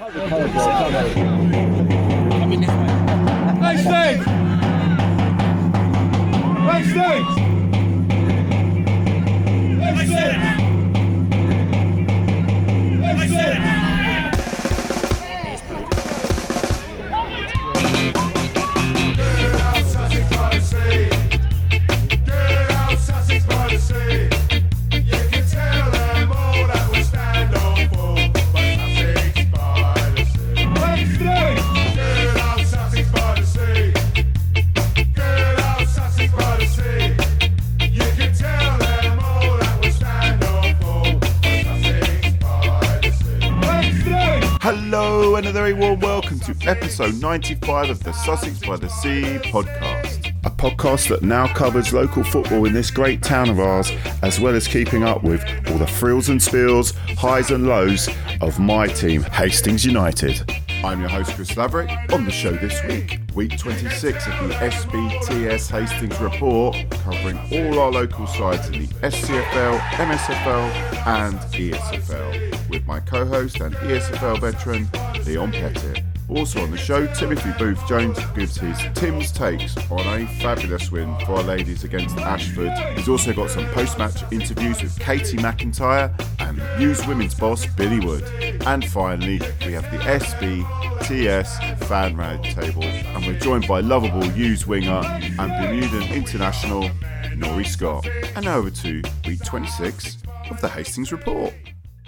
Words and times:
Backstage! 0.00 0.16
Backstage! 3.60 4.24
Backstage! 6.64 7.39
Episode 46.66 47.14
95 47.20 47.90
of 47.90 48.02
the 48.04 48.12
Sussex 48.12 48.58
by 48.60 48.76
the 48.76 48.88
Sea 48.88 49.38
podcast. 49.44 50.34
A 50.44 50.50
podcast 50.50 51.08
that 51.08 51.22
now 51.22 51.46
covers 51.52 51.92
local 51.92 52.22
football 52.24 52.64
in 52.66 52.72
this 52.72 52.90
great 52.90 53.22
town 53.22 53.48
of 53.48 53.58
ours, 53.58 53.90
as 54.22 54.40
well 54.40 54.54
as 54.54 54.66
keeping 54.68 55.02
up 55.02 55.22
with 55.22 55.42
all 55.70 55.78
the 55.78 55.86
frills 55.86 56.28
and 56.28 56.42
spills, 56.42 56.92
highs 57.16 57.50
and 57.50 57.66
lows 57.66 58.08
of 58.40 58.58
my 58.58 58.86
team, 58.86 59.22
Hastings 59.22 59.84
United. 59.84 60.50
I'm 60.82 61.00
your 61.00 61.10
host, 61.10 61.34
Chris 61.34 61.50
Laverick. 61.56 61.90
On 62.12 62.24
the 62.24 62.30
show 62.30 62.52
this 62.52 62.82
week, 62.84 63.20
week 63.34 63.58
26 63.58 64.26
of 64.26 64.48
the 64.48 64.54
SBTS 64.54 65.70
Hastings 65.70 66.18
report, 66.20 66.76
covering 66.90 67.38
all 67.52 67.78
our 67.78 67.90
local 67.92 68.26
sides 68.26 68.66
in 68.68 68.72
the 68.72 68.86
SCFL, 69.02 69.78
MSFL, 69.78 71.06
and 71.06 71.38
ESFL, 71.38 72.68
with 72.70 72.86
my 72.86 73.00
co 73.00 73.26
host 73.26 73.60
and 73.60 73.74
ESFL 73.76 74.40
veteran, 74.40 74.88
Leon 75.26 75.52
Pettit. 75.52 76.02
Also 76.30 76.62
on 76.62 76.70
the 76.70 76.76
show, 76.78 77.06
Timothy 77.14 77.50
Booth 77.58 77.84
Jones 77.88 78.18
gives 78.36 78.56
his 78.56 78.78
Tim's 78.94 79.32
takes 79.32 79.76
on 79.90 80.00
a 80.00 80.26
fabulous 80.40 80.92
win 80.92 81.14
for 81.26 81.32
our 81.36 81.42
ladies 81.42 81.82
against 81.82 82.16
Ashford. 82.18 82.70
He's 82.96 83.08
also 83.08 83.32
got 83.32 83.50
some 83.50 83.66
post 83.70 83.98
match 83.98 84.22
interviews 84.30 84.80
with 84.80 84.96
Katie 85.00 85.38
McIntyre 85.38 86.14
and 86.38 86.80
U's 86.80 87.04
women's 87.06 87.34
boss 87.34 87.66
Billy 87.66 87.98
Wood. 87.98 88.22
And 88.64 88.84
finally, 88.84 89.40
we 89.66 89.72
have 89.72 89.90
the 89.90 89.98
SBTS 89.98 91.78
fan 91.84 92.16
round 92.16 92.44
table, 92.44 92.84
and 92.84 93.26
we're 93.26 93.38
joined 93.38 93.66
by 93.66 93.80
lovable 93.80 94.24
U's 94.26 94.66
winger 94.66 95.02
and 95.04 95.36
Bermudan 95.36 96.12
international 96.12 96.90
Knory 97.36 97.64
Scott. 97.64 98.06
And 98.36 98.44
now 98.44 98.58
over 98.58 98.70
to 98.70 99.02
week 99.26 99.42
26 99.44 100.18
of 100.50 100.60
the 100.60 100.68
Hastings 100.68 101.10
Report. 101.10 101.52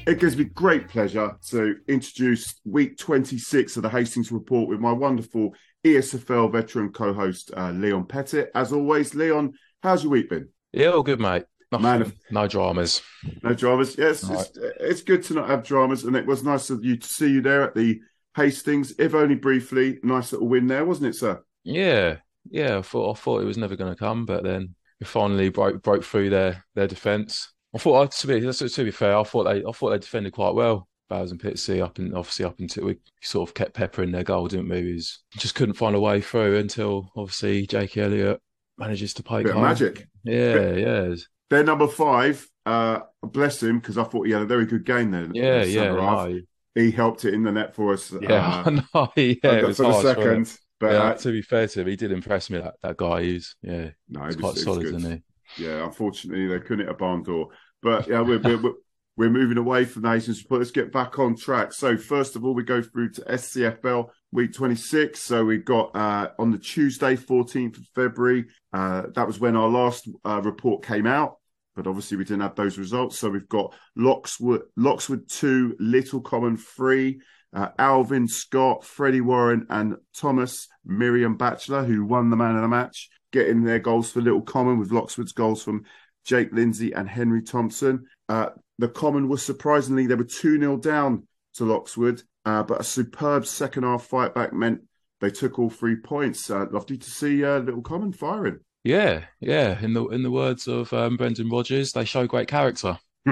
It 0.05 0.19
gives 0.19 0.36
me 0.36 0.45
great 0.45 0.89
pleasure 0.89 1.36
to 1.50 1.77
introduce 1.86 2.56
week 2.64 2.98
26 2.98 3.77
of 3.77 3.84
the 3.84 3.89
Hastings 3.89 4.33
Report 4.33 4.69
with 4.69 4.81
my 4.81 4.91
wonderful 4.91 5.55
ESFL 5.84 6.50
veteran 6.50 6.91
co 6.92 7.12
host, 7.12 7.53
uh, 7.56 7.70
Leon 7.70 8.06
Pettit. 8.06 8.50
As 8.55 8.72
always, 8.72 9.14
Leon, 9.14 9.53
how's 9.83 10.03
your 10.03 10.12
week 10.12 10.28
been? 10.28 10.48
Yeah, 10.72 10.89
all 10.89 11.05
good, 11.05 11.20
mate. 11.20 11.44
Nothing, 11.70 11.83
Man 11.84 12.03
of- 12.03 12.14
no 12.31 12.48
dramas. 12.48 13.00
No 13.42 13.55
dramas. 13.55 13.97
Yes, 13.97 14.28
it's, 14.28 14.59
it's 14.81 15.03
good 15.03 15.22
to 15.25 15.34
not 15.34 15.48
have 15.48 15.62
dramas, 15.64 16.05
and 16.05 16.16
it 16.16 16.27
was 16.27 16.42
nice 16.42 16.69
of 16.70 16.84
you 16.84 16.97
to 16.97 17.06
see 17.06 17.31
you 17.31 17.41
there 17.41 17.62
at 17.62 17.75
the 17.75 18.00
Hastings, 18.37 18.94
if 18.98 19.14
only 19.14 19.37
briefly. 19.37 19.98
Nice 20.03 20.33
little 20.33 20.48
win 20.48 20.66
there, 20.66 20.84
wasn't 20.84 21.14
it, 21.14 21.19
sir? 21.19 21.42
Yeah, 21.62 22.16
yeah. 22.50 22.78
I 22.78 22.83
thought 22.83 23.16
I 23.16 23.20
thought 23.20 23.42
it 23.42 23.47
was 23.47 23.59
never 23.59 23.77
going 23.77 23.92
to 23.92 23.98
come, 23.98 24.27
but 24.27 24.42
then 24.42 24.75
we 24.98 25.06
finally 25.06 25.49
broke 25.49 25.81
broke 25.82 26.03
through 26.03 26.31
their 26.31 26.65
their 26.75 26.88
defence. 26.88 27.51
I 27.75 27.78
thought 27.78 28.12
to 28.12 28.27
be 28.27 28.41
to 28.41 28.84
be 28.84 28.91
fair, 28.91 29.16
I 29.16 29.22
thought 29.25 29.44
they 29.44 29.65
I 29.65 29.72
thought 29.72 29.91
they 29.91 29.99
defended 29.99 30.33
quite 30.33 30.55
well. 30.55 30.88
Bowers 31.09 31.31
and 31.31 31.41
Pitsea 31.41 31.83
up 31.84 31.99
and 31.99 32.15
obviously 32.15 32.47
up 32.47 32.59
until 32.59 32.87
we 32.87 32.97
sort 33.21 33.49
of 33.49 33.55
kept 33.55 33.75
peppering 33.75 34.12
their 34.12 34.25
goal, 34.25 34.49
didn't 34.49 34.69
we? 34.69 34.94
Was- 34.94 35.22
just 35.37 35.55
couldn't 35.55 35.75
find 35.75 35.94
a 35.94 36.00
way 36.00 36.21
through 36.22 36.56
until 36.56 37.11
obviously 37.16 37.66
Jake 37.66 37.97
Elliott 37.99 38.41
manages 38.78 39.12
to 39.15 39.22
play 39.22 39.43
Bit 39.43 39.55
of 39.55 39.62
magic. 39.62 40.09
Yeah, 40.25 40.72
yeah, 40.72 41.15
Their 41.50 41.65
number 41.65 41.87
five, 41.87 42.49
uh, 42.65 43.00
bless 43.22 43.62
him, 43.62 43.78
because 43.78 43.99
I 43.99 44.05
thought 44.05 44.27
he 44.27 44.32
had 44.32 44.43
a 44.43 44.47
very 44.47 44.65
good 44.65 44.84
game 44.87 45.11
there. 45.11 45.28
yeah, 45.32 45.65
the 45.65 45.71
yeah. 45.71 45.93
no, 45.93 46.41
He 46.75 46.91
helped 46.91 47.25
it 47.27 47.34
in 47.34 47.43
the 47.43 47.53
net 47.53 47.75
for 47.75 47.93
us. 47.93 48.12
yeah, 48.21 48.62
uh, 48.66 48.71
no, 48.71 49.12
yeah. 49.16 49.34
It 49.43 49.66
was 49.66 49.77
for 49.77 49.82
the 49.82 49.93
harsh, 49.93 50.05
wasn't 50.05 50.47
second. 50.47 50.59
But 50.81 50.93
yeah, 50.93 51.03
uh, 51.03 51.15
to 51.15 51.31
be 51.32 51.43
fair 51.43 51.69
to 51.69 51.81
him, 51.82 51.87
he 51.88 51.97
did 51.97 52.11
impress 52.11 52.50
me. 52.50 52.59
That 52.59 52.75
that 52.82 52.97
guy, 52.97 53.22
he's 53.22 53.55
yeah, 53.62 53.91
no, 54.09 54.25
he's 54.25 54.37
quite 54.37 54.56
solid, 54.56 54.84
good. 54.84 54.94
isn't 54.97 55.12
he? 55.56 55.65
Yeah, 55.65 55.84
unfortunately, 55.84 56.49
they 56.49 56.59
couldn't 56.59 56.87
hit 56.87 56.88
a 56.88 56.94
barn 56.94 57.22
door. 57.22 57.49
But 57.82 58.06
yeah, 58.06 58.20
we're, 58.20 58.38
we're, 58.38 58.72
we're, 59.16 59.31
moving 59.31 59.59
away 59.59 59.84
from 59.84 60.03
Nations 60.03 60.43
Report. 60.43 60.60
Let's 60.60 60.70
get 60.70 60.93
back 60.93 61.19
on 61.19 61.37
track. 61.37 61.72
So, 61.72 61.97
first 61.97 62.37
of 62.37 62.44
all, 62.44 62.54
we 62.54 62.62
go 62.62 62.81
through 62.81 63.10
to 63.12 63.22
SCFL 63.22 64.09
week 64.31 64.54
26. 64.54 65.20
So, 65.20 65.44
we've 65.44 65.65
got 65.65 65.94
uh, 65.97 66.31
on 66.38 66.53
the 66.53 66.59
Tuesday, 66.59 67.16
14th 67.16 67.78
of 67.78 67.87
February, 67.94 68.47
uh, 68.72 69.03
that 69.15 69.26
was 69.26 69.41
when 69.41 69.56
our 69.56 69.69
last 69.69 70.09
uh, 70.25 70.41
report 70.43 70.84
came 70.84 71.06
out. 71.06 71.38
But 71.75 71.87
obviously, 71.87 72.16
we 72.16 72.25
didn't 72.25 72.43
have 72.43 72.54
those 72.54 72.78
results. 72.78 73.19
So, 73.19 73.31
we've 73.31 73.48
got 73.48 73.75
Loxwood, 73.97 74.62
Loxwood 74.76 75.28
2, 75.28 75.76
Little 75.81 76.20
Common 76.20 76.56
3. 76.56 77.20
Uh, 77.54 77.69
Alvin 77.78 78.26
Scott, 78.26 78.82
Freddie 78.82 79.20
Warren, 79.20 79.66
and 79.69 79.97
Thomas 80.16 80.69
Miriam 80.87 81.37
Batchelor, 81.37 81.84
who 81.84 82.03
won 82.03 82.31
the 82.31 82.37
man 82.37 82.56
of 82.56 82.62
the 82.62 82.69
match, 82.69 83.10
getting 83.31 83.62
their 83.62 83.78
goals 83.78 84.10
for 84.10 84.22
Little 84.22 84.41
Common 84.41 84.78
with 84.78 84.91
Loxwood's 84.91 85.32
goals 85.32 85.62
from 85.62 85.84
Jake 86.25 86.53
Lindsay 86.53 86.93
and 86.93 87.09
Henry 87.09 87.43
Thompson. 87.43 88.06
Uh, 88.28 88.50
the 88.78 88.88
Common 88.88 89.28
was 89.28 89.44
surprisingly, 89.44 90.06
they 90.06 90.15
were 90.15 90.25
2 90.25 90.59
0 90.59 90.77
down 90.78 91.27
to 91.55 91.65
Loxwood, 91.65 92.22
uh, 92.44 92.62
but 92.62 92.81
a 92.81 92.84
superb 92.84 93.47
second 93.47 93.84
half 93.84 94.05
fight 94.05 94.34
back 94.34 94.53
meant 94.53 94.82
they 95.21 95.31
took 95.31 95.59
all 95.59 95.71
three 95.71 95.97
points. 95.97 96.50
Uh, 96.50 96.66
lovely 96.71 96.99
to 96.99 97.11
see 97.11 97.44
uh, 97.44 97.59
Little 97.59 97.82
Common 97.82 98.12
firing. 98.12 98.59
Yeah, 98.84 99.25
yeah. 99.41 99.78
In 99.81 99.93
the 99.93 100.09
in 100.09 100.22
the 100.22 100.31
words 100.31 100.66
of 100.66 100.93
um, 100.93 101.16
Brendan 101.16 101.49
Rodgers, 101.49 101.93
they 101.93 102.05
show 102.05 102.27
great 102.27 102.49
character. 102.49 102.99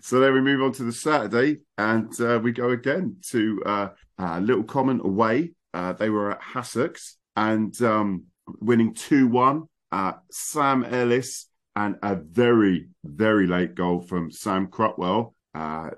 so 0.00 0.20
then 0.20 0.32
we 0.32 0.40
move 0.40 0.62
on 0.62 0.72
to 0.72 0.84
the 0.84 0.92
Saturday, 0.92 1.58
and 1.76 2.12
uh, 2.20 2.38
we 2.40 2.52
go 2.52 2.70
again 2.70 3.16
to 3.30 3.62
uh, 3.66 3.88
uh, 4.18 4.38
Little 4.38 4.62
Common 4.62 5.00
away. 5.00 5.52
Uh, 5.74 5.92
they 5.92 6.08
were 6.08 6.30
at 6.30 6.40
Hassocks 6.40 7.14
and 7.34 7.80
um, 7.82 8.24
winning 8.60 8.94
2 8.94 9.26
1. 9.26 9.64
Uh, 9.92 10.12
Sam 10.30 10.84
Ellis 10.84 11.46
and 11.74 11.96
a 12.02 12.16
very, 12.16 12.88
very 13.04 13.46
late 13.46 13.74
goal 13.74 14.00
from 14.00 14.30
Sam 14.30 14.66
Crutwell. 14.66 15.34
Uh, 15.54 15.90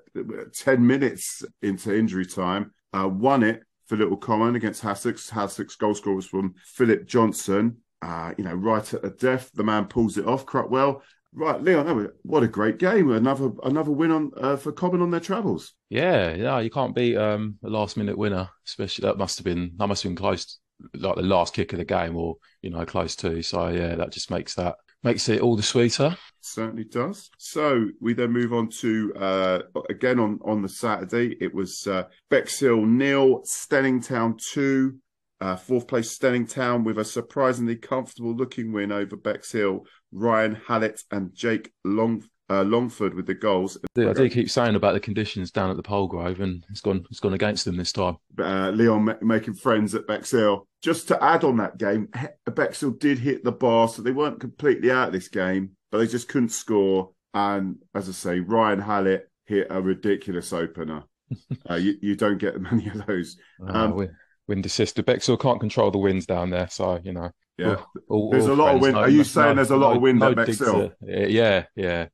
10 0.55 0.87
minutes 0.87 1.45
into 1.63 1.97
injury 1.97 2.27
time, 2.27 2.73
uh, 2.93 3.09
won 3.09 3.43
it 3.43 3.63
for 3.87 3.97
Little 3.97 4.17
Common 4.17 4.55
against 4.55 4.83
Hassocks. 4.83 5.31
Hassocks 5.31 5.77
goal 5.77 5.95
scorer 5.95 6.17
was 6.17 6.27
from 6.27 6.55
Philip 6.65 7.07
Johnson. 7.07 7.79
Uh, 8.01 8.33
you 8.39 8.45
know, 8.45 8.55
right 8.55 8.95
at 8.95 9.03
the 9.03 9.11
death, 9.11 9.51
the 9.55 9.65
man 9.65 9.87
pulls 9.87 10.17
it 10.17 10.27
off. 10.27 10.47
Crutwell 10.47 11.03
Right, 11.33 11.63
Leon, 11.63 12.09
what 12.23 12.43
a 12.43 12.49
great 12.49 12.79
game! 12.79 13.11
Another 13.11 13.51
another 13.63 13.93
win 13.93 14.11
on 14.11 14.31
uh, 14.37 14.57
for 14.57 14.73
Common 14.73 15.03
on 15.03 15.11
their 15.11 15.21
travels. 15.21 15.75
Yeah, 15.91 16.35
yeah. 16.35 16.59
You 16.61 16.71
can't 16.71 16.95
beat 16.95 17.17
um, 17.17 17.57
a 17.63 17.69
last 17.69 17.99
minute 17.99 18.17
winner, 18.17 18.49
especially 18.67 19.07
that 19.07 19.19
must 19.19 19.37
have 19.39 19.45
been 19.45 19.73
that 19.77 19.87
must 19.87 20.03
have 20.03 20.11
been 20.11 20.17
close, 20.17 20.59
like 20.95 21.17
the 21.17 21.23
last 21.23 21.55
kick 21.55 21.73
of 21.73 21.79
the 21.79 21.85
game, 21.85 22.17
or 22.17 22.37
you 22.63 22.71
know, 22.71 22.85
close 22.85 23.17
to. 23.17 23.43
So 23.43 23.69
yeah, 23.69 23.95
that 23.97 24.13
just 24.13 24.31
makes 24.31 24.55
that 24.55 24.77
makes 25.03 25.29
it 25.29 25.41
all 25.41 25.57
the 25.57 25.63
sweeter. 25.63 26.17
Certainly 26.41 26.85
does. 26.85 27.31
So 27.39 27.87
we 28.01 28.15
then 28.15 28.33
move 28.33 28.53
on 28.53 28.69
to 28.81 29.13
uh, 29.15 29.59
again 29.91 30.19
on 30.19 30.39
on 30.45 30.63
the 30.63 30.69
Saturday. 30.69 31.37
It 31.41 31.55
was 31.55 31.87
uh, 31.87 32.05
Bexhill 32.31 32.85
nil, 32.85 33.43
Steyning 33.45 34.01
Town 34.01 34.37
two. 34.39 34.99
Uh, 35.41 35.55
fourth 35.55 35.87
place 35.87 36.11
Steyning 36.11 36.47
Town 36.47 36.83
with 36.83 36.99
a 36.99 37.05
surprisingly 37.05 37.77
comfortable 37.77 38.35
looking 38.35 38.73
win 38.73 38.91
over 38.91 39.17
Bexhill. 39.17 39.85
Ryan 40.11 40.61
Hallett 40.67 41.03
and 41.13 41.33
Jake 41.33 41.71
Long 41.85 42.25
uh, 42.51 42.63
Longford 42.65 43.15
with 43.15 43.27
the 43.27 43.35
goals. 43.35 43.77
I 43.97 44.13
do 44.13 44.29
keep 44.31 44.51
saying 44.51 44.75
about 44.75 44.95
the 44.95 45.01
conditions 45.01 45.51
down 45.51 45.71
at 45.71 45.77
the 45.77 45.83
Polegrove, 45.83 46.41
and 46.41 46.65
it's 46.71 46.81
gone 46.81 47.05
it's 47.11 47.21
gone 47.21 47.35
against 47.35 47.65
them 47.65 47.77
this 47.77 47.93
time. 47.93 48.17
uh, 48.39 48.71
Leon 48.71 49.05
ma- 49.05 49.15
making 49.21 49.55
friends 49.55 49.95
at 49.95 50.07
Bexhill. 50.07 50.67
Just 50.83 51.09
to 51.09 51.23
add 51.23 51.45
on 51.45 51.57
that 51.59 51.77
game, 51.79 52.09
Bexhill 52.47 52.93
did 52.93 53.19
hit 53.19 53.45
the 53.45 53.53
bar, 53.53 53.89
so 53.89 54.01
they 54.03 54.13
weren't 54.13 54.41
completely 54.41 54.91
out 54.91 55.09
of 55.09 55.13
this 55.13 55.29
game, 55.29 55.71
but 55.91 55.99
they 55.99 56.07
just 56.07 56.29
couldn't 56.29 56.51
score. 56.51 57.11
And 57.35 57.77
as 57.95 58.09
I 58.09 58.13
say, 58.13 58.41
Ryan 58.41 58.81
Hallett 58.81 59.29
hit 59.47 59.67
a 59.71 59.81
ridiculous 59.83 60.53
opener. 60.53 61.05
uh, 61.71 61.75
you, 61.75 61.95
you 62.01 62.17
don't 62.17 62.39
get 62.39 62.61
many 62.61 62.89
of 62.89 63.05
those. 63.07 63.37
Um, 63.61 63.77
Uh, 63.77 63.87
wi- 63.89 64.11
wind 64.47 64.65
assisted. 64.65 65.05
Bexhill 65.05 65.37
can't 65.37 65.61
control 65.61 65.91
the 65.91 65.99
winds 65.99 66.25
down 66.27 66.51
there, 66.51 66.69
so 66.71 66.99
you 67.05 67.13
know. 67.13 67.31
Yeah. 67.59 67.77
all- 68.09 68.31
There's 68.31 68.47
all 68.47 68.55
a 68.55 68.55
lot 68.55 68.75
of 68.77 68.81
wind. 68.81 68.97
Are 68.97 69.09
you 69.11 69.25
saying 69.25 69.57
there's 69.57 69.71
a 69.73 69.77
lot 69.77 69.97
of 69.97 70.01
wind 70.03 70.23
at 70.23 70.37
digs 70.47 70.59
Bexhill? 70.61 70.93
Yeah, 71.03 71.65
yeah. 71.75 72.07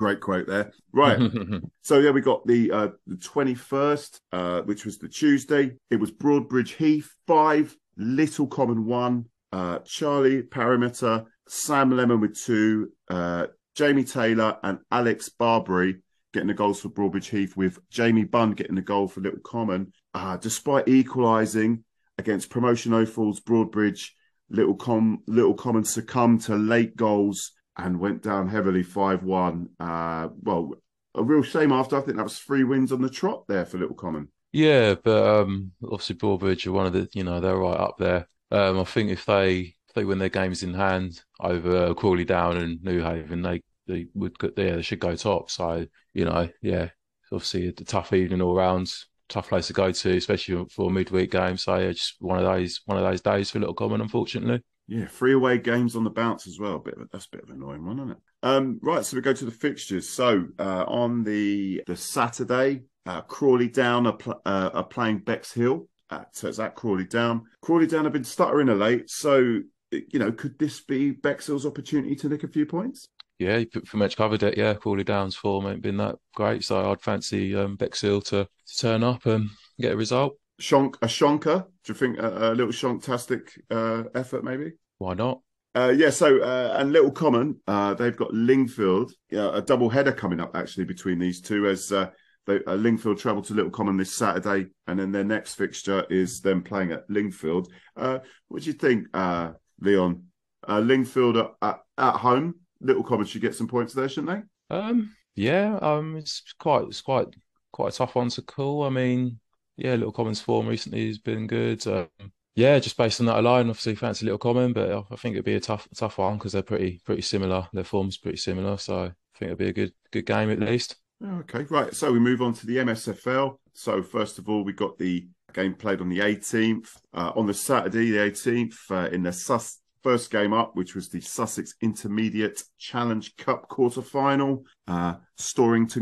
Great 0.00 0.20
quote 0.20 0.46
there. 0.46 0.72
Right. 0.94 1.30
so 1.82 1.98
yeah, 1.98 2.08
we 2.08 2.22
got 2.22 2.46
the 2.46 2.72
uh, 2.72 2.88
the 3.06 3.18
twenty 3.18 3.54
first, 3.54 4.22
uh, 4.32 4.62
which 4.62 4.86
was 4.86 4.96
the 4.96 5.08
Tuesday. 5.08 5.76
It 5.90 5.96
was 5.96 6.10
Broadbridge 6.10 6.76
Heath 6.76 7.14
five, 7.26 7.76
Little 7.98 8.46
Common 8.46 8.86
one, 8.86 9.26
uh, 9.52 9.80
Charlie 9.80 10.42
Parameter, 10.42 11.26
Sam 11.48 11.90
Lemon 11.90 12.18
with 12.18 12.34
two, 12.34 12.92
uh, 13.10 13.48
Jamie 13.74 14.04
Taylor 14.04 14.56
and 14.62 14.78
Alex 14.90 15.28
Barbary 15.28 16.00
getting 16.32 16.48
the 16.48 16.54
goals 16.54 16.80
for 16.80 16.88
Broadbridge 16.88 17.28
Heath, 17.28 17.54
with 17.54 17.78
Jamie 17.90 18.24
Bunn 18.24 18.52
getting 18.52 18.76
the 18.76 18.80
goal 18.80 19.06
for 19.06 19.20
Little 19.20 19.40
Common. 19.40 19.92
Uh, 20.14 20.38
despite 20.38 20.88
equalising 20.88 21.84
against 22.16 22.48
Promotion 22.48 22.94
Opals, 22.94 23.40
Broadbridge, 23.40 24.12
Little 24.48 24.76
Com 24.76 25.22
Little 25.26 25.52
Common 25.52 25.84
succumbed 25.84 26.40
to 26.44 26.56
late 26.56 26.96
goals 26.96 27.52
and 27.84 28.00
went 28.00 28.22
down 28.22 28.48
heavily 28.48 28.82
5 28.82 29.22
1. 29.22 29.68
Uh, 29.78 30.28
well, 30.42 30.72
a 31.14 31.22
real 31.22 31.42
shame 31.42 31.72
after. 31.72 31.96
I 31.96 32.00
think 32.00 32.16
that 32.16 32.22
was 32.22 32.38
three 32.38 32.64
wins 32.64 32.92
on 32.92 33.02
the 33.02 33.10
trot 33.10 33.44
there 33.48 33.66
for 33.66 33.78
Little 33.78 33.96
Common. 33.96 34.28
Yeah, 34.52 34.94
but 34.94 35.26
um, 35.26 35.72
obviously 35.82 36.16
Broadbridge 36.16 36.66
are 36.66 36.72
one 36.72 36.86
of 36.86 36.92
the, 36.92 37.08
you 37.12 37.24
know, 37.24 37.40
they're 37.40 37.56
right 37.56 37.78
up 37.78 37.98
there. 37.98 38.28
Um, 38.50 38.80
I 38.80 38.84
think 38.84 39.10
if 39.10 39.24
they 39.24 39.74
if 39.88 39.94
they 39.94 40.04
win 40.04 40.18
their 40.18 40.28
games 40.28 40.62
in 40.62 40.74
hand 40.74 41.20
over 41.40 41.94
Crawley 41.94 42.24
Down 42.24 42.56
and 42.56 42.78
Newhaven, 42.80 43.42
they 43.42 43.62
they 43.86 44.06
would 44.14 44.36
yeah 44.56 44.76
they 44.76 44.82
should 44.82 45.00
go 45.00 45.14
top. 45.14 45.50
So 45.50 45.86
you 46.14 46.24
know, 46.24 46.48
yeah, 46.62 46.90
obviously 47.32 47.68
a 47.68 47.72
tough 47.72 48.12
evening 48.12 48.40
all 48.40 48.54
round, 48.54 48.92
tough 49.28 49.48
place 49.48 49.68
to 49.68 49.72
go 49.72 49.92
to, 49.92 50.16
especially 50.16 50.64
for 50.70 50.90
a 50.90 50.92
midweek 50.92 51.30
game. 51.30 51.56
So 51.56 51.76
yeah, 51.76 51.92
just 51.92 52.16
one 52.20 52.38
of 52.38 52.44
those 52.44 52.80
one 52.86 52.98
of 52.98 53.04
those 53.04 53.20
days 53.20 53.50
for 53.50 53.60
Little 53.60 53.74
Common, 53.74 54.00
unfortunately. 54.00 54.62
Yeah, 54.90 55.06
three 55.06 55.34
away 55.34 55.58
games 55.58 55.94
on 55.94 56.02
the 56.02 56.10
bounce 56.10 56.48
as 56.48 56.58
well. 56.58 56.80
Bit 56.80 56.98
of 56.98 57.08
that's 57.12 57.26
a 57.26 57.30
bit 57.30 57.44
of 57.44 57.50
an 57.50 57.62
annoying 57.62 57.86
one, 57.86 58.00
isn't 58.00 58.10
it? 58.10 58.16
Um, 58.42 58.80
right, 58.82 59.04
so 59.04 59.16
we 59.16 59.20
go 59.20 59.32
to 59.32 59.44
the 59.44 59.50
fixtures. 59.52 60.08
So 60.08 60.46
uh, 60.58 60.84
on 60.88 61.22
the 61.22 61.80
the 61.86 61.94
Saturday, 61.94 62.82
uh, 63.06 63.20
Crawley 63.20 63.68
Down 63.68 64.08
are, 64.08 64.16
pl- 64.16 64.42
uh, 64.44 64.70
are 64.74 64.84
playing 64.84 65.20
Bexhill. 65.20 65.86
At, 66.10 66.34
so 66.34 66.48
it's 66.48 66.58
at 66.58 66.74
Crawley 66.74 67.04
Down. 67.04 67.44
Crawley 67.62 67.86
Down 67.86 68.02
have 68.02 68.12
been 68.12 68.24
stuttering 68.24 68.68
a 68.68 68.74
late, 68.74 69.08
so 69.08 69.60
you 69.92 70.18
know, 70.18 70.32
could 70.32 70.58
this 70.58 70.80
be 70.80 71.12
Bexhill's 71.12 71.66
opportunity 71.66 72.16
to 72.16 72.28
nick 72.28 72.42
a 72.42 72.48
few 72.48 72.66
points? 72.66 73.06
Yeah, 73.38 73.58
you 73.58 73.66
pretty 73.66 73.96
much 73.96 74.16
covered 74.16 74.42
it. 74.42 74.58
Yeah, 74.58 74.74
Crawley 74.74 75.04
Down's 75.04 75.36
form 75.36 75.66
ain't 75.66 75.82
been 75.82 75.98
that 75.98 76.16
great, 76.34 76.64
so 76.64 76.90
I'd 76.90 77.00
fancy 77.00 77.54
um, 77.54 77.76
Bexhill 77.76 78.22
to, 78.22 78.44
to 78.44 78.76
turn 78.76 79.04
up 79.04 79.24
and 79.26 79.48
get 79.80 79.92
a 79.92 79.96
result. 79.96 80.36
Shonk, 80.60 80.96
a 81.02 81.06
shonker? 81.06 81.64
Do 81.84 81.92
you 81.92 81.94
think 81.94 82.18
a, 82.18 82.52
a 82.52 82.54
little 82.54 82.72
shonktastic 82.72 83.50
uh, 83.70 84.04
effort, 84.14 84.44
maybe? 84.44 84.72
Why 84.98 85.14
not? 85.14 85.40
Uh, 85.74 85.92
yeah, 85.96 86.10
so 86.10 86.42
uh, 86.42 86.76
and 86.78 86.92
Little 86.92 87.12
Common, 87.12 87.60
uh, 87.66 87.94
they've 87.94 88.16
got 88.16 88.32
Lingfield, 88.32 89.12
yeah, 89.30 89.50
a 89.54 89.62
double 89.62 89.88
header 89.88 90.12
coming 90.12 90.40
up 90.40 90.56
actually 90.56 90.84
between 90.84 91.18
these 91.18 91.40
two 91.40 91.68
as 91.68 91.92
uh, 91.92 92.10
they, 92.46 92.56
uh, 92.56 92.74
Lingfield 92.74 93.18
travel 93.18 93.40
to 93.42 93.54
Little 93.54 93.70
Common 93.70 93.96
this 93.96 94.12
Saturday, 94.12 94.66
and 94.88 94.98
then 94.98 95.12
their 95.12 95.24
next 95.24 95.54
fixture 95.54 96.04
is 96.10 96.40
them 96.40 96.62
playing 96.62 96.90
at 96.90 97.08
Lingfield. 97.08 97.68
Uh, 97.96 98.18
what 98.48 98.62
do 98.62 98.66
you 98.66 98.72
think, 98.72 99.06
uh, 99.14 99.52
Leon? 99.80 100.24
Uh, 100.66 100.80
Lingfield 100.80 101.54
at, 101.62 101.78
at 101.96 102.16
home, 102.16 102.56
Little 102.80 103.04
Common 103.04 103.26
should 103.26 103.42
get 103.42 103.54
some 103.54 103.68
points 103.68 103.94
there, 103.94 104.08
shouldn't 104.08 104.44
they? 104.68 104.76
Um, 104.76 105.14
yeah, 105.36 105.78
um, 105.80 106.16
it's 106.16 106.42
quite, 106.58 106.82
it's 106.82 107.00
quite, 107.00 107.28
quite 107.70 107.94
a 107.94 107.96
tough 107.96 108.16
one 108.16 108.28
to 108.30 108.42
call. 108.42 108.82
I 108.82 108.90
mean, 108.90 109.38
yeah, 109.80 109.94
Little 109.94 110.12
Common's 110.12 110.40
form 110.40 110.66
recently 110.66 111.06
has 111.08 111.18
been 111.18 111.46
good. 111.46 111.86
Um, 111.86 112.08
yeah, 112.54 112.78
just 112.78 112.96
based 112.96 113.20
on 113.20 113.26
that 113.26 113.38
alone, 113.38 113.70
obviously 113.70 113.94
fancy 113.94 114.26
Little 114.26 114.38
Common, 114.38 114.72
but 114.72 115.04
I 115.10 115.16
think 115.16 115.34
it'd 115.34 115.44
be 115.44 115.54
a 115.54 115.60
tough, 115.60 115.88
tough 115.94 116.18
one 116.18 116.36
because 116.36 116.52
they're 116.52 116.62
pretty, 116.62 117.00
pretty 117.04 117.22
similar. 117.22 117.68
Their 117.72 117.84
form's 117.84 118.18
pretty 118.18 118.38
similar, 118.38 118.76
so 118.76 119.04
I 119.04 119.12
think 119.38 119.48
it'd 119.48 119.58
be 119.58 119.68
a 119.68 119.72
good, 119.72 119.92
good 120.10 120.26
game 120.26 120.50
at 120.50 120.60
least. 120.60 120.96
Okay, 121.24 121.64
right. 121.64 121.94
So 121.94 122.12
we 122.12 122.18
move 122.18 122.42
on 122.42 122.54
to 122.54 122.66
the 122.66 122.78
MSFL. 122.78 123.58
So 123.74 124.02
first 124.02 124.38
of 124.38 124.48
all, 124.48 124.64
we 124.64 124.72
got 124.72 124.98
the 124.98 125.28
game 125.52 125.74
played 125.74 126.00
on 126.00 126.08
the 126.08 126.20
18th. 126.20 126.88
Uh, 127.12 127.32
on 127.36 127.46
the 127.46 127.54
Saturday, 127.54 128.10
the 128.10 128.18
18th, 128.18 128.76
uh, 128.90 129.08
in 129.10 129.22
the 129.22 129.32
Sus- 129.32 129.80
first 130.02 130.30
game 130.30 130.52
up, 130.52 130.74
which 130.76 130.94
was 130.94 131.08
the 131.08 131.20
Sussex 131.20 131.74
Intermediate 131.82 132.62
Challenge 132.78 133.36
Cup 133.36 133.68
quarter 133.68 134.02
final, 134.02 134.64
uh, 134.88 135.14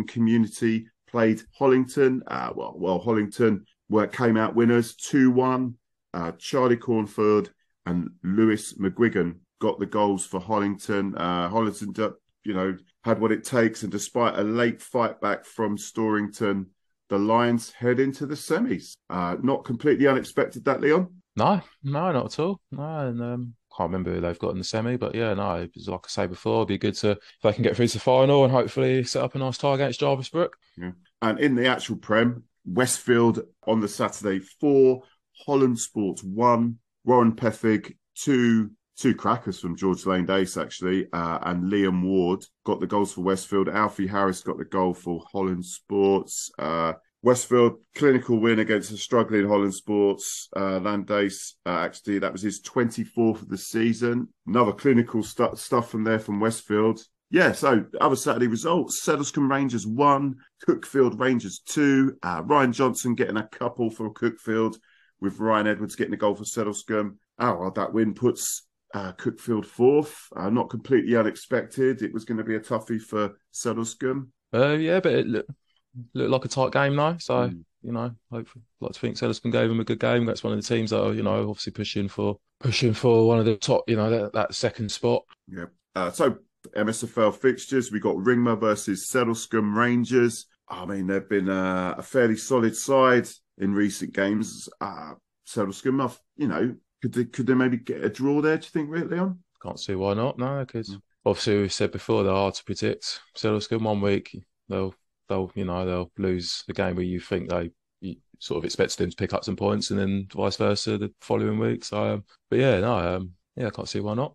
Community 0.07 0.87
played 1.09 1.43
Hollington. 1.59 2.21
Uh, 2.27 2.53
well, 2.55 2.75
well, 2.77 3.01
Hollington 3.01 3.65
were 3.89 4.07
came 4.07 4.37
out 4.37 4.55
winners 4.55 4.95
2 4.95 5.31
1. 5.31 5.75
Uh, 6.15 6.33
Charlie 6.39 6.77
Cornford 6.77 7.51
and 7.87 8.11
Lewis 8.23 8.75
McGuigan 8.75 9.37
got 9.61 9.79
the 9.79 9.87
goals 9.87 10.25
for 10.25 10.41
Hollington. 10.41 11.15
Uh, 11.17 11.49
Hollington, 11.49 12.15
you 12.45 12.55
know, 12.55 12.77
had 13.05 13.21
what 13.21 13.33
it 13.33 13.45
takes, 13.45 13.83
and 13.83 13.93
despite 13.93 14.39
a 14.39 14.43
late 14.43 14.81
fight 14.81 15.21
back 15.21 15.45
from 15.45 15.77
Storrington, 15.77 16.67
the 17.09 17.19
Lions 17.19 17.73
head 17.73 18.01
into 18.01 18.27
the 18.27 18.35
semis. 18.35 18.95
Uh, 19.09 19.37
not 19.43 19.65
completely 19.65 20.07
unexpected, 20.07 20.65
that 20.65 20.81
Leon. 20.81 21.09
No, 21.37 21.61
no, 21.83 22.13
not 22.13 22.27
at 22.27 22.39
all. 22.39 22.61
No, 22.71 23.09
and 23.09 23.23
um, 23.23 23.55
can't 23.79 23.93
remember 23.93 24.13
who 24.13 24.21
they've 24.21 24.39
got 24.39 24.51
in 24.51 24.59
the 24.59 24.65
semi, 24.65 24.97
but 24.97 25.15
yeah, 25.15 25.33
no, 25.35 25.69
like 25.87 26.01
I 26.05 26.09
say 26.09 26.27
before, 26.27 26.57
it'd 26.57 26.69
be 26.69 26.79
good 26.79 26.95
to 26.97 27.13
if 27.13 27.21
they 27.43 27.53
can 27.53 27.63
get 27.63 27.77
through 27.77 27.87
to 27.87 27.95
the 27.95 28.01
final 28.01 28.43
and 28.43 28.53
hopefully 28.53 29.05
set 29.05 29.23
up 29.23 29.37
a 29.37 29.39
nice 29.39 29.57
tie 29.57 29.75
against 29.75 30.01
Jarvis 30.01 30.31
Brook. 30.31 30.57
Yeah. 30.77 30.91
And 31.23 31.39
in 31.39 31.55
the 31.55 31.69
actual 31.69 31.97
Prem, 31.97 32.43
Westfield 32.65 33.41
on 33.67 33.81
the 33.81 33.89
Saturday 33.89 34.41
four, 34.61 35.03
Holland 35.47 35.79
Sports 35.79 36.25
one, 36.25 36.79
Warren 37.05 37.33
Pethig 37.33 37.97
two, 38.17 38.73
two 38.97 39.15
crackers 39.15 39.61
from 39.61 39.77
George 39.77 40.05
Lane 40.07 40.27
Dace 40.27 40.57
actually, 40.57 41.07
uh, 41.13 41.39
and 41.43 41.71
Liam 41.71 42.03
Ward 42.03 42.45
got 42.65 42.81
the 42.81 42.87
goals 42.87 43.13
for 43.13 43.21
Westfield. 43.21 43.69
Alfie 43.69 44.09
Harris 44.09 44.43
got 44.43 44.59
the 44.59 44.65
goal 44.65 44.93
for 44.93 45.23
Holland 45.33 45.65
Sports. 45.65 46.51
Uh, 46.59 46.95
Westfield 47.23 47.81
clinical 47.97 48.39
win 48.39 48.61
against 48.61 48.93
a 48.93 48.97
struggling 48.97 49.49
Holland 49.49 49.75
Sports. 49.75 50.49
Uh, 50.55 50.79
Landace, 50.79 51.55
uh, 51.67 51.71
actually, 51.71 52.21
that 52.21 52.33
was 52.33 52.43
his 52.43 52.63
24th 52.63 53.43
of 53.43 53.49
the 53.49 53.59
season. 53.59 54.29
Another 54.47 54.73
clinical 54.73 55.23
st- 55.23 55.59
stuff 55.59 55.91
from 55.91 56.05
there 56.05 56.21
from 56.21 56.41
Westfield. 56.41 57.01
Yeah, 57.31 57.53
so 57.53 57.85
other 58.01 58.17
Saturday 58.17 58.47
results: 58.47 59.05
Sedlescombe 59.05 59.51
Rangers 59.51 59.87
one, 59.87 60.37
Cuckfield 60.67 61.21
Rangers 61.21 61.61
two. 61.67 62.17
Uh, 62.23 62.43
Ryan 62.45 62.73
Johnson 62.73 63.15
getting 63.15 63.37
a 63.37 63.47
couple 63.49 63.91
for 63.91 64.11
Cuckfield, 64.13 64.77
with 65.21 65.39
Ryan 65.39 65.67
Edwards 65.67 65.97
getting 65.97 66.15
a 66.15 66.19
goal 66.19 66.35
for 66.35 66.45
Sedlescombe. 66.45 67.17
Oh, 67.39 67.57
well, 67.57 67.71
that 67.73 67.93
win 67.93 68.15
puts 68.15 68.67
uh, 68.95 69.13
Cuckfield 69.13 69.67
fourth. 69.67 70.29
Uh, 70.35 70.51
not 70.51 70.71
completely 70.71 71.17
unexpected. 71.17 72.01
It 72.01 72.15
was 72.15 72.25
going 72.25 72.39
to 72.39 72.45
be 72.45 72.57
a 72.57 72.61
toughie 72.61 73.01
for 73.01 73.39
Sedlescombe. 73.53 74.29
Uh, 74.55 74.73
yeah, 74.73 75.01
but 75.01 75.13
it 75.13 75.47
looked, 75.95 76.15
looked 76.15 76.31
like 76.31 76.45
a 76.45 76.49
tight 76.49 76.73
game 76.73 76.97
though. 76.97 77.17
So 77.19 77.35
mm. 77.35 77.65
you 77.83 77.93
know, 77.93 78.11
hopefully, 78.31 78.65
like 78.81 78.93
to 78.93 79.01
think 79.01 79.17
Sedlescombe 79.17 79.53
gave 79.53 79.69
them 79.69 79.81
a 79.81 79.85
good 79.85 80.01
game. 80.01 80.25
That's 80.27 80.45
one 80.45 80.53
of 80.53 80.61
the 80.61 80.67
teams 80.67 80.91
that 80.91 81.03
are 81.03 81.13
you 81.13 81.23
know 81.23 81.49
obviously 81.49 81.73
pushing 81.73 82.09
for 82.09 82.39
pushing 82.61 82.93
for 82.93 83.27
one 83.27 83.39
of 83.39 83.45
the 83.45 83.57
top 83.57 83.85
you 83.89 83.97
know 83.97 84.11
that, 84.11 84.33
that 84.33 84.55
second 84.55 84.91
spot. 84.91 85.25
Yeah. 85.47 85.67
Uh, 85.95 86.11
so 86.11 86.39
MSFL 86.77 87.35
fixtures, 87.35 87.91
we 87.91 88.01
got 88.01 88.17
Ringmer 88.17 88.59
versus 88.59 89.07
Sedlescombe 89.07 89.75
Rangers. 89.75 90.47
I 90.69 90.85
mean, 90.85 91.07
they've 91.07 91.29
been 91.29 91.49
uh, 91.49 91.95
a 91.97 92.03
fairly 92.03 92.37
solid 92.37 92.77
side 92.77 93.29
in 93.59 93.73
recent 93.73 94.13
games. 94.13 94.69
Uh, 94.81 95.15
Sedlescombe, 95.47 96.17
you 96.37 96.49
know, 96.49 96.75
could 97.01 97.15
they 97.15 97.25
could 97.25 97.47
they 97.47 97.55
maybe 97.55 97.79
get 97.79 98.05
a 98.05 98.11
draw 98.11 98.41
there? 98.41 98.59
Do 98.59 98.65
you 98.65 98.71
think, 98.71 98.91
really, 98.91 99.07
Leon? 99.07 99.39
Can't 99.63 99.81
see 99.81 99.95
why 99.95 100.15
not. 100.15 100.39
No, 100.39 100.65
because 100.65 100.91
mm. 100.91 101.01
obviously 101.25 101.63
we 101.63 101.69
said 101.69 101.91
before 101.93 102.23
they're 102.23 102.33
hard 102.33 102.55
to 102.55 102.65
predict. 102.65 103.21
Sedlescombe 103.37 103.83
one 103.83 104.01
week 104.01 104.37
they'll 104.69 104.95
they'll 105.29 105.51
you 105.55 105.65
know 105.65 105.85
they'll 105.85 106.11
lose 106.19 106.65
the 106.67 106.73
game 106.73 106.97
where 106.97 107.05
you 107.05 107.21
think 107.21 107.51
they 107.51 107.71
you 108.01 108.17
sort 108.39 108.59
of 108.59 108.65
expected 108.65 108.99
them 108.99 109.11
to 109.11 109.17
pick 109.17 109.35
up 109.35 109.45
some 109.45 109.57
points, 109.57 109.91
and 109.91 109.99
then 109.99 110.29
vice 110.35 110.57
versa 110.57 110.99
the 110.99 111.13
following 111.21 111.59
week. 111.59 111.85
So, 111.85 112.03
um, 112.03 112.25
but 112.51 112.59
yeah, 112.59 112.81
no, 112.81 113.17
um, 113.17 113.33
yeah, 113.57 113.67
I 113.67 113.71
can't 113.71 113.89
see 113.89 114.01
why 114.01 114.15
not. 114.15 114.35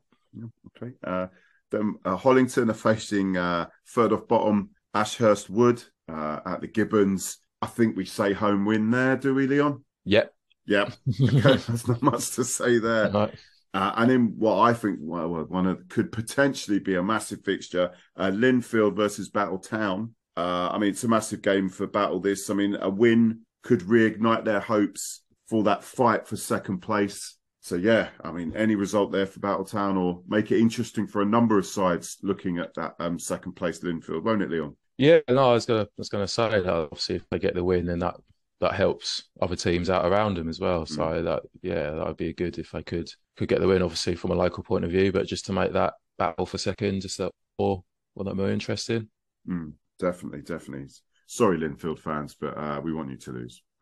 Okay. 0.78 0.94
Uh, 1.04 1.28
then 1.72 1.96
uh, 2.06 2.18
Hollington 2.18 2.70
are 2.70 2.74
facing 2.74 3.38
uh, 3.38 3.68
third 3.88 4.14
off 4.14 4.28
bottom 4.28 4.72
Ashurst 4.94 5.50
Wood 5.50 5.84
uh, 6.08 6.40
at 6.46 6.62
the 6.62 6.68
Gibbons. 6.68 7.38
I 7.62 7.68
think 7.68 7.96
we 7.96 8.06
say 8.06 8.34
home 8.34 8.66
win 8.66 8.92
there, 8.92 9.16
do 9.16 9.34
we, 9.34 9.48
Leon? 9.48 9.84
Yep. 10.06 10.34
Yep. 10.66 10.94
Okay, 11.22 11.58
there's 11.58 11.88
not 11.88 12.02
much 12.02 12.32
to 12.32 12.44
say 12.44 12.80
there. 12.80 13.10
No. 13.10 13.30
Uh, 13.74 13.92
and 13.96 14.12
in 14.12 14.26
what 14.38 14.60
I 14.60 14.74
think 14.74 15.00
well, 15.02 15.46
one 15.50 15.66
of 15.66 15.88
could 15.90 16.12
potentially 16.12 16.80
be 16.80 16.96
a 16.96 17.04
massive 17.04 17.44
fixture, 17.44 17.92
uh, 18.16 18.30
Lindfield 18.30 18.96
versus 18.96 19.30
Battle 19.30 19.58
Town. 19.58 20.14
Uh, 20.36 20.70
I 20.72 20.78
mean, 20.78 20.90
it's 20.90 21.04
a 21.04 21.08
massive 21.08 21.42
game 21.42 21.70
for 21.70 21.88
Battle. 21.88 22.20
This, 22.20 22.50
I 22.50 22.54
mean, 22.54 22.78
a 22.80 22.90
win 22.90 23.42
could 23.64 23.82
reignite 23.82 24.46
their 24.46 24.60
hopes 24.60 25.22
for 25.48 25.64
that 25.64 25.84
fight 25.84 26.28
for 26.28 26.36
second 26.36 26.80
place. 26.80 27.38
So 27.62 27.76
yeah, 27.76 28.10
I 28.24 28.32
mean, 28.32 28.54
any 28.56 28.76
result 28.76 29.12
there 29.12 29.26
for 29.26 29.40
Battletown 29.40 29.98
or 29.98 30.22
make 30.28 30.52
it 30.52 30.60
interesting 30.60 31.08
for 31.08 31.22
a 31.22 31.26
number 31.26 31.58
of 31.58 31.66
sides 31.66 32.18
looking 32.22 32.58
at 32.58 32.74
that 32.74 32.96
um, 33.00 33.18
second 33.18 33.54
place 33.54 33.80
Lindfield, 33.80 34.24
won't 34.24 34.42
it, 34.42 34.50
Leon? 34.50 34.76
Yeah, 34.98 35.20
no, 35.30 35.52
I 35.52 35.54
was 35.54 35.66
gonna, 35.66 35.84
I 35.84 35.88
was 35.98 36.10
gonna 36.10 36.28
say 36.28 36.50
that 36.50 36.68
obviously 36.68 37.16
if 37.16 37.30
they 37.30 37.40
get 37.40 37.56
the 37.56 37.64
win, 37.64 37.86
then 37.86 38.00
that 38.00 38.16
that 38.60 38.74
helps 38.74 39.26
other 39.42 39.56
teams 39.56 39.90
out 39.90 40.06
around 40.06 40.38
them 40.38 40.50
as 40.50 40.60
well. 40.60 40.86
So 40.86 41.04
mm. 41.04 41.24
that 41.24 41.44
yeah, 41.62 41.92
that 41.92 42.06
would 42.06 42.18
be 42.18 42.34
good 42.34 42.58
if 42.60 42.72
they 42.72 42.84
could 42.84 43.10
could 43.38 43.48
get 43.48 43.60
the 43.60 43.68
win, 43.68 43.82
obviously 43.82 44.16
from 44.16 44.32
a 44.32 44.36
local 44.36 44.64
point 44.64 44.86
of 44.86 44.92
view, 44.92 45.12
but 45.12 45.28
just 45.28 45.46
to 45.46 45.54
make 45.54 45.74
that 45.74 45.94
battle 46.18 46.46
for 46.46 46.58
second 46.58 47.02
just 47.02 47.18
that 47.18 47.32
more, 47.58 47.84
well, 48.16 48.26
that 48.26 48.36
more 48.36 48.50
interesting. 48.50 49.08
Mm, 49.48 49.74
definitely, 50.04 50.42
definitely. 50.42 50.88
Sorry, 51.28 51.58
Lindfield 51.58 52.00
fans, 52.00 52.36
but 52.40 52.58
uh, 52.58 52.82
we 52.84 52.94
want 52.94 53.10
you 53.10 53.18
to 53.18 53.32
lose. 53.32 53.62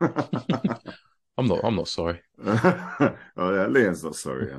I'm 1.38 1.46
not. 1.48 1.60
I'm 1.64 1.76
not 1.76 1.88
sorry. 1.88 2.20
oh 2.46 3.16
yeah, 3.36 3.66
Leon's 3.66 4.04
not 4.04 4.14
sorry. 4.14 4.52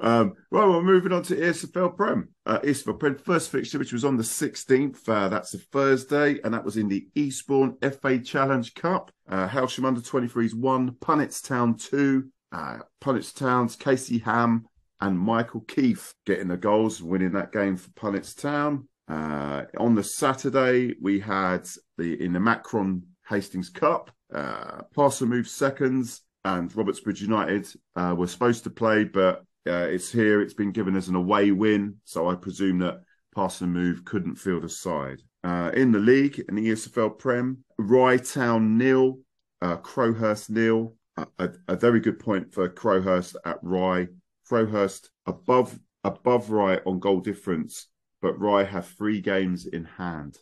Um, 0.00 0.34
well, 0.50 0.68
we're 0.70 0.82
moving 0.82 1.12
on 1.12 1.22
to 1.24 1.36
ESFL 1.36 1.96
Prem. 1.96 2.28
Uh, 2.44 2.58
ESFL 2.58 2.98
Prem 2.98 3.16
first 3.16 3.50
fixture, 3.50 3.78
which 3.78 3.92
was 3.92 4.04
on 4.04 4.16
the 4.16 4.24
16th. 4.24 5.08
Uh, 5.08 5.28
that's 5.28 5.54
a 5.54 5.58
Thursday, 5.58 6.40
and 6.42 6.52
that 6.52 6.64
was 6.64 6.76
in 6.76 6.88
the 6.88 7.06
Eastbourne 7.14 7.76
FA 7.80 8.18
Challenge 8.18 8.74
Cup. 8.74 9.12
Uh, 9.28 9.48
Hailsham 9.48 9.86
under 9.86 10.00
23s 10.00 10.54
one, 10.54 10.90
Punnetts 10.92 11.46
Town 11.46 11.76
two. 11.76 12.28
Uh, 12.50 12.78
Punnetts 13.00 13.34
Town's 13.34 13.76
Casey 13.76 14.18
Ham 14.18 14.66
and 15.00 15.18
Michael 15.18 15.60
Keith 15.60 16.12
getting 16.24 16.48
the 16.48 16.56
goals, 16.56 17.02
winning 17.02 17.32
that 17.32 17.52
game 17.52 17.76
for 17.76 17.90
Punnetts 17.90 18.38
Town. 18.38 18.88
Uh, 19.08 19.64
on 19.78 19.94
the 19.94 20.02
Saturday, 20.02 20.94
we 21.00 21.20
had 21.20 21.68
the 21.98 22.22
in 22.22 22.32
the 22.32 22.40
Macron 22.40 23.02
Hastings 23.28 23.70
Cup. 23.70 24.10
Uh, 24.32 24.82
moved 25.20 25.48
seconds, 25.48 26.22
and 26.44 26.70
Robertsbridge 26.72 27.20
United 27.20 27.68
uh, 27.94 28.14
were 28.16 28.26
supposed 28.26 28.64
to 28.64 28.70
play, 28.70 29.04
but 29.04 29.44
uh, 29.66 29.86
it's 29.88 30.10
here. 30.10 30.40
It's 30.40 30.54
been 30.54 30.72
given 30.72 30.96
as 30.96 31.08
an 31.08 31.16
away 31.16 31.50
win, 31.50 31.96
so 32.04 32.28
I 32.28 32.34
presume 32.34 32.78
that 32.80 33.02
Parson 33.34 33.70
Move 33.70 34.04
couldn't 34.04 34.36
field 34.36 34.64
a 34.64 34.68
side. 34.68 35.22
Uh, 35.44 35.70
in 35.74 35.92
the 35.92 35.98
league, 35.98 36.42
in 36.48 36.56
the 36.56 36.68
ESFL 36.70 37.18
Prem, 37.18 37.58
Rye 37.78 38.16
Town 38.16 38.78
nil, 38.78 39.18
uh, 39.62 39.76
Crowhurst 39.76 40.50
nil. 40.50 40.94
A, 41.38 41.48
a, 41.68 41.76
very 41.76 42.00
good 42.00 42.18
point 42.18 42.52
for 42.52 42.68
Crowhurst 42.68 43.36
at 43.46 43.58
Rye. 43.62 44.08
Crowhurst 44.46 45.08
above 45.24 45.78
above 46.04 46.50
Rye 46.50 46.80
on 46.84 46.98
goal 46.98 47.20
difference, 47.20 47.86
but 48.22 48.40
Rye 48.40 48.64
have 48.64 48.88
three 48.88 49.20
games 49.20 49.66
in 49.66 49.84
hand. 49.84 50.36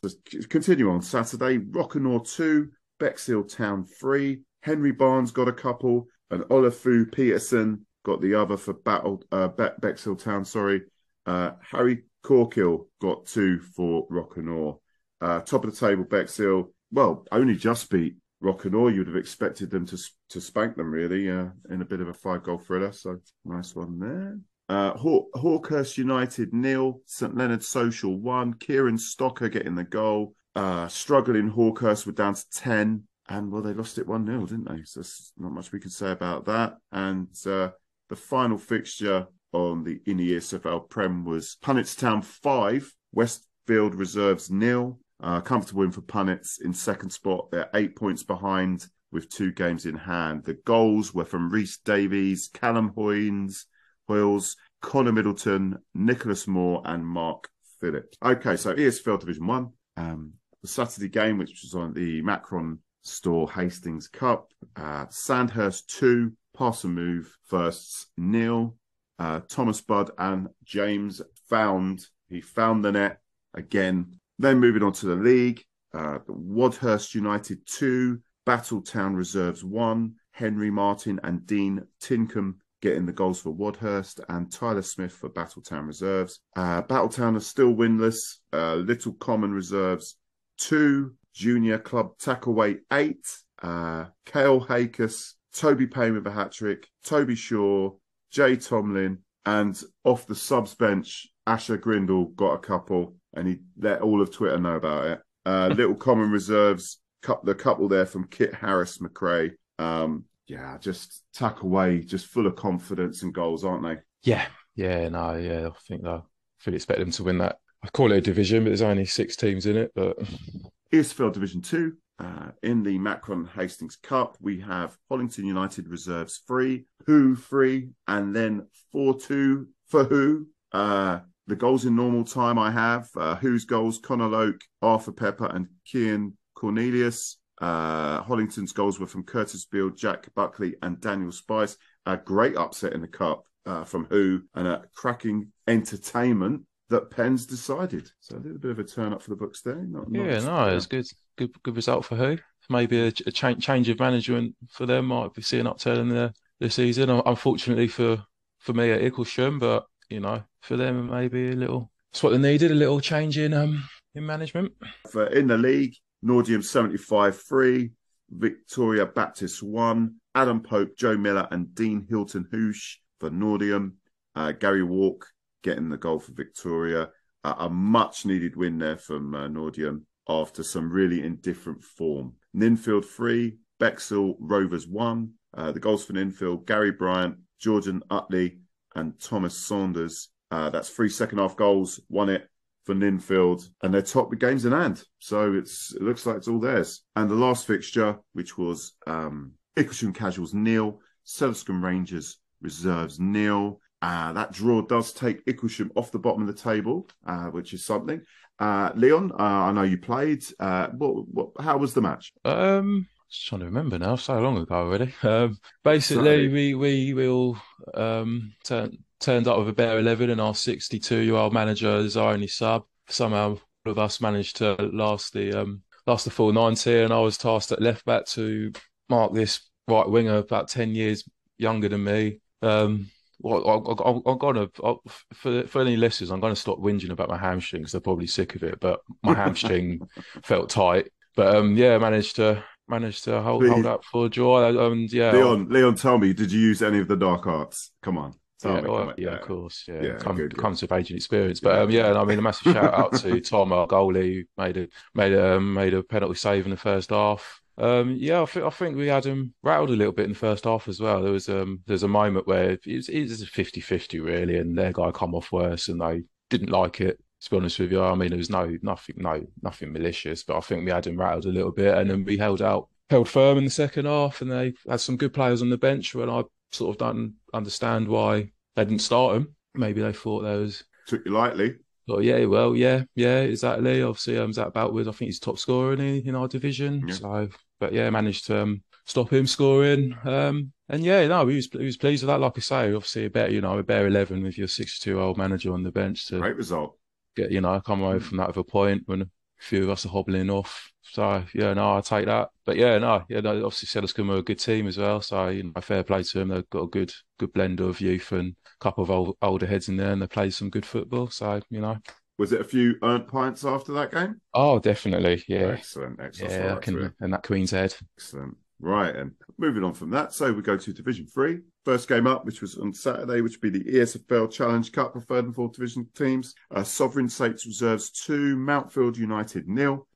Continue 0.49 0.91
on 0.91 1.03
Saturday. 1.03 1.59
Rock-a-Nore 1.59 2.25
two, 2.25 2.71
Bexhill 2.99 3.45
Town 3.45 3.85
three. 3.85 4.43
Henry 4.63 4.93
Barnes 4.93 5.31
got 5.31 5.49
a 5.49 5.53
couple, 5.53 6.07
and 6.31 6.43
Olafu 6.45 7.13
Peterson 7.13 7.87
got 8.05 8.21
the 8.21 8.35
other 8.35 8.57
for 8.57 8.73
Battle 8.75 9.23
uh, 9.33 9.49
Be- 9.49 9.69
Bexhill 9.81 10.17
Town. 10.17 10.45
Sorry, 10.45 10.83
uh, 11.27 11.53
Harry 11.71 12.05
Corkill 12.25 12.87
got 13.01 13.27
two 13.27 13.61
for 13.61 14.07
Rock-a-Nore. 14.09 14.79
Uh, 15.21 15.41
top 15.41 15.65
of 15.65 15.71
the 15.71 15.77
table, 15.77 16.05
Bexhill. 16.05 16.73
Well, 16.91 17.27
only 17.33 17.57
just 17.57 17.91
beat 17.91 18.17
Rock-a-Nore. 18.41 18.91
You'd 18.91 19.09
have 19.09 19.17
expected 19.17 19.71
them 19.71 19.85
to 19.87 19.99
to 20.31 20.41
spank 20.41 20.77
them 20.77 20.91
really 20.91 21.31
uh, 21.31 21.49
in 21.71 21.83
a 21.83 21.85
bit 21.85 22.01
of 22.01 22.09
a 22.09 22.15
five 22.15 22.43
goal 22.43 22.59
thriller. 22.59 22.93
So 22.93 23.19
nice 23.45 23.75
one 23.75 23.99
there. 23.99 24.39
Uh, 24.69 24.93
Haw- 24.93 25.27
Hawkhurst 25.35 25.99
United 25.99 26.53
nil, 26.53 27.01
St 27.07 27.37
Leonard 27.37 27.63
Social 27.63 28.19
one. 28.19 28.55
Kieran 28.55 28.97
Stocker 28.97 29.51
getting 29.51 29.75
the 29.75 29.85
goal. 29.85 30.35
Uh, 30.55 30.89
struggling 30.89 31.51
Hawkhurst 31.51 32.07
were 32.07 32.13
down 32.13 32.35
to 32.35 32.51
ten, 32.51 33.05
and 33.29 33.51
well, 33.51 33.63
they 33.63 33.75
lost 33.75 33.99
it 33.99 34.07
one 34.07 34.27
0 34.27 34.47
didn't 34.47 34.69
they? 34.69 34.85
So 34.85 35.03
not 35.37 35.53
much 35.53 35.73
we 35.73 35.81
can 35.81 35.91
say 35.91 36.11
about 36.11 36.47
that. 36.47 36.77
And 36.93 37.29
uh, 37.47 37.71
the 38.09 38.17
final 38.17 38.59
fixture 38.59 39.27
on 39.53 39.85
the 39.85 40.01
in 40.07 40.17
the 40.17 40.37
ESFL 40.37 40.89
Prem 40.89 41.25
was 41.25 41.57
Punnetts 41.63 41.99
Town 41.99 42.23
five, 42.23 42.93
Westfield 43.13 43.95
Reserves 43.95 44.51
nil. 44.51 44.99
Uh, 45.23 45.41
comfortable 45.41 45.81
win 45.81 45.91
for 45.91 46.03
Punnetts 46.03 46.61
in 46.63 46.75
second 46.75 47.11
spot. 47.11 47.51
They're 47.51 47.71
eight 47.75 47.97
points 47.97 48.23
behind 48.23 48.87
with 49.13 49.29
two 49.31 49.53
games 49.53 49.87
in 49.87 49.95
hand. 49.95 50.45
The 50.45 50.55
goals 50.65 51.15
were 51.15 51.25
from 51.25 51.51
Reese 51.51 51.79
Davies, 51.79 52.51
Callum 52.53 52.91
Hoynes, 52.91 53.65
Hoyles, 54.09 54.57
Connor 54.81 55.13
Middleton, 55.13 55.79
Nicholas 55.95 56.47
Moore, 56.47 56.83
and 56.85 57.07
Mark 57.07 57.49
Phillips. 57.81 58.17
Okay, 58.25 58.57
so 58.57 58.75
ESFL 58.75 59.21
Division 59.21 59.47
One. 59.47 59.73
Um, 59.97 60.33
the 60.63 60.69
Saturday 60.69 61.09
game, 61.09 61.39
which 61.39 61.61
was 61.63 61.75
on 61.75 61.93
the 61.93 62.23
Macron 62.23 62.79
Store 63.03 63.51
Hastings 63.51 64.09
Cup, 64.09 64.51
uh, 64.77 65.07
Sandhurst 65.11 65.89
two, 65.89 66.33
Parson 66.55 66.93
Move 66.93 67.37
firsts 67.45 68.07
nil. 68.17 68.77
Uh, 69.19 69.41
Thomas 69.49 69.81
Budd 69.81 70.11
and 70.19 70.49
James 70.65 71.23
found 71.49 72.05
he 72.29 72.41
found 72.41 72.85
the 72.85 72.91
net 72.91 73.21
again 73.53 74.19
then 74.39 74.59
moving 74.59 74.83
on 74.83 74.93
to 74.95 75.07
the 75.07 75.17
league, 75.17 75.65
uh, 75.93 76.19
Wadhurst 76.29 77.15
United 77.15 77.61
2, 77.67 78.21
Battletown 78.47 79.15
Reserves 79.15 79.65
1, 79.65 80.15
Henry 80.33 80.71
Martin 80.71 81.21
and 81.23 81.47
Dean 81.47 81.83
Tinkham 82.01 82.57
getting 82.85 83.07
the 83.07 83.13
goals 83.13 83.41
for 83.41 83.51
Wadhurst 83.51 84.21
and 84.29 84.53
Tyler 84.53 84.83
Smith 84.83 85.13
for 85.13 85.31
Battletown 85.31 85.87
Reserves. 85.87 86.41
Uh, 86.55 86.83
Battletown 86.83 87.35
are 87.35 87.41
still 87.41 87.75
winless. 87.75 88.41
Uh, 88.53 88.75
Little 88.75 89.15
Common 89.15 89.53
Reserves 89.53 90.19
2, 90.59 91.15
Junior 91.33 91.79
Club 91.79 92.19
Tackleway 92.19 92.81
8, 92.93 93.17
uh, 93.63 94.05
Kale 94.27 94.61
Hakus, 94.61 95.33
Toby 95.55 95.87
Payne 95.87 96.13
with 96.13 96.27
a 96.27 96.31
hat 96.31 96.53
trick, 96.53 96.87
Toby 97.03 97.35
Shaw, 97.35 97.93
Jay 98.31 98.55
Tomlin, 98.55 99.21
and 99.47 99.83
off 100.05 100.27
the 100.27 100.35
subs 100.35 100.75
bench, 100.75 101.27
Asher 101.47 101.79
Grindle 101.79 102.27
got 102.37 102.53
a 102.53 102.59
couple 102.59 103.17
and 103.33 103.49
he 103.49 103.61
let 103.79 104.03
all 104.03 104.21
of 104.21 104.31
Twitter 104.31 104.59
know 104.59 104.77
about 104.77 105.07
it. 105.07 105.21
Uh, 105.47 105.69
little 105.75 105.95
common 105.95 106.31
reserves, 106.31 107.01
the 107.45 107.55
couple 107.55 107.89
there 107.89 108.05
from 108.05 108.27
Kit 108.27 108.55
Harris 108.55 108.99
McRae. 108.99 109.53
Um, 109.79 110.25
yeah, 110.47 110.77
just 110.79 111.23
tuck 111.35 111.63
away, 111.63 112.01
just 112.01 112.27
full 112.27 112.47
of 112.47 112.57
confidence 112.57 113.23
and 113.23 113.35
goals, 113.35 113.65
aren't 113.65 113.83
they? 113.83 113.97
Yeah, 114.23 114.47
yeah, 114.75 115.09
no, 115.09 115.37
yeah. 115.37 115.69
I 115.69 115.79
think 115.89 116.07
I 116.07 116.21
fully 116.59 116.77
expect 116.77 117.01
them 117.01 117.11
to 117.13 117.25
win 117.25 117.39
that. 117.39 117.57
I 117.83 117.89
call 117.89 118.13
it 118.13 118.19
a 118.19 118.21
division, 118.21 118.65
but 118.65 118.71
there's 118.71 118.83
only 118.83 119.05
six 119.05 119.37
teams 119.37 119.67
in 119.67 119.77
it. 119.77 119.93
But 119.95 120.17
Eastfield 120.93 121.35
Division 121.35 121.61
Two. 121.61 121.95
Uh, 122.17 122.51
in 122.63 122.85
the 122.85 122.97
Macron 122.97 123.45
Hastings 123.57 123.97
Cup, 123.97 124.39
we 124.41 124.61
have 124.61 124.97
Hollington 125.11 125.45
United 125.45 125.89
reserves 125.89 126.41
free, 126.47 126.85
Who 127.07 127.35
free, 127.35 127.89
and 128.07 128.35
then 128.35 128.69
four 128.93 129.19
two 129.19 129.69
for 129.89 130.05
Who. 130.05 130.47
Uh, 130.71 131.21
the 131.47 131.57
goals 131.57 131.85
in 131.85 131.97
normal 131.97 132.25
time 132.25 132.59
I 132.59 132.71
have 132.71 133.09
uh, 133.17 133.35
whose 133.37 133.65
goals 133.65 133.99
Connor 133.99 134.29
Loke, 134.29 134.61
Arthur 134.81 135.13
Pepper, 135.13 135.47
and 135.47 135.67
Kian 135.87 136.33
Cornelius. 136.55 137.39
Uh, 137.65 138.23
Hollington's 138.23 138.73
goals 138.73 139.01
were 139.01 139.07
from 139.07 139.23
Curtis 139.23 139.65
Beale, 139.65 139.89
Jack 139.89 140.29
Buckley, 140.35 140.75
and 140.83 141.01
Daniel 141.01 141.33
Spice. 141.33 141.79
A 142.05 142.15
great 142.15 142.57
upset 142.59 142.93
in 142.93 143.01
the 143.01 143.09
cup 143.09 143.45
uh, 143.65 143.85
from 143.85 144.05
who 144.05 144.43
and 144.55 144.69
a 144.69 144.83
cracking 144.95 145.51
entertainment 145.67 146.61
that 146.91 147.11
Penn's 147.11 147.47
decided. 147.47 148.11
So 148.21 148.37
a 148.37 148.39
little 148.39 148.59
bit 148.59 148.71
of 148.73 148.79
a 148.81 148.85
turn 148.85 149.15
up 149.15 149.23
for 149.23 149.31
the 149.31 149.37
books 149.37 149.63
there. 149.63 149.77
Not, 149.77 150.13
not 150.13 150.27
yeah, 150.27 150.41
no, 150.41 150.77
it's 150.77 150.85
good, 150.85 151.07
good, 151.37 151.63
good 151.63 151.75
result 151.75 152.05
for 152.05 152.17
who. 152.17 152.37
Maybe 152.69 153.01
a, 153.01 153.07
a 153.07 153.33
change, 153.33 153.65
change 153.65 153.89
of 153.89 153.99
management 153.99 154.55
for 154.71 154.85
them. 154.85 155.07
Might 155.07 155.33
be 155.33 155.41
seeing 155.41 155.67
upturn 155.67 156.01
in 156.01 156.09
the 156.11 156.35
the 156.61 156.69
season. 156.69 157.09
Unfortunately 157.09 157.89
for 157.89 158.23
for 158.59 158.75
me 158.75 158.91
at 158.91 159.01
Icklesham, 159.01 159.59
but 159.59 159.87
you 160.11 160.21
know, 160.21 160.43
for 160.61 160.77
them 160.77 161.07
maybe 161.11 161.53
a 161.53 161.57
little. 161.57 161.91
That's 162.13 162.23
what 162.23 162.31
they 162.31 162.39
needed, 162.39 162.71
a 162.71 162.75
little 162.75 163.01
change 163.01 163.39
in 163.39 163.55
um 163.55 163.89
in 164.15 164.27
management. 164.27 164.73
For 165.11 165.27
in 165.29 165.47
the 165.47 165.57
league, 165.57 165.95
Northiam 166.25 166.65
75 166.65 167.43
3, 167.43 167.91
Victoria 168.31 169.07
Baptist 169.07 169.63
1, 169.63 170.15
Adam 170.35 170.61
Pope, 170.61 170.97
Joe 170.97 171.17
Miller, 171.17 171.47
and 171.51 171.75
Dean 171.75 172.07
Hilton 172.09 172.47
Hoosh 172.51 172.97
for 173.21 173.31
Northiam. 173.31 173.93
Uh, 174.35 174.53
Gary 174.53 174.83
Walk 174.83 175.27
getting 175.63 175.89
the 175.89 175.97
goal 175.97 176.19
for 176.19 176.33
Victoria. 176.33 177.11
Uh, 177.45 177.55
a 177.59 177.71
much 177.71 178.25
needed 178.25 178.57
win 178.57 178.79
there 178.79 178.97
from 178.97 179.35
uh, 179.35 179.49
Northiam 179.49 180.03
after 180.29 180.63
some 180.63 180.91
really 180.91 181.23
indifferent 181.23 181.85
form. 181.85 182.35
Ninfield 182.57 183.05
3, 183.05 183.57
Bexhill 183.79 184.37
Rovers 184.41 184.89
1. 184.89 185.31
Uh, 185.57 185.73
the 185.73 185.81
goals 185.81 186.05
for 186.05 186.15
Ninfield, 186.15 186.67
Gary 186.67 186.91
Bryant, 186.91 187.37
Jordan 187.61 188.03
Utley, 188.11 188.59
and 188.95 189.21
Thomas 189.21 189.57
Saunders. 189.57 190.31
Uh, 190.51 190.71
that's 190.71 190.91
three 190.91 191.09
second 191.09 191.39
half 191.39 191.57
goals, 191.57 192.01
won 192.09 192.29
it 192.29 192.49
for 192.85 192.95
Ninfield, 192.95 193.69
and 193.83 193.93
they're 193.93 194.03
top 194.03 194.31
with 194.31 194.39
games 194.39 194.65
in 194.65 194.73
hand. 194.73 195.03
So 195.19 195.55
it's 195.55 195.95
it 195.95 196.03
looks 196.03 196.27
like 196.27 196.37
it's 196.37 196.49
all 196.49 196.61
theirs. 196.61 197.03
And 197.17 197.31
the 197.31 197.35
last 197.35 197.67
fixture, 197.67 198.19
which 198.33 198.57
was 198.59 198.93
um, 199.07 199.53
Icklesham 199.77 200.15
Casuals 200.15 200.55
nil, 200.55 201.01
Sedlescombe 201.27 201.83
Rangers 201.83 202.39
reserves 202.61 203.19
nil. 203.19 203.81
Uh, 204.03 204.35
that 204.35 204.53
draw 204.53 204.83
does 204.83 205.13
take 205.13 205.45
Icklesham 205.47 205.91
off 205.95 206.13
the 206.13 206.19
bottom 206.19 206.43
of 206.43 206.49
the 206.49 206.63
table, 206.63 207.09
uh, 207.27 207.47
which 207.47 207.73
is 207.73 207.85
something. 207.85 208.21
Uh, 208.59 208.91
Leon, 208.95 209.33
uh, 209.33 209.43
I 209.43 209.73
know 209.73 209.83
you 209.83 209.99
played. 209.99 210.45
Uh, 210.61 210.89
what, 210.89 211.27
what, 211.29 211.49
how 211.59 211.79
was 211.79 211.95
the 211.95 212.03
match? 212.03 212.33
Um, 212.45 213.09
just 213.31 213.47
trying 213.47 213.61
to 213.61 213.67
remember 213.67 213.99
now, 213.99 214.17
so 214.17 214.39
long 214.39 214.59
ago 214.59 214.75
already. 214.75 215.13
Um, 215.23 215.59
basically, 215.83 216.49
we 216.49 216.75
we 216.75 217.15
we 217.15 217.29
all 217.29 217.57
um, 217.95 218.53
turn, 218.63 218.99
turned 219.25 219.49
up 219.49 219.59
with 219.59 219.69
a 219.69 219.73
bare 219.73 219.99
eleven, 219.99 220.31
and 220.31 220.41
our 220.41 220.55
sixty-two-year-old 220.55 221.53
manager 221.53 221.97
is 221.97 222.17
our 222.17 222.33
only 222.33 222.47
sub. 222.47 222.85
Somehow, 223.09 223.59
all 223.87 223.93
of 223.93 223.99
us 223.99 224.21
managed 224.21 224.57
to 224.57 224.75
last 224.93 225.33
the 225.33 225.61
um, 225.61 225.83
last 226.07 226.25
the 226.25 226.31
full 226.31 226.53
ninety, 226.53 227.01
and 227.01 227.13
I 227.13 227.21
was 227.21 227.39
tasked 227.39 227.73
at 227.73 227.83
left 227.83 228.05
back 228.05 228.27
to 228.27 228.73
mark 229.09 229.33
this 229.33 229.61
right 229.89 230.09
winger, 230.09 230.37
about 230.37 230.69
ten 230.69 230.95
years 230.95 231.25
younger 231.59 231.89
than 231.89 232.05
me. 232.05 232.41
Um, 232.63 233.11
well, 233.41 233.67
I, 233.67 234.11
I, 234.11 234.33
I'm 234.33 234.39
gonna 234.39 234.69
I, 234.83 234.95
for 235.33 235.67
for 235.67 235.81
any 235.81 235.97
listeners, 235.97 236.31
I'm 236.31 236.41
gonna 236.41 236.57
stop 236.57 236.79
whinging 236.79 237.11
about 237.11 237.31
my 237.31 237.39
hamstring 237.39 237.83
because 237.83 237.93
they're 237.93 238.01
probably 238.01 238.27
sick 238.27 238.55
of 238.55 238.63
it. 238.63 238.79
But 238.81 239.01
my 239.23 239.35
hamstring 239.43 240.01
felt 240.43 240.71
tight. 240.71 241.11
But 241.37 241.57
um, 241.57 241.77
yeah, 241.77 241.99
managed 241.99 242.37
to 242.37 242.63
managed 242.89 243.25
to 243.25 243.41
hold, 243.41 243.67
hold 243.67 243.87
up 243.87 244.05
for 244.05 244.29
joy. 244.29 244.79
And 244.87 245.11
yeah, 245.13 245.33
Leon, 245.33 245.69
Leon, 245.71 245.95
tell 245.97 246.19
me, 246.19 246.33
did 246.33 246.53
you 246.53 246.61
use 246.61 246.83
any 246.83 246.99
of 246.99 247.09
the 247.09 247.17
dark 247.17 247.47
arts? 247.47 247.91
Come 248.03 248.19
on. 248.19 248.35
Yeah, 248.65 248.81
well, 248.81 249.15
yeah, 249.17 249.37
of 249.37 249.43
course. 249.43 249.85
Yeah, 249.89 250.03
Yeah, 250.03 250.17
come, 250.19 250.37
good, 250.37 250.57
comes 250.57 250.83
with 250.83 250.93
age 250.93 251.11
and 251.11 251.17
experience. 251.17 251.61
But 251.61 251.75
Yeah. 251.77 251.83
um, 251.83 251.91
yeah, 251.91 252.09
and 252.09 252.19
I 252.19 252.25
mean, 252.25 252.39
a 252.39 252.43
massive 252.49 252.73
shout 252.73 252.95
out 252.95 253.15
to 253.17 253.41
Tom, 253.41 253.73
our 253.73 253.87
goalie, 253.87 254.35
who 254.35 254.45
made 254.63 254.77
a 254.77 254.89
made 255.15 255.33
a 255.33 255.57
um, 255.57 255.75
made 255.75 255.95
a 255.95 256.03
penalty 256.03 256.35
save 256.37 256.65
in 256.65 256.71
the 256.71 256.77
first 256.77 257.11
half. 257.11 257.61
Um, 257.77 258.15
yeah, 258.19 258.41
I 258.43 258.47
think 258.47 258.65
I 258.65 258.71
think 258.71 258.97
we 258.97 259.09
had 259.09 259.25
him 259.25 259.55
rattled 259.63 259.91
a 259.91 259.95
little 259.97 260.13
bit 260.13 260.27
in 260.27 260.33
the 260.33 260.39
first 260.39 260.65
half 260.65 260.87
as 260.89 261.01
well. 261.01 261.23
There 261.23 261.33
was 261.33 261.49
um, 261.49 261.81
there's 261.87 262.05
a 262.05 262.09
moment 262.09 262.47
where 262.47 262.71
it 262.71 262.87
was, 262.87 263.09
it 263.09 263.23
was 263.23 263.43
a 263.43 263.47
50-50 263.47 264.25
really, 264.25 264.59
and 264.59 264.79
their 264.79 264.93
guy 264.93 265.11
come 265.11 265.35
off 265.35 265.51
worse, 265.53 265.89
and 265.89 266.01
they 266.01 266.23
didn't 266.51 266.71
like 266.71 267.01
it. 267.01 267.19
To 267.43 267.51
be 267.51 267.57
honest 267.59 267.79
with 267.79 267.93
you, 267.93 268.03
I 268.03 268.15
mean, 268.15 268.31
there 268.31 268.39
was 268.39 268.49
no 268.49 268.75
nothing, 268.83 269.17
no 269.19 269.45
nothing 269.61 269.93
malicious, 269.93 270.45
but 270.45 270.57
I 270.57 270.61
think 270.61 270.85
we 270.85 270.91
had 270.93 271.07
him 271.07 271.19
rattled 271.21 271.45
a 271.47 271.49
little 271.49 271.73
bit, 271.73 271.93
and 271.99 272.09
then 272.09 272.25
we 272.25 272.39
held 272.39 272.63
out, 272.63 272.89
held 273.11 273.29
firm 273.29 273.59
in 273.59 273.65
the 273.65 273.71
second 273.71 274.07
half, 274.07 274.41
and 274.41 274.51
they 274.51 274.73
had 274.89 275.01
some 275.01 275.17
good 275.19 275.35
players 275.35 275.61
on 275.61 275.69
the 275.69 275.77
bench. 275.77 276.15
When 276.15 276.31
I 276.31 276.45
sort 276.73 276.95
of 276.95 276.99
don't 276.99 277.35
understand 277.53 278.09
why 278.09 278.53
they 278.77 278.85
didn't 278.85 279.03
start 279.03 279.37
him. 279.37 279.55
Maybe 279.75 280.01
they 280.01 280.13
thought 280.13 280.43
there 280.43 280.59
was. 280.59 280.85
Took 281.07 281.25
you 281.25 281.33
lightly. 281.33 281.77
Oh 282.09 282.19
yeah, 282.19 282.45
well, 282.45 282.77
yeah, 282.77 283.05
yeah, 283.15 283.41
exactly. 283.41 284.03
Obviously, 284.03 284.39
um, 284.39 284.53
Zach 284.53 284.73
Boutwood, 284.75 285.09
I 285.09 285.13
think 285.13 285.29
he's 285.29 285.41
top 285.41 285.59
scorer 285.59 285.95
in, 285.95 286.01
in 286.01 286.35
our 286.35 286.49
division. 286.49 287.09
Yeah. 287.09 287.15
So, 287.15 287.49
but 287.81 287.93
yeah, 287.93 288.11
managed 288.11 288.47
to 288.49 288.63
um, 288.63 288.83
stop 289.07 289.33
him 289.33 289.47
scoring. 289.47 290.15
Um, 290.25 290.73
and 290.91 291.03
yeah, 291.03 291.27
no, 291.27 291.47
he 291.47 291.57
was 291.57 291.69
he 291.73 291.85
was 291.85 291.97
pleased 291.97 292.23
with 292.23 292.29
that. 292.29 292.41
Like 292.41 292.59
I 292.59 292.61
say, 292.61 292.93
obviously 292.93 293.25
a 293.25 293.31
better, 293.31 293.53
you 293.53 293.63
know, 293.63 293.79
a 293.79 293.83
better 293.83 294.07
eleven 294.07 294.43
with 294.43 294.59
your 294.59 294.69
sixty-two-year-old 294.69 295.39
manager 295.39 295.73
on 295.73 295.83
the 295.83 295.91
bench 295.91 296.27
to 296.27 296.41
Great 296.41 296.57
result. 296.57 296.99
get, 297.37 297.51
you 297.51 297.63
know, 297.63 297.81
come 297.81 298.03
away 298.03 298.19
from 298.19 298.37
that 298.37 298.49
with 298.49 298.59
a 298.59 298.65
point 298.65 299.03
when 299.07 299.31
few 299.59 299.85
of 299.85 299.91
us 299.91 300.07
are 300.07 300.11
hobbling 300.11 300.51
off. 300.51 300.91
So 301.03 301.45
yeah, 301.55 301.75
no, 301.75 301.97
I 301.97 302.01
take 302.01 302.27
that. 302.27 302.49
But 302.65 302.77
yeah, 302.77 302.99
no, 302.99 303.25
yeah, 303.29 303.41
no, 303.41 303.65
obviously 303.67 303.87
Sedlescombe 303.89 304.31
are 304.35 304.39
a 304.39 304.43
good 304.43 304.59
team 304.59 304.87
as 304.87 304.99
well. 304.99 305.21
So 305.21 305.49
you 305.49 305.65
know, 305.65 305.81
fair 305.81 306.03
play 306.03 306.23
to 306.23 306.39
them. 306.39 306.49
They've 306.49 306.69
got 306.71 306.83
a 306.85 306.89
good 306.89 307.13
good 307.39 307.53
blend 307.53 307.81
of 307.81 308.01
youth 308.01 308.33
and 308.33 308.55
a 308.67 308.83
couple 308.85 309.05
of 309.05 309.11
old, 309.11 309.37
older 309.43 309.67
heads 309.67 309.89
in 309.89 309.97
there, 309.97 310.13
and 310.13 310.21
they 310.23 310.27
play 310.27 310.51
some 310.51 310.71
good 310.71 310.87
football. 310.87 311.29
So 311.29 311.61
you 311.71 311.81
know, 311.81 311.99
Was 312.39 312.53
it 312.53 312.61
a 312.61 312.65
few 312.65 312.97
earned 313.03 313.29
pints 313.29 313.65
after 313.65 313.93
that 313.93 314.11
game? 314.13 314.41
oh, 314.55 314.79
definitely, 314.79 315.45
yeah, 315.47 315.77
Excellent. 315.79 316.21
Excellent. 316.21 316.53
yeah, 316.53 316.75
I 316.75 316.79
can, 316.81 317.15
and 317.21 317.33
that 317.33 317.43
Queen's 317.43 317.71
Head. 317.71 317.95
Excellent. 318.19 318.57
Right, 318.81 319.15
and 319.15 319.33
moving 319.57 319.85
on 319.85 319.95
from 319.95 320.11
that, 320.11 320.35
so 320.35 320.53
we 320.53 320.61
go 320.61 320.77
to 320.77 320.93
Division 320.93 321.27
Three. 321.27 321.61
First 321.85 322.09
game 322.09 322.27
up, 322.27 322.45
which 322.45 322.61
was 322.61 322.77
on 322.77 322.93
Saturday, 322.93 323.41
which 323.41 323.59
would 323.61 323.73
be 323.73 323.79
the 323.79 323.99
ESFL 323.99 324.51
Challenge 324.51 324.91
Cup 324.93 325.13
for 325.13 325.21
third 325.21 325.45
and 325.47 325.55
fourth 325.55 325.73
division 325.73 326.09
teams. 326.15 326.55
Uh, 326.71 326.83
Sovereign 326.83 327.29
Saints 327.29 327.67
Reserves 327.67 328.11
two, 328.11 328.57
Mountfield 328.57 329.17
United 329.17 329.69
nil. 329.69 330.07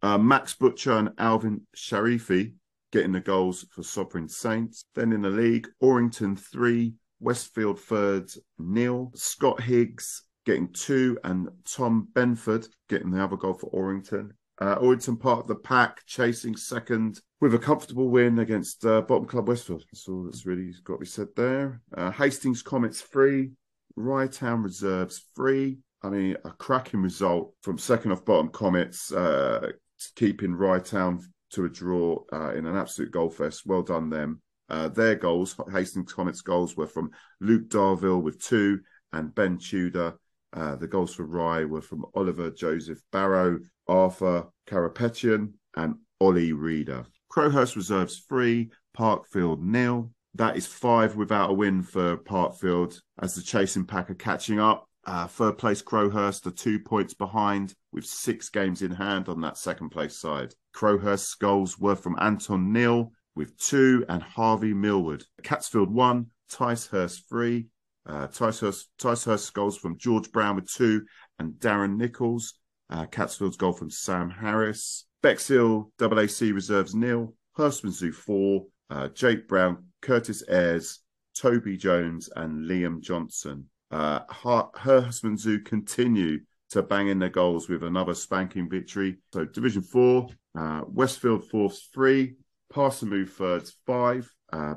Uh, 0.00 0.16
Max 0.16 0.54
Butcher 0.54 0.92
and 0.92 1.10
Alvin 1.18 1.62
Sharifi 1.76 2.54
getting 2.92 3.12
the 3.12 3.20
goals 3.20 3.66
for 3.72 3.82
Sovereign 3.82 4.28
Saints. 4.28 4.84
Then 4.94 5.12
in 5.12 5.22
the 5.22 5.30
league, 5.30 5.68
Orrington 5.82 6.38
three, 6.38 6.94
Westfield 7.20 7.80
thirds 7.80 8.38
nil. 8.58 9.10
Scott 9.14 9.60
Higgs 9.60 10.22
getting 10.46 10.72
two, 10.72 11.18
and 11.24 11.48
Tom 11.64 12.08
Benford 12.14 12.66
getting 12.88 13.10
the 13.10 13.22
other 13.22 13.36
goal 13.36 13.54
for 13.54 13.70
Orrington. 13.70 14.30
Uh, 14.60 14.74
part 15.20 15.40
of 15.40 15.46
the 15.46 15.54
pack, 15.54 16.00
chasing 16.06 16.56
second 16.56 17.20
with 17.40 17.54
a 17.54 17.58
comfortable 17.58 18.08
win 18.08 18.40
against 18.40 18.84
uh, 18.84 19.00
bottom 19.02 19.24
club 19.24 19.46
Westfield. 19.46 19.84
That's 19.92 20.08
all 20.08 20.24
that's 20.24 20.46
really 20.46 20.72
got 20.82 20.94
to 20.94 21.00
be 21.00 21.06
said 21.06 21.28
there. 21.36 21.80
Uh, 21.96 22.10
Hastings 22.10 22.62
Comets 22.62 23.00
three, 23.00 23.52
Rye 23.94 24.26
Town 24.26 24.62
Reserves 24.64 25.26
three. 25.36 25.78
I 26.02 26.08
mean, 26.08 26.36
a 26.44 26.50
cracking 26.50 27.02
result 27.02 27.54
from 27.62 27.78
second 27.78 28.12
off 28.12 28.24
bottom 28.24 28.48
Comets, 28.48 29.12
uh, 29.12 29.70
keeping 30.16 30.54
Rye 30.54 30.80
Town 30.80 31.20
to 31.50 31.64
a 31.64 31.68
draw 31.68 32.22
uh, 32.32 32.52
in 32.54 32.66
an 32.66 32.76
absolute 32.76 33.12
goal 33.12 33.30
fest. 33.30 33.62
Well 33.64 33.82
done 33.82 34.10
them. 34.10 34.42
Uh, 34.68 34.88
their 34.88 35.14
goals, 35.14 35.56
Hastings 35.72 36.12
Comets 36.12 36.42
goals, 36.42 36.76
were 36.76 36.86
from 36.86 37.10
Luke 37.40 37.68
Darville 37.68 38.22
with 38.22 38.44
two 38.44 38.80
and 39.12 39.34
Ben 39.34 39.58
Tudor. 39.58 40.18
The 40.52 40.88
goals 40.88 41.14
for 41.14 41.24
Rye 41.24 41.64
were 41.64 41.80
from 41.80 42.04
Oliver 42.14 42.50
Joseph 42.50 43.00
Barrow, 43.12 43.60
Arthur 43.88 44.46
Carapetian, 44.68 45.52
and 45.76 45.96
Ollie 46.20 46.52
Reeder. 46.52 47.06
Crowhurst 47.30 47.76
reserves 47.76 48.24
three, 48.28 48.70
Parkfield 48.96 49.60
nil. 49.60 50.10
That 50.34 50.56
is 50.56 50.66
five 50.66 51.16
without 51.16 51.50
a 51.50 51.54
win 51.54 51.82
for 51.82 52.16
Parkfield 52.16 53.00
as 53.20 53.34
the 53.34 53.42
chasing 53.42 53.84
pack 53.84 54.10
are 54.10 54.14
catching 54.14 54.60
up. 54.60 54.88
Uh, 55.04 55.26
third 55.26 55.56
place 55.56 55.80
Crowhurst 55.80 56.46
are 56.46 56.50
two 56.50 56.78
points 56.78 57.14
behind 57.14 57.74
with 57.92 58.04
six 58.04 58.50
games 58.50 58.82
in 58.82 58.90
hand 58.90 59.28
on 59.28 59.40
that 59.40 59.56
second 59.56 59.88
place 59.88 60.18
side. 60.18 60.54
Crowhurst's 60.74 61.34
goals 61.34 61.78
were 61.78 61.96
from 61.96 62.16
Anton 62.20 62.72
Neal 62.72 63.12
with 63.34 63.56
two 63.58 64.04
and 64.08 64.22
Harvey 64.22 64.74
Millwood. 64.74 65.24
Catsfield 65.42 65.88
one, 65.88 66.26
Ticehurst 66.50 67.22
three. 67.28 67.68
Uh, 68.06 68.26
Ticehurst, 68.26 69.52
goals 69.54 69.78
from 69.78 69.98
George 69.98 70.30
Brown 70.32 70.56
with 70.56 70.70
two 70.70 71.04
and 71.38 71.54
Darren 71.54 71.96
Nichols. 71.96 72.57
Uh, 72.90 73.06
Catsfield's 73.06 73.56
goal 73.56 73.72
from 73.72 73.90
Sam 73.90 74.30
Harris. 74.30 75.06
Bexhill 75.22 75.90
AAC 75.98 76.54
reserves 76.54 76.94
nil. 76.94 77.34
Herstmonceux 77.56 78.14
four. 78.14 78.66
Uh, 78.90 79.08
Jake 79.08 79.46
Brown, 79.48 79.84
Curtis 80.00 80.42
Ayres, 80.48 81.00
Toby 81.36 81.76
Jones, 81.76 82.30
and 82.36 82.64
Liam 82.64 83.00
Johnson. 83.00 83.68
Uh, 83.90 84.20
Herstmonceux 84.20 85.64
continue 85.64 86.40
to 86.70 86.82
bang 86.82 87.08
in 87.08 87.18
their 87.18 87.28
goals 87.28 87.68
with 87.68 87.82
another 87.82 88.14
spanking 88.14 88.68
victory. 88.68 89.18
So 89.32 89.44
Division 89.44 89.82
Four, 89.82 90.28
uh, 90.58 90.82
Westfield 90.86 91.48
fourths 91.48 91.88
three, 91.92 92.34
Parsamove 92.72 93.30
thirds 93.30 93.76
five. 93.86 94.32
Uh, 94.52 94.74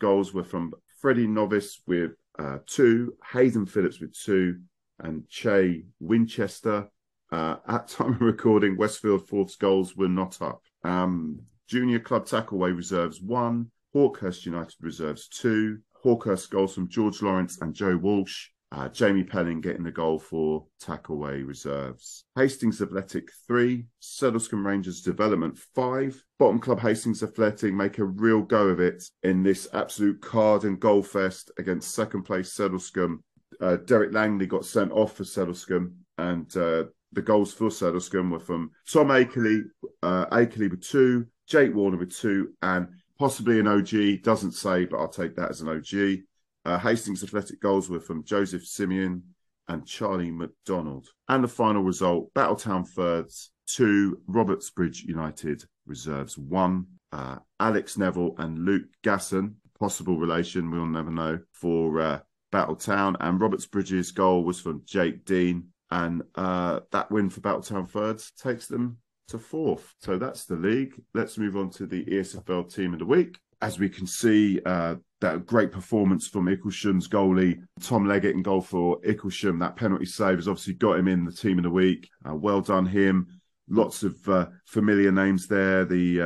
goals 0.00 0.34
were 0.34 0.44
from 0.44 0.72
Freddie 1.00 1.26
Novice 1.26 1.80
with 1.86 2.12
uh, 2.38 2.58
two, 2.66 3.14
Hayden 3.32 3.66
Phillips 3.66 4.00
with 4.00 4.12
two, 4.12 4.60
and 5.00 5.28
Che 5.28 5.84
Winchester. 6.00 6.88
Uh, 7.30 7.56
at 7.68 7.88
time 7.88 8.14
of 8.14 8.20
recording, 8.20 8.76
Westfield 8.76 9.28
Fourth's 9.28 9.56
goals 9.56 9.96
were 9.96 10.08
not 10.08 10.40
up. 10.40 10.62
Um, 10.84 11.40
Junior 11.68 11.98
Club 11.98 12.24
Tackleway 12.24 12.74
reserves 12.74 13.20
one, 13.20 13.70
Hawkhurst 13.94 14.46
United 14.46 14.76
reserves 14.80 15.28
two, 15.28 15.78
Hawkhurst 16.04 16.50
goals 16.50 16.74
from 16.74 16.88
George 16.88 17.20
Lawrence 17.20 17.60
and 17.60 17.74
Joe 17.74 17.96
Walsh. 17.96 18.48
Uh, 18.70 18.86
Jamie 18.88 19.24
Pelling 19.24 19.62
getting 19.62 19.82
the 19.82 19.90
goal 19.90 20.18
for 20.18 20.66
Tackleway 20.82 21.46
reserves. 21.46 22.24
Hastings 22.36 22.82
Athletic 22.82 23.30
three, 23.46 23.86
Sedlescombe 24.02 24.64
Rangers 24.64 25.00
Development 25.00 25.56
five. 25.74 26.22
Bottom 26.38 26.58
Club 26.58 26.78
Hastings 26.80 27.22
Athletic 27.22 27.72
make 27.72 27.96
a 27.98 28.04
real 28.04 28.42
go 28.42 28.68
of 28.68 28.78
it 28.78 29.02
in 29.22 29.42
this 29.42 29.68
absolute 29.72 30.20
card 30.20 30.64
and 30.64 30.78
goal 30.78 31.02
fest 31.02 31.50
against 31.58 31.94
second 31.94 32.24
place 32.24 32.54
Sedlescombe. 32.54 33.20
Uh, 33.58 33.76
Derek 33.76 34.12
Langley 34.12 34.46
got 34.46 34.66
sent 34.66 34.92
off 34.92 35.16
for 35.16 35.24
Sedlescombe, 35.24 35.94
and 36.18 36.54
uh, 36.54 36.84
the 37.12 37.22
goals 37.22 37.52
for 37.52 37.68
Sedlescombe 37.68 38.30
were 38.30 38.40
from 38.40 38.70
Tom 38.90 39.08
Akerley, 39.08 39.62
uh, 40.02 40.26
Akerley 40.26 40.70
with 40.70 40.82
two, 40.82 41.26
Jake 41.46 41.74
Warner 41.74 41.96
with 41.96 42.14
two, 42.14 42.52
and 42.62 42.88
possibly 43.18 43.60
an 43.60 43.66
OG. 43.66 44.22
Doesn't 44.22 44.52
say, 44.52 44.84
but 44.84 44.98
I'll 44.98 45.08
take 45.08 45.34
that 45.36 45.50
as 45.50 45.60
an 45.60 45.68
OG. 45.68 46.20
Uh, 46.64 46.78
Hastings 46.78 47.24
Athletic 47.24 47.60
goals 47.60 47.88
were 47.88 48.00
from 48.00 48.24
Joseph 48.24 48.66
Simeon 48.66 49.22
and 49.68 49.86
Charlie 49.86 50.30
McDonald. 50.30 51.08
And 51.28 51.42
the 51.42 51.48
final 51.48 51.82
result 51.82 52.32
Battletown 52.34 52.86
Thirds, 52.86 53.50
two, 53.66 54.20
Robertsbridge 54.28 55.04
United 55.04 55.64
Reserves, 55.86 56.36
one. 56.36 56.86
Uh, 57.10 57.36
Alex 57.58 57.96
Neville 57.96 58.34
and 58.36 58.58
Luke 58.58 58.84
Gasson, 59.02 59.54
possible 59.78 60.18
relation, 60.18 60.70
we'll 60.70 60.84
never 60.84 61.10
know, 61.10 61.38
for 61.52 62.00
uh, 62.00 62.20
Battletown. 62.52 63.16
And 63.20 63.40
Robertsbridge's 63.40 64.12
goal 64.12 64.44
was 64.44 64.60
from 64.60 64.82
Jake 64.84 65.24
Dean. 65.24 65.68
And 65.90 66.22
uh, 66.34 66.80
that 66.92 67.10
win 67.10 67.30
for 67.30 67.40
Battletown 67.40 67.88
Thirds 67.88 68.32
takes 68.32 68.66
them 68.66 68.98
to 69.28 69.38
fourth. 69.38 69.94
So 70.00 70.18
that's 70.18 70.44
the 70.44 70.56
league. 70.56 70.94
Let's 71.14 71.38
move 71.38 71.56
on 71.56 71.70
to 71.70 71.86
the 71.86 72.04
ESFL 72.04 72.72
team 72.72 72.92
of 72.92 72.98
the 72.98 73.06
week. 73.06 73.38
As 73.60 73.78
we 73.78 73.88
can 73.88 74.06
see, 74.06 74.60
uh, 74.64 74.96
that 75.20 75.46
great 75.46 75.72
performance 75.72 76.28
from 76.28 76.46
Icklesham's 76.46 77.08
goalie, 77.08 77.60
Tom 77.82 78.06
Leggett 78.06 78.36
in 78.36 78.42
goal 78.42 78.60
for 78.60 79.00
Icklesham. 79.00 79.58
That 79.60 79.76
penalty 79.76 80.04
save 80.04 80.36
has 80.36 80.46
obviously 80.46 80.74
got 80.74 80.98
him 80.98 81.08
in 81.08 81.24
the 81.24 81.32
team 81.32 81.58
of 81.58 81.64
the 81.64 81.70
week. 81.70 82.08
Uh, 82.28 82.34
well 82.34 82.60
done, 82.60 82.86
him. 82.86 83.26
Lots 83.68 84.02
of 84.02 84.16
uh, 84.28 84.46
familiar 84.66 85.10
names 85.10 85.46
there. 85.46 85.84
The 85.84 86.20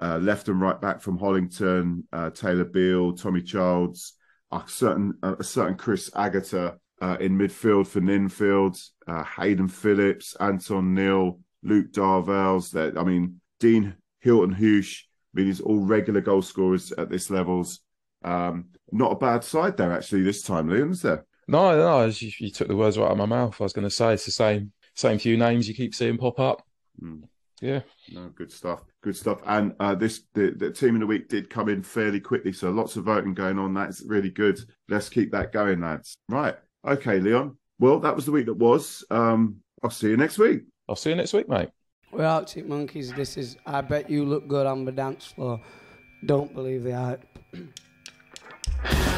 uh, 0.00 0.04
uh, 0.04 0.18
left 0.18 0.48
and 0.48 0.60
right 0.60 0.80
back 0.80 1.00
from 1.00 1.18
Hollington, 1.18 2.04
Taylor 2.34 2.64
Beale, 2.64 3.12
Tommy 3.12 3.42
Childs, 3.42 4.14
a 4.50 4.62
certain, 4.66 5.14
a 5.22 5.44
certain 5.44 5.76
Chris 5.76 6.10
Agata 6.16 6.78
uh, 7.02 7.16
in 7.18 7.36
midfield 7.36 7.88
for 7.88 8.00
Ninfield, 8.00 8.80
uh, 9.08 9.24
Hayden 9.24 9.66
Phillips, 9.66 10.36
Anton 10.38 10.94
Neal, 10.94 11.40
Luke 11.64 11.92
Darvels. 11.92 12.70
That 12.70 12.96
I 12.96 13.02
mean, 13.02 13.40
Dean 13.58 13.96
Hilton 14.20 14.52
Hoosh. 14.52 15.02
I 15.34 15.40
mean, 15.40 15.46
he's 15.46 15.60
all 15.60 15.80
regular 15.80 16.20
goal 16.20 16.42
scorers 16.42 16.92
at 16.92 17.10
this 17.10 17.28
levels. 17.28 17.80
Um, 18.24 18.66
not 18.92 19.12
a 19.12 19.16
bad 19.16 19.42
side 19.42 19.76
there 19.76 19.92
actually 19.92 20.22
this 20.22 20.42
time, 20.42 20.68
Leon, 20.68 20.92
is 20.92 21.02
there? 21.02 21.26
No, 21.48 21.76
no, 21.76 22.04
you, 22.04 22.30
you 22.38 22.50
took 22.50 22.68
the 22.68 22.76
words 22.76 22.96
right 22.96 23.06
out 23.06 23.12
of 23.12 23.18
my 23.18 23.26
mouth. 23.26 23.60
I 23.60 23.64
was 23.64 23.72
going 23.72 23.86
to 23.86 23.90
say 23.90 24.14
it's 24.14 24.26
the 24.26 24.30
same, 24.30 24.72
same 24.94 25.18
few 25.18 25.36
names 25.36 25.66
you 25.66 25.74
keep 25.74 25.94
seeing 25.94 26.18
pop 26.18 26.38
up. 26.38 26.62
Mm. 27.02 27.24
Yeah, 27.60 27.80
No, 28.12 28.28
good 28.34 28.50
stuff. 28.50 28.82
Good 29.02 29.16
stuff. 29.16 29.40
And 29.46 29.74
uh, 29.78 29.94
this 29.94 30.22
the, 30.34 30.52
the 30.56 30.70
team 30.70 30.96
of 30.96 31.00
the 31.00 31.06
week 31.06 31.28
did 31.28 31.48
come 31.48 31.68
in 31.68 31.82
fairly 31.82 32.20
quickly, 32.20 32.52
so 32.52 32.70
lots 32.70 32.96
of 32.96 33.04
voting 33.04 33.34
going 33.34 33.58
on. 33.58 33.72
That's 33.72 34.02
really 34.02 34.30
good. 34.30 34.58
Let's 34.88 35.08
keep 35.08 35.30
that 35.32 35.52
going, 35.52 35.80
lads. 35.80 36.16
Right. 36.28 36.56
Okay, 36.86 37.20
Leon. 37.20 37.56
Well, 37.78 38.00
that 38.00 38.14
was 38.14 38.26
the 38.26 38.32
week 38.32 38.46
that 38.46 38.54
was. 38.54 39.04
Um, 39.10 39.56
I'll 39.82 39.90
see 39.90 40.08
you 40.08 40.16
next 40.16 40.38
week. 40.38 40.62
I'll 40.88 40.96
see 40.96 41.10
you 41.10 41.16
next 41.16 41.32
week, 41.32 41.48
mate. 41.48 41.68
We're 42.12 42.24
Arctic 42.24 42.66
Monkeys. 42.66 43.12
This 43.12 43.36
is 43.36 43.56
I 43.66 43.80
Bet 43.80 44.10
You 44.10 44.24
Look 44.24 44.48
Good 44.48 44.66
on 44.66 44.84
the 44.84 44.92
Dance 44.92 45.26
Floor. 45.26 45.60
Don't 46.26 46.52
believe 46.54 46.84
the 46.84 46.92
hype. 46.92 47.26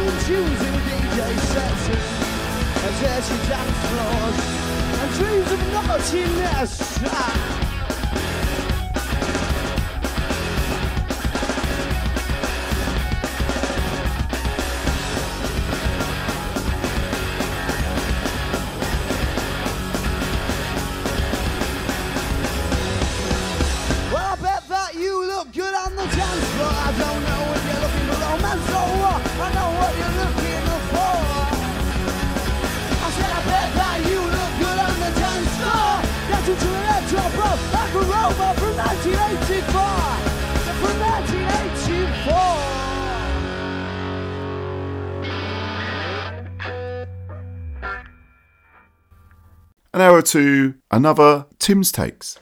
banging 0.00 0.18
tunes 0.24 0.60
DJ 0.86 1.38
sets 1.52 1.88
And 2.82 2.94
dirty 3.00 3.48
dance 3.48 3.78
floors. 3.90 4.38
And 5.00 5.10
dreams 5.14 5.52
of 5.52 5.72
naughtiness. 5.72 6.98
Ah. 7.06 7.49
Hour 50.20 50.24
to 50.26 50.74
another 50.90 51.46
Tim's 51.58 51.90
Takes. 51.90 52.38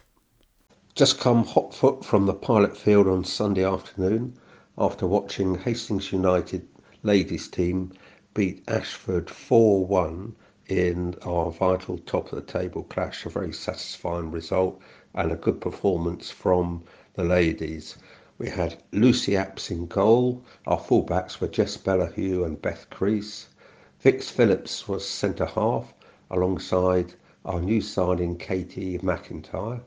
Just 0.97 1.21
come 1.21 1.45
hot 1.45 1.73
foot 1.73 2.05
from 2.05 2.27
the 2.27 2.35
pilot 2.35 2.77
field 2.77 3.07
on 3.07 3.23
Sunday 3.23 3.64
afternoon 3.64 4.37
after 4.77 5.07
watching 5.07 5.55
Hastings 5.55 6.11
United 6.11 6.67
ladies 7.05 7.47
team 7.47 7.93
beat 8.35 8.64
Ashford 8.67 9.31
4 9.31 9.87
1 9.87 10.35
in 10.67 11.14
our 11.23 11.53
vital 11.53 11.99
top 11.99 12.33
of 12.33 12.45
the 12.45 12.53
table 12.53 12.83
clash. 12.83 13.25
A 13.25 13.29
very 13.29 13.53
satisfying 13.53 14.33
result 14.33 14.81
and 15.14 15.31
a 15.31 15.37
good 15.37 15.61
performance 15.61 16.33
from 16.33 16.83
the 17.14 17.23
ladies. 17.23 17.97
We 18.38 18.49
had 18.51 18.83
Lucy 18.91 19.35
Apps 19.35 19.71
in 19.71 19.87
goal. 19.87 20.43
Our 20.67 20.81
fullbacks 20.81 21.41
were 21.41 21.47
Jess 21.47 21.77
Bellahue 21.77 22.45
and 22.45 22.61
Beth 22.61 22.91
Crease. 22.91 23.47
Vix 24.01 24.29
Phillips 24.31 24.88
was 24.88 25.09
centre 25.09 25.47
half 25.47 25.95
alongside 26.29 27.14
our 27.44 27.61
new 27.61 27.81
signing 27.81 28.37
Katie 28.37 28.98
McIntyre. 28.98 29.81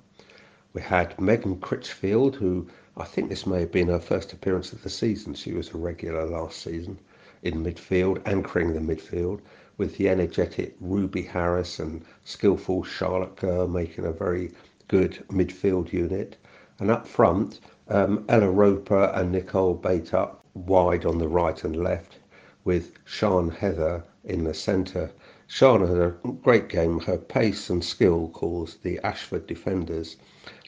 We 0.73 0.81
had 0.81 1.19
Megan 1.19 1.59
Critchfield, 1.59 2.35
who 2.35 2.67
I 2.97 3.03
think 3.03 3.29
this 3.29 3.45
may 3.45 3.61
have 3.61 3.71
been 3.71 3.87
her 3.89 3.99
first 3.99 4.33
appearance 4.33 4.73
of 4.73 4.83
the 4.83 4.89
season. 4.89 5.33
She 5.33 5.53
was 5.53 5.69
a 5.69 5.77
regular 5.77 6.25
last 6.25 6.61
season 6.61 6.97
in 7.43 7.63
midfield, 7.63 8.21
anchoring 8.25 8.73
the 8.73 8.79
midfield, 8.79 9.41
with 9.77 9.97
the 9.97 10.09
energetic 10.09 10.75
Ruby 10.79 11.23
Harris 11.23 11.79
and 11.79 12.05
skillful 12.23 12.83
Charlotte 12.83 13.35
Kerr 13.35 13.67
making 13.67 14.05
a 14.05 14.11
very 14.11 14.51
good 14.87 15.23
midfield 15.29 15.91
unit. 15.91 16.37
And 16.79 16.91
up 16.91 17.07
front, 17.07 17.59
um, 17.87 18.25
Ella 18.29 18.49
Roper 18.49 19.11
and 19.13 19.31
Nicole 19.31 19.73
Bate 19.73 20.13
wide 20.53 21.05
on 21.05 21.17
the 21.17 21.27
right 21.27 21.63
and 21.63 21.75
left, 21.75 22.19
with 22.63 22.91
Sian 23.05 23.49
Heather 23.49 24.03
in 24.23 24.43
the 24.43 24.53
centre. 24.53 25.11
Sian 25.53 25.85
had 25.85 25.97
a 25.97 26.15
great 26.43 26.69
game. 26.69 27.01
Her 27.01 27.17
pace 27.17 27.69
and 27.69 27.83
skill 27.83 28.29
caused 28.29 28.83
the 28.83 28.99
Ashford 28.99 29.47
defenders 29.47 30.15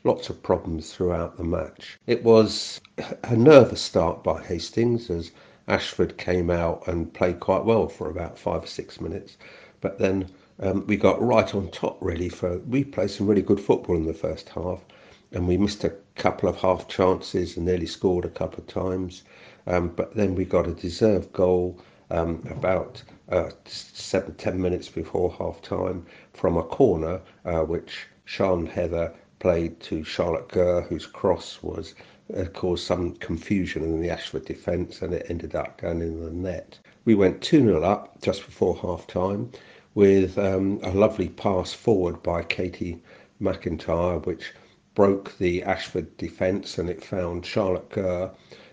lots 0.04 0.30
of 0.30 0.44
problems 0.44 0.94
throughout 0.94 1.38
the 1.38 1.46
match. 1.46 1.98
It 2.06 2.22
was 2.22 2.82
a 3.24 3.38
nervous 3.38 3.80
start 3.80 4.26
by 4.26 4.44
Hastings 4.44 5.10
as 5.10 5.32
Ashford 5.70 6.18
came 6.18 6.50
out 6.50 6.86
and 6.86 7.14
played 7.14 7.40
quite 7.40 7.64
well 7.64 7.88
for 7.88 8.10
about 8.10 8.38
five 8.38 8.66
or 8.66 8.68
six 8.68 9.00
minutes, 9.00 9.38
but 9.80 10.00
then 10.00 10.30
um, 10.60 10.86
we 10.86 10.98
got 10.98 11.22
right 11.22 11.56
on 11.56 11.70
top 11.70 11.98
really 12.02 12.28
for 12.28 12.58
we 12.60 12.84
played 12.84 13.10
some 13.10 13.26
really 13.26 13.42
good 13.42 13.62
football 13.62 13.96
in 13.96 14.06
the 14.06 14.14
first 14.14 14.50
half 14.50 14.84
and 15.32 15.48
we 15.48 15.56
missed 15.56 15.86
a 15.86 15.96
couple 16.16 16.50
of 16.50 16.58
half 16.58 16.90
chances 16.90 17.56
and 17.56 17.66
nearly 17.66 17.88
scored 17.88 18.26
a 18.26 18.30
couple 18.30 18.60
of 18.60 18.68
times 18.68 19.24
um, 19.66 19.88
but 19.88 20.14
then 20.14 20.36
we 20.36 20.44
got 20.44 20.68
a 20.68 20.74
deserved 20.74 21.32
goal 21.32 21.80
um, 22.12 22.46
about 22.52 23.02
uh, 23.34 23.50
seven 23.66 24.36
ten 24.36 24.62
minutes 24.62 24.90
before 24.90 25.32
half 25.40 25.60
time 25.62 26.06
from 26.34 26.56
a 26.56 26.64
corner 26.64 27.20
uh, 27.46 27.62
which 27.62 28.06
Sian 28.26 28.68
Heather 28.68 29.12
played 29.40 29.80
to 29.80 30.04
Charlotte 30.04 30.50
Gurr 30.50 30.82
whose 30.82 31.08
cross 31.08 31.64
was 31.64 31.96
uh, 32.38 32.46
caused 32.46 32.86
some 32.86 33.14
confusion 33.16 33.84
in 33.84 34.02
the 34.02 34.10
Ashford 34.10 34.46
defence 34.46 35.02
and 35.02 35.14
it 35.14 35.26
ended 35.30 35.56
up 35.56 35.82
going 35.82 36.02
in 36.02 36.24
the 36.24 36.32
net. 36.32 36.78
We 37.06 37.16
went 37.16 37.42
2 37.42 37.64
0 37.64 37.84
up 37.84 38.22
just 38.22 38.46
before 38.46 38.76
half 38.78 39.08
time 39.08 39.52
with 39.96 40.38
um, 40.38 40.80
a 40.84 40.92
lovely 40.92 41.30
pass 41.30 41.74
forward 41.74 42.22
by 42.24 42.44
Katie 42.44 43.02
McIntyre, 43.42 44.24
which 44.26 44.54
broke 44.96 45.38
the 45.40 45.64
Ashford 45.64 46.16
defence 46.18 46.78
and 46.78 46.90
it 46.90 47.04
found 47.04 47.46
Charlotte 47.46 47.90
Gurr 47.90 48.32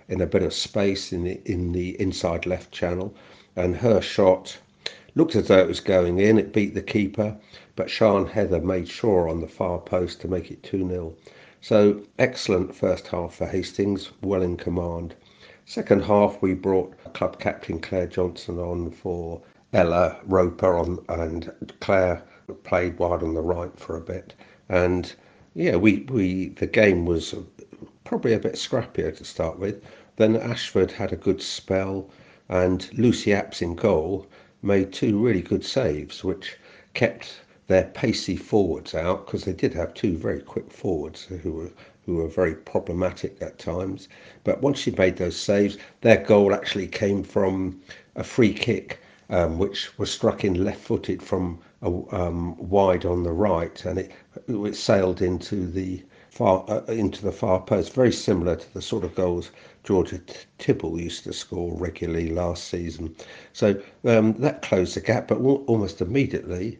in 0.08 0.20
a 0.20 0.26
bit 0.26 0.42
of 0.42 0.52
space 0.52 1.12
in 1.12 1.24
the 1.24 1.40
in 1.44 1.72
the 1.72 2.00
inside 2.00 2.44
left 2.44 2.72
channel, 2.72 3.14
and 3.56 3.76
her 3.76 4.00
shot 4.00 4.58
looked 5.14 5.34
as 5.34 5.48
though 5.48 5.58
it 5.58 5.68
was 5.68 5.80
going 5.80 6.18
in. 6.18 6.38
It 6.38 6.52
beat 6.52 6.74
the 6.74 6.82
keeper, 6.82 7.36
but 7.74 7.90
Sian 7.90 8.26
Heather 8.26 8.60
made 8.60 8.88
sure 8.88 9.28
on 9.28 9.40
the 9.40 9.48
far 9.48 9.78
post 9.78 10.20
to 10.20 10.28
make 10.28 10.50
it 10.50 10.62
2 10.62 10.88
0. 10.88 11.14
So 11.60 12.00
excellent 12.18 12.74
first 12.74 13.08
half 13.08 13.34
for 13.34 13.46
Hastings, 13.46 14.12
well 14.22 14.42
in 14.42 14.56
command. 14.56 15.14
Second 15.66 16.04
half, 16.04 16.40
we 16.40 16.54
brought 16.54 16.94
club 17.12 17.38
captain 17.38 17.80
Claire 17.80 18.06
Johnson 18.06 18.58
on 18.58 18.90
for 18.90 19.42
Ella 19.72 20.18
Roper 20.24 20.78
on, 20.78 21.04
and 21.08 21.52
Claire 21.80 22.22
played 22.64 22.98
wide 22.98 23.22
on 23.22 23.34
the 23.34 23.42
right 23.42 23.78
for 23.78 23.96
a 23.96 24.00
bit. 24.00 24.34
And 24.68 25.12
yeah, 25.54 25.76
we, 25.76 26.06
we 26.08 26.48
the 26.48 26.66
game 26.66 27.04
was 27.04 27.34
probably 28.04 28.32
a 28.32 28.38
bit 28.38 28.54
scrappier 28.54 29.16
to 29.16 29.24
start 29.24 29.58
with. 29.58 29.82
Then 30.16 30.36
Ashford 30.36 30.90
had 30.90 31.12
a 31.12 31.16
good 31.16 31.42
spell, 31.42 32.08
and 32.50 32.90
Lucy 32.98 33.30
Apps 33.30 33.62
in 33.62 33.76
goal 33.76 34.26
made 34.60 34.92
two 34.92 35.18
really 35.24 35.40
good 35.40 35.64
saves, 35.64 36.24
which 36.24 36.58
kept 36.94 37.40
their 37.68 37.84
pacey 37.84 38.36
forwards 38.36 38.92
out 38.92 39.24
because 39.24 39.44
they 39.44 39.52
did 39.52 39.72
have 39.72 39.94
two 39.94 40.16
very 40.16 40.40
quick 40.40 40.68
forwards 40.72 41.22
who 41.22 41.52
were 41.52 41.70
who 42.04 42.16
were 42.16 42.26
very 42.26 42.54
problematic 42.54 43.40
at 43.40 43.56
times. 43.60 44.08
But 44.42 44.62
once 44.62 44.80
she 44.80 44.90
made 44.90 45.16
those 45.16 45.36
saves, 45.36 45.78
their 46.00 46.16
goal 46.16 46.52
actually 46.52 46.88
came 46.88 47.22
from 47.22 47.80
a 48.16 48.24
free 48.24 48.52
kick, 48.52 48.98
um, 49.28 49.56
which 49.58 49.96
was 49.96 50.10
struck 50.10 50.42
in 50.42 50.64
left-footed 50.64 51.22
from 51.22 51.60
a, 51.82 51.86
um, 52.10 52.56
wide 52.56 53.04
on 53.04 53.22
the 53.22 53.32
right, 53.32 53.84
and 53.84 54.00
it, 54.00 54.10
it 54.48 54.74
sailed 54.74 55.22
into 55.22 55.68
the 55.68 56.02
far 56.30 56.64
uh, 56.68 56.84
into 56.86 57.22
the 57.22 57.32
far 57.32 57.60
post. 57.60 57.92
Very 57.92 58.12
similar 58.12 58.56
to 58.56 58.74
the 58.74 58.80
sort 58.80 59.04
of 59.04 59.14
goals 59.14 59.50
Georgia 59.84 60.20
Tibble 60.58 61.00
used 61.00 61.24
to 61.24 61.32
score 61.32 61.74
regularly 61.76 62.30
last 62.30 62.68
season. 62.68 63.14
So 63.52 63.80
um, 64.04 64.34
that 64.34 64.62
closed 64.62 64.94
the 64.96 65.00
gap, 65.00 65.28
but 65.28 65.38
almost 65.38 66.00
immediately 66.00 66.78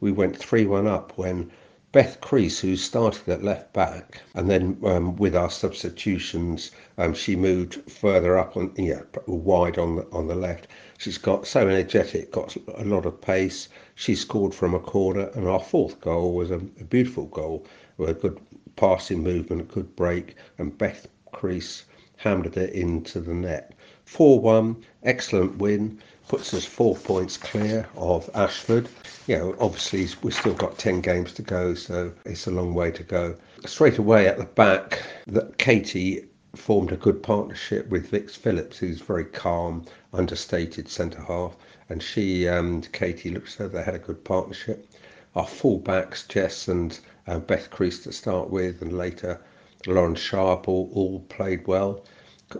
we 0.00 0.12
went 0.12 0.36
3 0.36 0.66
1 0.66 0.86
up 0.86 1.12
when 1.16 1.50
Beth 1.90 2.20
Crease, 2.20 2.60
who 2.60 2.76
started 2.76 3.28
at 3.28 3.42
left 3.42 3.72
back, 3.72 4.20
and 4.34 4.50
then 4.50 4.76
um, 4.84 5.16
with 5.16 5.34
our 5.34 5.50
substitutions, 5.50 6.70
um, 6.98 7.14
she 7.14 7.34
moved 7.34 7.90
further 7.90 8.36
up 8.36 8.58
on, 8.58 8.72
yeah, 8.76 9.00
wide 9.26 9.78
on 9.78 9.96
the 9.96 10.06
on 10.12 10.28
the 10.28 10.34
left. 10.34 10.66
She's 10.98 11.16
got 11.16 11.46
so 11.46 11.66
energetic, 11.66 12.30
got 12.30 12.54
a 12.76 12.84
lot 12.84 13.06
of 13.06 13.20
pace. 13.20 13.68
She 13.94 14.14
scored 14.14 14.54
from 14.54 14.74
a 14.74 14.80
corner, 14.80 15.30
and 15.34 15.48
our 15.48 15.60
fourth 15.60 15.98
goal 16.00 16.34
was 16.34 16.50
a, 16.50 16.56
a 16.56 16.84
beautiful 16.84 17.24
goal 17.24 17.64
with 17.96 18.10
a 18.10 18.14
good 18.14 18.38
passing 18.78 19.22
movement, 19.22 19.68
good 19.68 19.94
break, 19.96 20.36
and 20.56 20.78
Beth 20.78 21.08
Crease 21.32 21.84
hammered 22.16 22.56
it 22.56 22.72
into 22.72 23.20
the 23.20 23.34
net. 23.34 23.74
4 24.04 24.40
1, 24.40 24.76
excellent 25.02 25.58
win 25.58 26.00
puts 26.28 26.54
us 26.54 26.64
four 26.64 26.94
points 26.94 27.36
clear 27.36 27.88
of 27.96 28.30
Ashford. 28.34 28.88
You 29.26 29.36
know, 29.36 29.56
obviously 29.60 30.06
we've 30.22 30.34
still 30.34 30.54
got 30.54 30.78
10 30.78 31.00
games 31.00 31.32
to 31.34 31.42
go, 31.42 31.74
so 31.74 32.12
it's 32.24 32.46
a 32.46 32.50
long 32.50 32.72
way 32.72 32.90
to 32.92 33.02
go. 33.02 33.34
Straight 33.66 33.98
away 33.98 34.28
at 34.28 34.38
the 34.38 34.44
back, 34.44 35.02
that 35.26 35.58
Katie 35.58 36.26
formed 36.54 36.92
a 36.92 36.96
good 36.96 37.22
partnership 37.22 37.88
with 37.88 38.10
Vix 38.10 38.36
Phillips, 38.36 38.78
who's 38.78 39.00
very 39.00 39.24
calm, 39.24 39.84
understated 40.12 40.88
centre 40.88 41.22
half, 41.22 41.56
and 41.88 42.02
she 42.02 42.46
and 42.46 42.90
Katie 42.92 43.30
looked 43.30 43.48
as 43.48 43.56
though 43.56 43.68
they 43.68 43.82
had 43.82 43.94
a 43.94 43.98
good 43.98 44.22
partnership. 44.24 44.86
Our 45.34 45.46
full 45.46 45.78
backs, 45.78 46.26
Jess 46.26 46.68
and 46.68 46.98
uh, 47.28 47.38
Beth 47.38 47.70
Crease 47.70 48.00
to 48.00 48.12
start 48.12 48.50
with, 48.50 48.82
and 48.82 48.96
later 48.96 49.40
Lauren 49.86 50.14
Sharp 50.14 50.66
all, 50.66 50.90
all 50.92 51.20
played 51.28 51.66
well. 51.66 52.04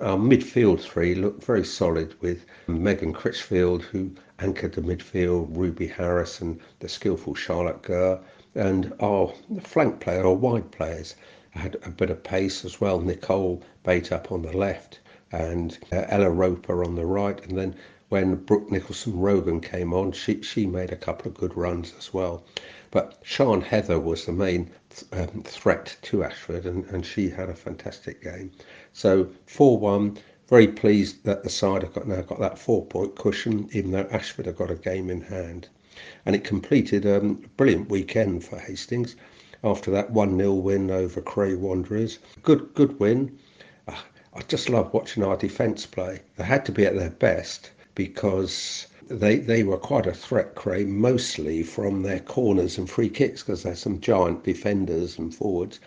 Our 0.01 0.19
midfield 0.19 0.81
three 0.81 1.15
looked 1.15 1.43
very 1.43 1.65
solid 1.65 2.15
with 2.21 2.45
Megan 2.67 3.15
Critchfield, 3.15 3.83
who 3.83 4.13
anchored 4.39 4.75
the 4.75 4.83
midfield, 4.83 5.57
Ruby 5.57 5.87
Harris, 5.87 6.41
and 6.41 6.61
the 6.81 6.89
skillful 6.89 7.35
Charlotte 7.35 7.83
Gurr. 7.83 8.21
And 8.55 8.93
our 9.01 9.33
flank 9.63 10.01
player 10.01 10.25
or 10.25 10.37
wide 10.37 10.71
players 10.71 11.17
had 11.51 11.77
a 11.85 11.91
bit 11.91 12.11
of 12.11 12.23
pace 12.23 12.65
as 12.65 12.81
well. 12.81 13.01
Nicole 13.01 13.63
Bate 13.83 14.13
up 14.13 14.31
on 14.31 14.43
the 14.43 14.57
left 14.57 15.01
and 15.33 15.79
uh, 15.93 16.05
Ella 16.09 16.31
Roper 16.31 16.85
on 16.85 16.95
the 16.95 17.07
right. 17.07 17.43
And 17.47 17.57
then 17.57 17.75
when 18.11 18.37
Brooke 18.37 18.71
Nicholson 18.71 19.18
Rogan 19.18 19.61
came 19.61 19.92
on, 19.92 20.12
she, 20.12 20.40
she 20.40 20.66
made 20.66 20.92
a 20.92 20.97
couple 20.97 21.29
of 21.29 21.37
good 21.37 21.55
runs 21.55 21.92
as 21.99 22.14
well. 22.14 22.42
But 22.90 23.21
Sian 23.23 23.61
Heather 23.61 24.01
was 24.01 24.25
the 24.25 24.33
main 24.33 24.71
um, 25.12 25.42
threat 25.42 25.94
to 26.03 26.25
Ashford, 26.25 26.64
and, 26.64 26.87
and 26.87 27.05
she 27.05 27.29
had 27.29 27.51
a 27.51 27.55
fantastic 27.55 28.23
game. 28.23 28.51
So 28.94 29.29
4 29.44 29.79
1, 29.79 30.16
very 30.49 30.68
pleased 30.68 31.23
that 31.25 31.42
the 31.44 31.51
side 31.51 31.83
have 31.83 31.92
got 31.92 32.09
now 32.09 32.23
got 32.23 32.40
that 32.40 32.59
four 32.59 32.87
point 32.87 33.14
cushion, 33.14 33.68
even 33.73 33.90
though 33.90 34.09
Ashford 34.11 34.47
have 34.47 34.57
got 34.57 34.71
a 34.71 34.77
game 34.77 35.11
in 35.11 35.21
hand. 35.21 35.68
And 36.25 36.35
it 36.35 36.44
completed 36.44 37.05
um, 37.05 37.42
a 37.44 37.49
brilliant 37.49 37.90
weekend 37.90 38.42
for 38.42 38.59
Hastings 38.59 39.16
after 39.62 39.90
that 39.90 40.11
1 40.11 40.38
0 40.38 40.55
win 40.55 40.90
over 40.90 41.21
Cray 41.21 41.55
Wanderers. 41.55 42.18
Good, 42.42 42.73
good 42.73 42.99
win. 42.99 43.38
Uh, 43.87 44.01
I 44.33 44.40
just 44.42 44.71
love 44.71 44.94
watching 44.94 45.23
our 45.23 45.37
defence 45.37 45.85
play. 45.85 46.21
They 46.37 46.44
had 46.44 46.64
to 46.64 46.73
be 46.73 46.87
at 46.87 46.97
their 46.97 47.11
best 47.11 47.71
because 47.99 48.87
they 49.09 49.39
they 49.39 49.65
were 49.65 49.77
quite 49.77 50.07
a 50.07 50.13
threat, 50.13 50.55
Cray, 50.55 50.85
mostly 50.85 51.65
from 51.65 52.03
their 52.03 52.21
corners 52.21 52.79
and 52.79 52.89
free 52.89 53.09
kicks 53.09 53.43
because 53.43 53.65
they're 53.65 53.75
some 53.75 53.99
giant 53.99 54.45
defenders 54.45 55.19
and 55.19 55.35
forwards. 55.35 55.81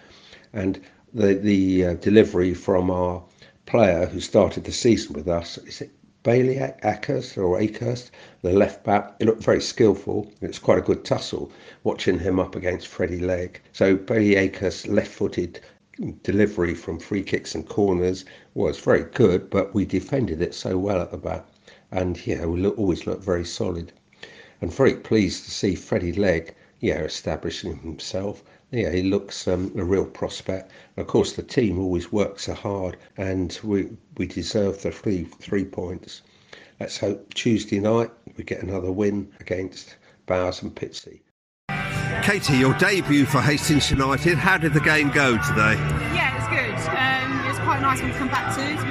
And 0.51 0.81
the 1.13 1.35
the 1.35 1.85
uh, 1.85 1.93
delivery 1.93 2.53
from 2.53 2.91
our 2.91 3.23
player 3.65 4.07
who 4.07 4.19
started 4.19 4.65
the 4.65 4.73
season 4.73 5.13
with 5.13 5.29
us. 5.29 5.57
Is 5.59 5.79
it 5.79 5.91
Bailey 6.23 6.57
Ackhurst 6.83 7.37
or 7.37 7.57
Akehurst, 7.57 8.11
the 8.41 8.51
left 8.51 8.83
back? 8.83 9.15
He 9.19 9.25
looked 9.25 9.43
very 9.43 9.61
skillful. 9.61 10.29
It's 10.41 10.59
quite 10.59 10.79
a 10.79 10.87
good 10.89 11.05
tussle 11.05 11.49
watching 11.85 12.19
him 12.19 12.39
up 12.39 12.55
against 12.57 12.87
Freddie 12.87 13.21
Legg. 13.21 13.61
So 13.71 13.95
Bailey 13.95 14.35
Akehurst, 14.35 14.93
left-footed 14.93 15.61
delivery 16.23 16.73
from 16.73 16.99
free 16.99 17.23
kicks 17.23 17.55
and 17.55 17.67
corners 17.69 18.25
was 18.53 18.79
very 18.79 19.03
good, 19.03 19.49
but 19.49 19.73
we 19.73 19.85
defended 19.85 20.41
it 20.41 20.53
so 20.53 20.77
well 20.77 21.01
at 21.01 21.11
the 21.11 21.17
back. 21.17 21.45
And 21.91 22.25
yeah, 22.25 22.45
we 22.45 22.59
look, 22.59 22.77
always 22.77 23.05
look 23.05 23.21
very 23.23 23.45
solid. 23.45 23.91
And 24.61 24.73
very 24.73 24.95
pleased 24.95 25.45
to 25.45 25.51
see 25.51 25.75
Freddie 25.75 26.13
Legg, 26.13 26.55
yeah, 26.79 26.99
establishing 26.99 27.77
himself 27.77 28.43
yeah, 28.71 28.89
he 28.89 29.03
looks 29.03 29.47
um, 29.47 29.71
a 29.77 29.83
real 29.83 30.05
prospect. 30.05 30.71
Of 30.95 31.07
course, 31.07 31.33
the 31.33 31.43
team 31.43 31.77
always 31.77 32.11
works 32.11 32.45
so 32.45 32.53
hard, 32.53 32.97
and 33.17 33.57
we 33.63 33.89
we 34.17 34.27
deserve 34.27 34.81
the 34.81 34.91
three 34.91 35.25
three 35.25 35.65
points. 35.65 36.21
Let's 36.79 36.97
hope 36.97 37.33
Tuesday 37.33 37.79
night 37.79 38.09
we 38.37 38.43
get 38.43 38.63
another 38.63 38.91
win 38.91 39.31
against 39.39 39.97
Bowers 40.25 40.61
and 40.61 40.73
Pitsea. 40.73 41.19
Katie, 42.23 42.57
your 42.57 42.73
debut 42.75 43.25
for 43.25 43.41
Hastings 43.41 43.91
United. 43.91 44.37
How 44.37 44.57
did 44.57 44.73
the 44.73 44.79
game 44.79 45.09
go 45.09 45.31
today? 45.31 45.75
Yeah, 46.15 46.37
it's 46.37 46.47
good. 46.47 46.89
Um, 46.89 47.45
it 47.45 47.49
was 47.49 47.59
quite 47.59 47.79
a 47.79 47.81
nice 47.81 48.01
one 48.01 48.11
to 48.11 48.17
come 48.17 48.29
back 48.29 48.55
to. 48.55 48.90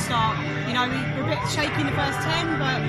Start. 0.00 0.38
You 0.66 0.74
know, 0.74 0.88
we 0.88 0.98
were 1.20 1.32
a 1.32 1.36
bit 1.36 1.42
shaky 1.50 1.80
in 1.80 1.86
the 1.86 1.96
first 1.96 2.18
ten, 2.20 2.58
but 2.58 2.80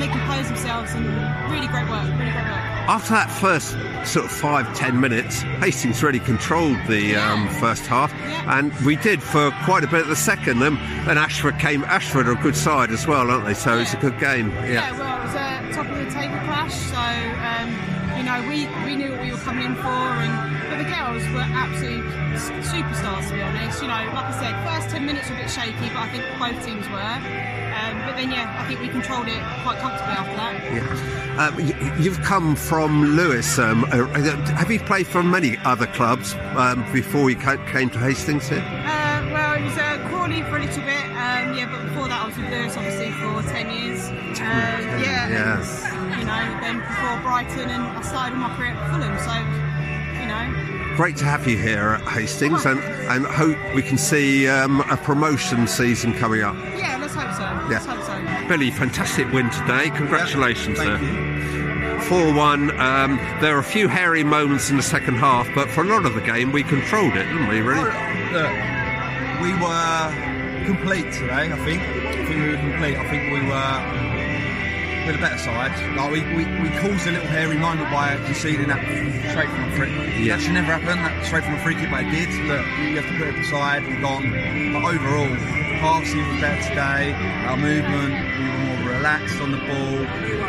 they 0.00 0.08
composed 0.08 0.48
themselves 0.48 0.92
and 0.92 1.04
really 1.50 1.68
great 1.68 1.88
work. 1.88 2.06
Really 2.18 2.32
great 2.32 2.50
work 2.50 2.70
after 2.90 3.10
that 3.10 3.30
first 3.30 3.70
sort 4.04 4.24
of 4.24 4.32
five 4.32 4.76
ten 4.76 5.00
minutes, 5.00 5.42
Hastings 5.62 6.02
really 6.02 6.18
controlled 6.18 6.76
the 6.88 7.14
um, 7.14 7.48
first 7.60 7.86
half, 7.86 8.12
and 8.48 8.72
we 8.84 8.96
did 8.96 9.22
for 9.22 9.52
quite 9.64 9.84
a 9.84 9.86
bit 9.86 10.00
of 10.00 10.08
the 10.08 10.16
second. 10.16 10.60
And, 10.62 10.76
and 11.08 11.16
Ashford 11.16 11.60
came. 11.60 11.84
Ashford 11.84 12.26
are 12.26 12.32
a 12.32 12.42
good 12.42 12.56
side 12.56 12.90
as 12.90 13.06
well, 13.06 13.30
aren't 13.30 13.44
they? 13.44 13.54
So 13.54 13.76
yeah. 13.76 13.82
it's 13.82 13.94
a 13.94 13.98
good 13.98 14.18
game. 14.18 14.50
Yeah. 14.50 14.66
yeah 14.66 14.98
well, 14.98 15.20
it 15.20 15.24
was 15.24 15.34
a 15.34 15.74
top 15.76 15.86
of 15.86 16.04
the 16.04 16.10
table 16.10 16.38
clash, 16.44 16.74
so 16.74 16.96
um, 16.96 17.89
you 18.20 18.26
know 18.26 18.40
we, 18.46 18.68
we 18.84 18.96
knew 18.96 19.12
what 19.12 19.22
we 19.22 19.32
were 19.32 19.38
coming 19.38 19.64
in 19.64 19.74
for, 19.76 19.88
and 19.88 20.32
but 20.68 20.76
the 20.76 20.84
girls 20.84 21.24
were 21.32 21.40
absolute 21.56 22.04
superstars 22.36 23.26
to 23.28 23.34
be 23.34 23.40
honest. 23.40 23.80
You 23.80 23.88
know, 23.88 24.12
like 24.12 24.28
I 24.28 24.36
said, 24.38 24.54
first 24.68 24.90
ten 24.90 25.06
minutes 25.06 25.30
were 25.30 25.36
a 25.36 25.38
bit 25.38 25.50
shaky, 25.50 25.88
but 25.88 26.04
I 26.04 26.08
think 26.12 26.24
both 26.38 26.64
teams 26.64 26.86
were. 26.90 27.16
Um, 27.80 27.96
but 28.04 28.16
then, 28.16 28.30
yeah, 28.30 28.60
I 28.60 28.68
think 28.68 28.80
we 28.80 28.88
controlled 28.88 29.28
it 29.28 29.40
quite 29.62 29.78
comfortably 29.78 30.12
after 30.12 30.36
that. 30.36 30.52
Yeah. 30.68 31.46
Um, 31.46 32.02
you've 32.02 32.20
come 32.20 32.56
from 32.56 33.16
Lewes. 33.16 33.58
Um, 33.58 33.84
uh, 33.84 34.06
have 34.54 34.70
you 34.70 34.80
played 34.80 35.06
for 35.06 35.22
many 35.22 35.56
other 35.64 35.86
clubs 35.86 36.34
um, 36.56 36.84
before 36.92 37.30
you 37.30 37.36
came 37.36 37.88
to 37.88 37.98
Hastings 37.98 38.48
here? 38.48 38.58
Uh, 38.58 39.30
well, 39.32 39.54
it 39.54 39.64
was 39.64 39.78
uh, 39.78 40.06
Crawley 40.08 40.42
for 40.42 40.56
a 40.56 40.60
little 40.60 40.82
bit, 40.82 41.04
um, 41.16 41.56
yeah, 41.56 41.68
but 41.70 41.82
before 41.88 42.08
that 42.08 42.22
I 42.22 42.26
was 42.26 42.36
with 42.36 42.50
Lewes 42.50 42.76
obviously 42.76 43.12
for 43.12 43.40
10 43.42 43.70
years. 43.70 44.08
Uh, 44.08 45.00
yeah, 45.00 45.28
yes. 45.28 45.89
You 46.30 46.36
know, 46.36 46.60
then 46.60 46.78
before 46.80 47.20
Brighton 47.22 47.68
and 47.70 47.82
I 47.82 48.02
started 48.02 48.36
my 48.36 48.54
career 48.56 48.72
at 48.72 48.90
Fulham, 48.90 49.18
so, 49.18 49.34
you 50.20 50.26
know. 50.28 50.96
Great 50.96 51.16
to 51.16 51.24
have 51.24 51.46
you 51.46 51.56
here 51.56 51.90
at 51.90 52.02
Hastings 52.02 52.66
and, 52.66 52.78
and 52.80 53.26
hope 53.26 53.56
we 53.74 53.82
can 53.82 53.98
see 53.98 54.48
um, 54.48 54.80
a 54.90 54.96
promotion 54.96 55.66
season 55.66 56.12
coming 56.12 56.42
up. 56.42 56.54
Yeah, 56.76 56.98
let's 57.00 57.14
hope 57.14 57.32
so. 57.34 57.42
Yeah. 57.42 57.68
Let's 57.68 57.86
hope 57.86 58.02
so. 58.02 58.48
Billy, 58.48 58.70
fantastic 58.70 59.30
win 59.32 59.50
today. 59.50 59.90
Congratulations, 59.90 60.78
yeah, 60.78 60.98
sir. 60.98 62.00
4 62.02 62.34
1. 62.34 62.80
Um, 62.80 63.16
there 63.40 63.54
were 63.54 63.60
a 63.60 63.64
few 63.64 63.88
hairy 63.88 64.24
moments 64.24 64.70
in 64.70 64.76
the 64.76 64.82
second 64.82 65.16
half, 65.16 65.48
but 65.54 65.68
for 65.70 65.82
a 65.82 65.86
lot 65.86 66.06
of 66.06 66.14
the 66.14 66.20
game, 66.20 66.52
we 66.52 66.62
controlled 66.62 67.14
it, 67.16 67.24
didn't 67.24 67.48
we, 67.48 67.60
really? 67.60 67.82
Look, 68.32 68.50
we 69.42 69.54
were 69.54 70.30
complete 70.66 71.12
today, 71.12 71.50
I 71.52 71.56
think. 71.64 71.82
I 71.82 72.26
think 72.26 72.28
we 72.28 72.48
were 72.50 72.56
complete. 72.56 72.96
I 72.96 73.08
think 73.08 73.32
we 73.32 73.46
were 73.48 73.99
with 75.06 75.16
a 75.16 75.18
better 75.20 75.38
side. 75.38 75.72
Like 75.96 76.12
we, 76.12 76.20
we, 76.34 76.44
we 76.60 76.68
caused 76.78 77.06
a 77.06 77.12
little 77.12 77.26
hairy 77.28 77.56
moment 77.58 77.90
by 77.90 78.16
conceding 78.26 78.68
that 78.68 78.80
straight 79.30 79.48
from 79.50 79.64
a 79.64 79.76
free 79.76 79.88
kick. 79.90 80.24
Yeah. 80.24 80.36
That 80.36 80.42
should 80.42 80.52
never 80.54 80.72
happen, 80.72 80.98
that 81.02 81.24
straight 81.26 81.44
from 81.44 81.54
a 81.54 81.62
free 81.62 81.74
kick, 81.74 81.90
but 81.90 82.04
it 82.04 82.10
did. 82.10 82.28
Look, 82.46 82.64
you 82.84 82.96
have 83.00 83.08
to 83.08 83.16
put 83.18 83.28
it 83.28 83.38
aside, 83.40 83.86
we've 83.86 84.00
gone. 84.00 84.30
But 84.72 84.84
overall, 84.84 85.30
passing 85.80 86.20
was 86.28 86.40
better 86.40 86.62
today, 86.68 87.12
our 87.48 87.56
movement, 87.56 88.12
we 88.12 88.44
were 88.48 88.64
more 88.68 88.96
relaxed 89.00 89.40
on 89.40 89.50
the 89.52 89.62
ball, 89.64 89.98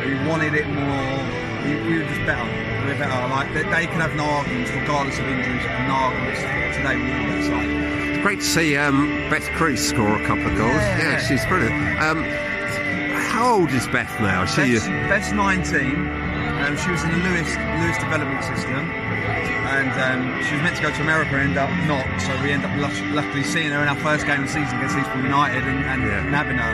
we 0.05 0.13
wanted 0.27 0.53
it 0.55 0.67
more. 0.67 1.17
We, 1.61 1.75
we 1.85 1.97
were 2.01 2.09
just 2.09 2.25
better. 2.25 2.41
We 2.85 2.91
were 2.93 2.97
better. 2.97 3.27
Like 3.29 3.53
they, 3.53 3.61
they 3.69 3.85
can 3.85 4.01
have 4.01 4.15
no 4.15 4.25
arguments, 4.25 4.71
regardless 4.71 5.19
of 5.19 5.25
injuries, 5.29 5.61
and 5.63 5.87
no 5.87 5.93
arguments. 5.93 6.41
Today 6.75 6.95
we 6.97 7.03
were 7.05 7.29
better 7.29 7.45
side. 7.53 8.21
Great 8.23 8.39
to 8.39 8.45
see 8.45 8.75
um, 8.77 9.07
Beth 9.29 9.45
Cruz 9.57 9.79
score 9.87 10.19
a 10.19 10.25
couple 10.25 10.47
of 10.47 10.57
goals. 10.57 10.73
Yeah, 10.73 10.97
Yeah. 10.97 11.19
she's 11.21 11.45
brilliant. 11.45 11.73
Um, 12.01 12.23
how 13.41 13.57
old 13.57 13.71
is 13.73 13.87
Beth 13.87 14.13
now? 14.21 14.45
She 14.45 14.77
Beth's, 14.77 14.85
Beth's 15.09 15.31
19. 15.33 15.97
Um, 16.61 16.77
she 16.77 16.93
was 16.93 17.01
in 17.01 17.09
the 17.09 17.17
Lewes 17.25 17.49
Lewes 17.81 17.97
development 17.97 18.45
system, 18.45 18.85
and 18.85 19.89
um, 19.97 20.21
she 20.45 20.53
was 20.53 20.61
meant 20.61 20.77
to 20.77 20.83
go 20.85 20.93
to 20.93 21.01
America 21.01 21.33
and 21.41 21.49
end 21.49 21.57
up 21.57 21.73
not. 21.89 22.05
So 22.21 22.29
we 22.45 22.53
end 22.53 22.61
up 22.61 22.69
luck- 22.77 22.93
luckily 23.09 23.41
seeing 23.41 23.73
her 23.73 23.81
in 23.81 23.89
our 23.89 23.97
first 23.97 24.29
game 24.29 24.45
of 24.45 24.45
the 24.45 24.53
season 24.53 24.77
against 24.77 24.93
Eastbourne 24.93 25.25
United 25.25 25.65
and, 25.65 25.81
and, 25.89 26.01
Yeah. 26.05 26.21
and 26.21 26.59
her. 26.61 26.73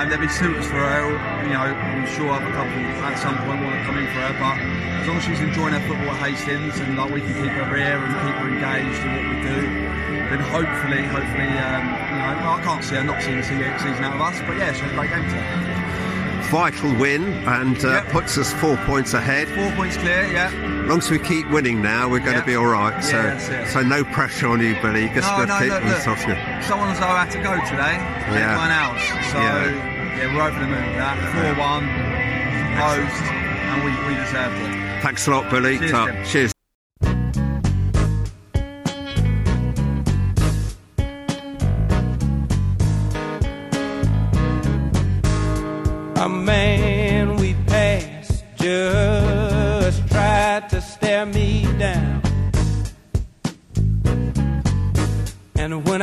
Um, 0.00 0.08
there'll 0.08 0.24
be 0.24 0.32
suitors 0.32 0.64
for 0.64 0.80
her. 0.80 1.12
You 1.44 1.52
know, 1.52 1.60
I'm 1.76 2.08
sure 2.16 2.32
other 2.32 2.48
couple 2.56 2.80
at 3.04 3.20
some 3.20 3.36
point 3.44 3.60
want 3.60 3.76
to 3.76 3.84
come 3.84 3.98
in 4.00 4.08
for 4.08 4.24
her, 4.24 4.32
but 4.40 4.56
as 5.04 5.06
long 5.06 5.20
as 5.20 5.24
she's 5.28 5.40
enjoying 5.44 5.76
her 5.76 5.84
football 5.84 6.08
at 6.16 6.24
Hastings 6.24 6.80
and 6.80 6.96
like 6.96 7.12
we 7.12 7.20
can 7.20 7.36
keep 7.36 7.52
her 7.52 7.68
here 7.76 8.00
and 8.00 8.12
keep 8.24 8.36
her 8.40 8.48
engaged 8.48 9.04
in 9.04 9.12
what 9.12 9.26
we 9.28 9.36
do, 9.44 9.60
then 10.32 10.40
hopefully, 10.40 11.04
hopefully, 11.04 11.52
um, 11.68 11.84
you 11.84 12.16
know, 12.16 12.32
well, 12.48 12.56
I 12.56 12.60
can't 12.64 12.80
see 12.84 12.96
her 12.96 13.04
not 13.04 13.20
seeing 13.20 13.36
the 13.36 13.44
season 13.44 14.04
out 14.04 14.16
of 14.16 14.20
us, 14.24 14.40
but 14.48 14.56
yeah, 14.56 14.72
she 14.72 14.80
had 14.88 14.92
a 14.92 14.94
great 14.96 15.10
game 15.12 15.24
today. 15.28 15.67
Vital 16.50 16.94
win 16.96 17.24
and 17.46 17.76
uh, 17.84 17.88
Yep. 17.88 18.08
puts 18.08 18.38
us 18.38 18.52
four 18.54 18.76
points 18.78 19.14
ahead. 19.14 19.48
Four 19.48 19.70
points 19.72 19.96
clear, 19.96 20.24
yeah. 20.26 20.50
As 20.82 20.88
long 20.88 20.98
as 20.98 21.10
we 21.10 21.18
keep 21.18 21.48
winning 21.50 21.82
now, 21.82 22.08
we're 22.08 22.20
going 22.20 22.32
Yeah. 22.32 22.40
to 22.40 22.46
be 22.46 22.56
all 22.56 22.66
right. 22.66 23.02
So, 23.04 23.16
Yeah, 23.16 23.66
so 23.66 23.82
no 23.82 24.04
pressure 24.04 24.48
on 24.48 24.60
you, 24.60 24.74
Billy. 24.80 25.08
Just 25.14 25.28
No, 25.28 25.44
no, 25.44 25.58
keep 25.58 25.70
look, 25.70 25.84
look. 25.84 26.62
Someone's 26.62 26.98
had 26.98 27.30
to 27.32 27.38
go 27.38 27.54
today. 27.66 27.96
Yeah. 27.98 28.52
Everyone 28.52 28.70
else. 28.70 29.02
So 29.30 29.38
Yeah. 29.38 30.16
yeah, 30.16 30.34
we're 30.34 30.42
over 30.42 30.58
the 30.58 30.66
moon 30.66 30.86
with 30.86 30.96
that. 30.96 31.16
Four 31.32 31.54
one, 31.64 31.84
composed, 32.74 33.24
and 33.32 33.84
we, 33.84 33.90
we 34.08 34.14
deserved 34.14 34.56
it. 34.56 35.02
Thanks 35.02 35.26
a 35.26 35.30
lot, 35.30 35.50
Billy. 35.50 35.78
Cheers, 36.24 36.52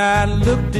I 0.05 0.25
looked 0.25 0.75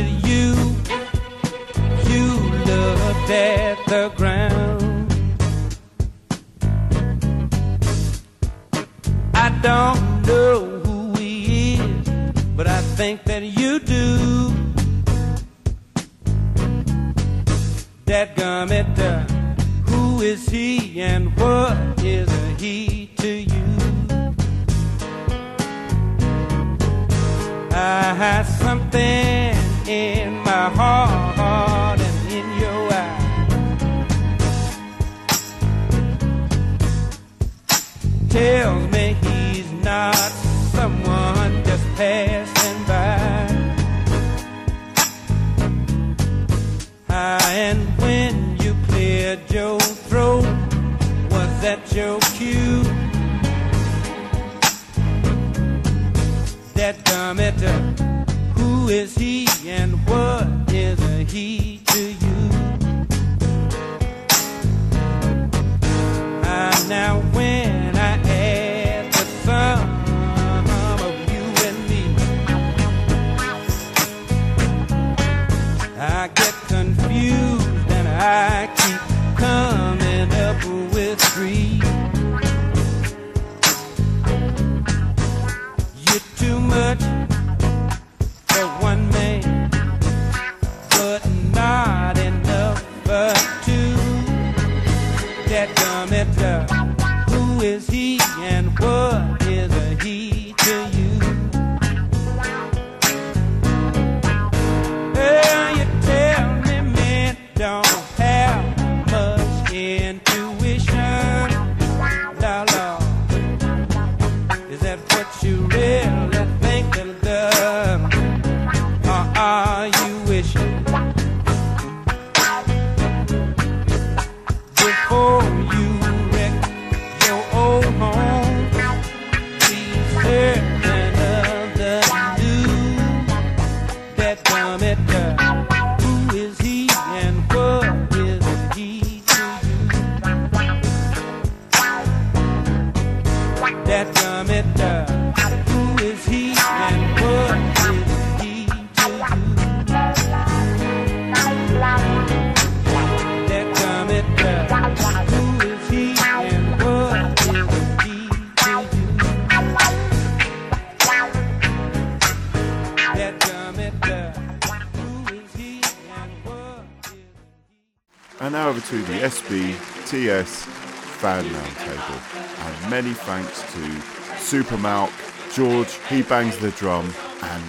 many 173.02 173.14
thanks 173.14 173.62
to 173.74 174.38
Super 174.40 174.78
Malk, 174.78 175.12
George, 175.54 175.94
he 176.08 176.22
bangs 176.22 176.58
the 176.60 176.72
drum, 176.72 177.14
and 177.42 177.64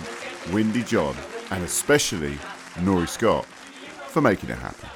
Windy 0.53 0.85
John, 0.85 1.17
and 1.51 1.65
especially 1.65 2.39
Knory 2.83 3.09
Scott 3.09 3.45
for 4.07 4.21
making 4.21 4.51
it 4.51 4.59
happen. 4.59 4.89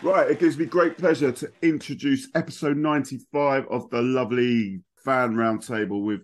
Right, 0.00 0.30
it 0.30 0.38
gives 0.38 0.56
me 0.56 0.64
great 0.64 0.96
pleasure 0.96 1.32
to 1.32 1.50
introduce 1.60 2.28
episode 2.36 2.76
95 2.76 3.66
of 3.66 3.90
the 3.90 4.00
lovely 4.00 4.80
fan 5.04 5.34
roundtable 5.34 6.04
with 6.04 6.20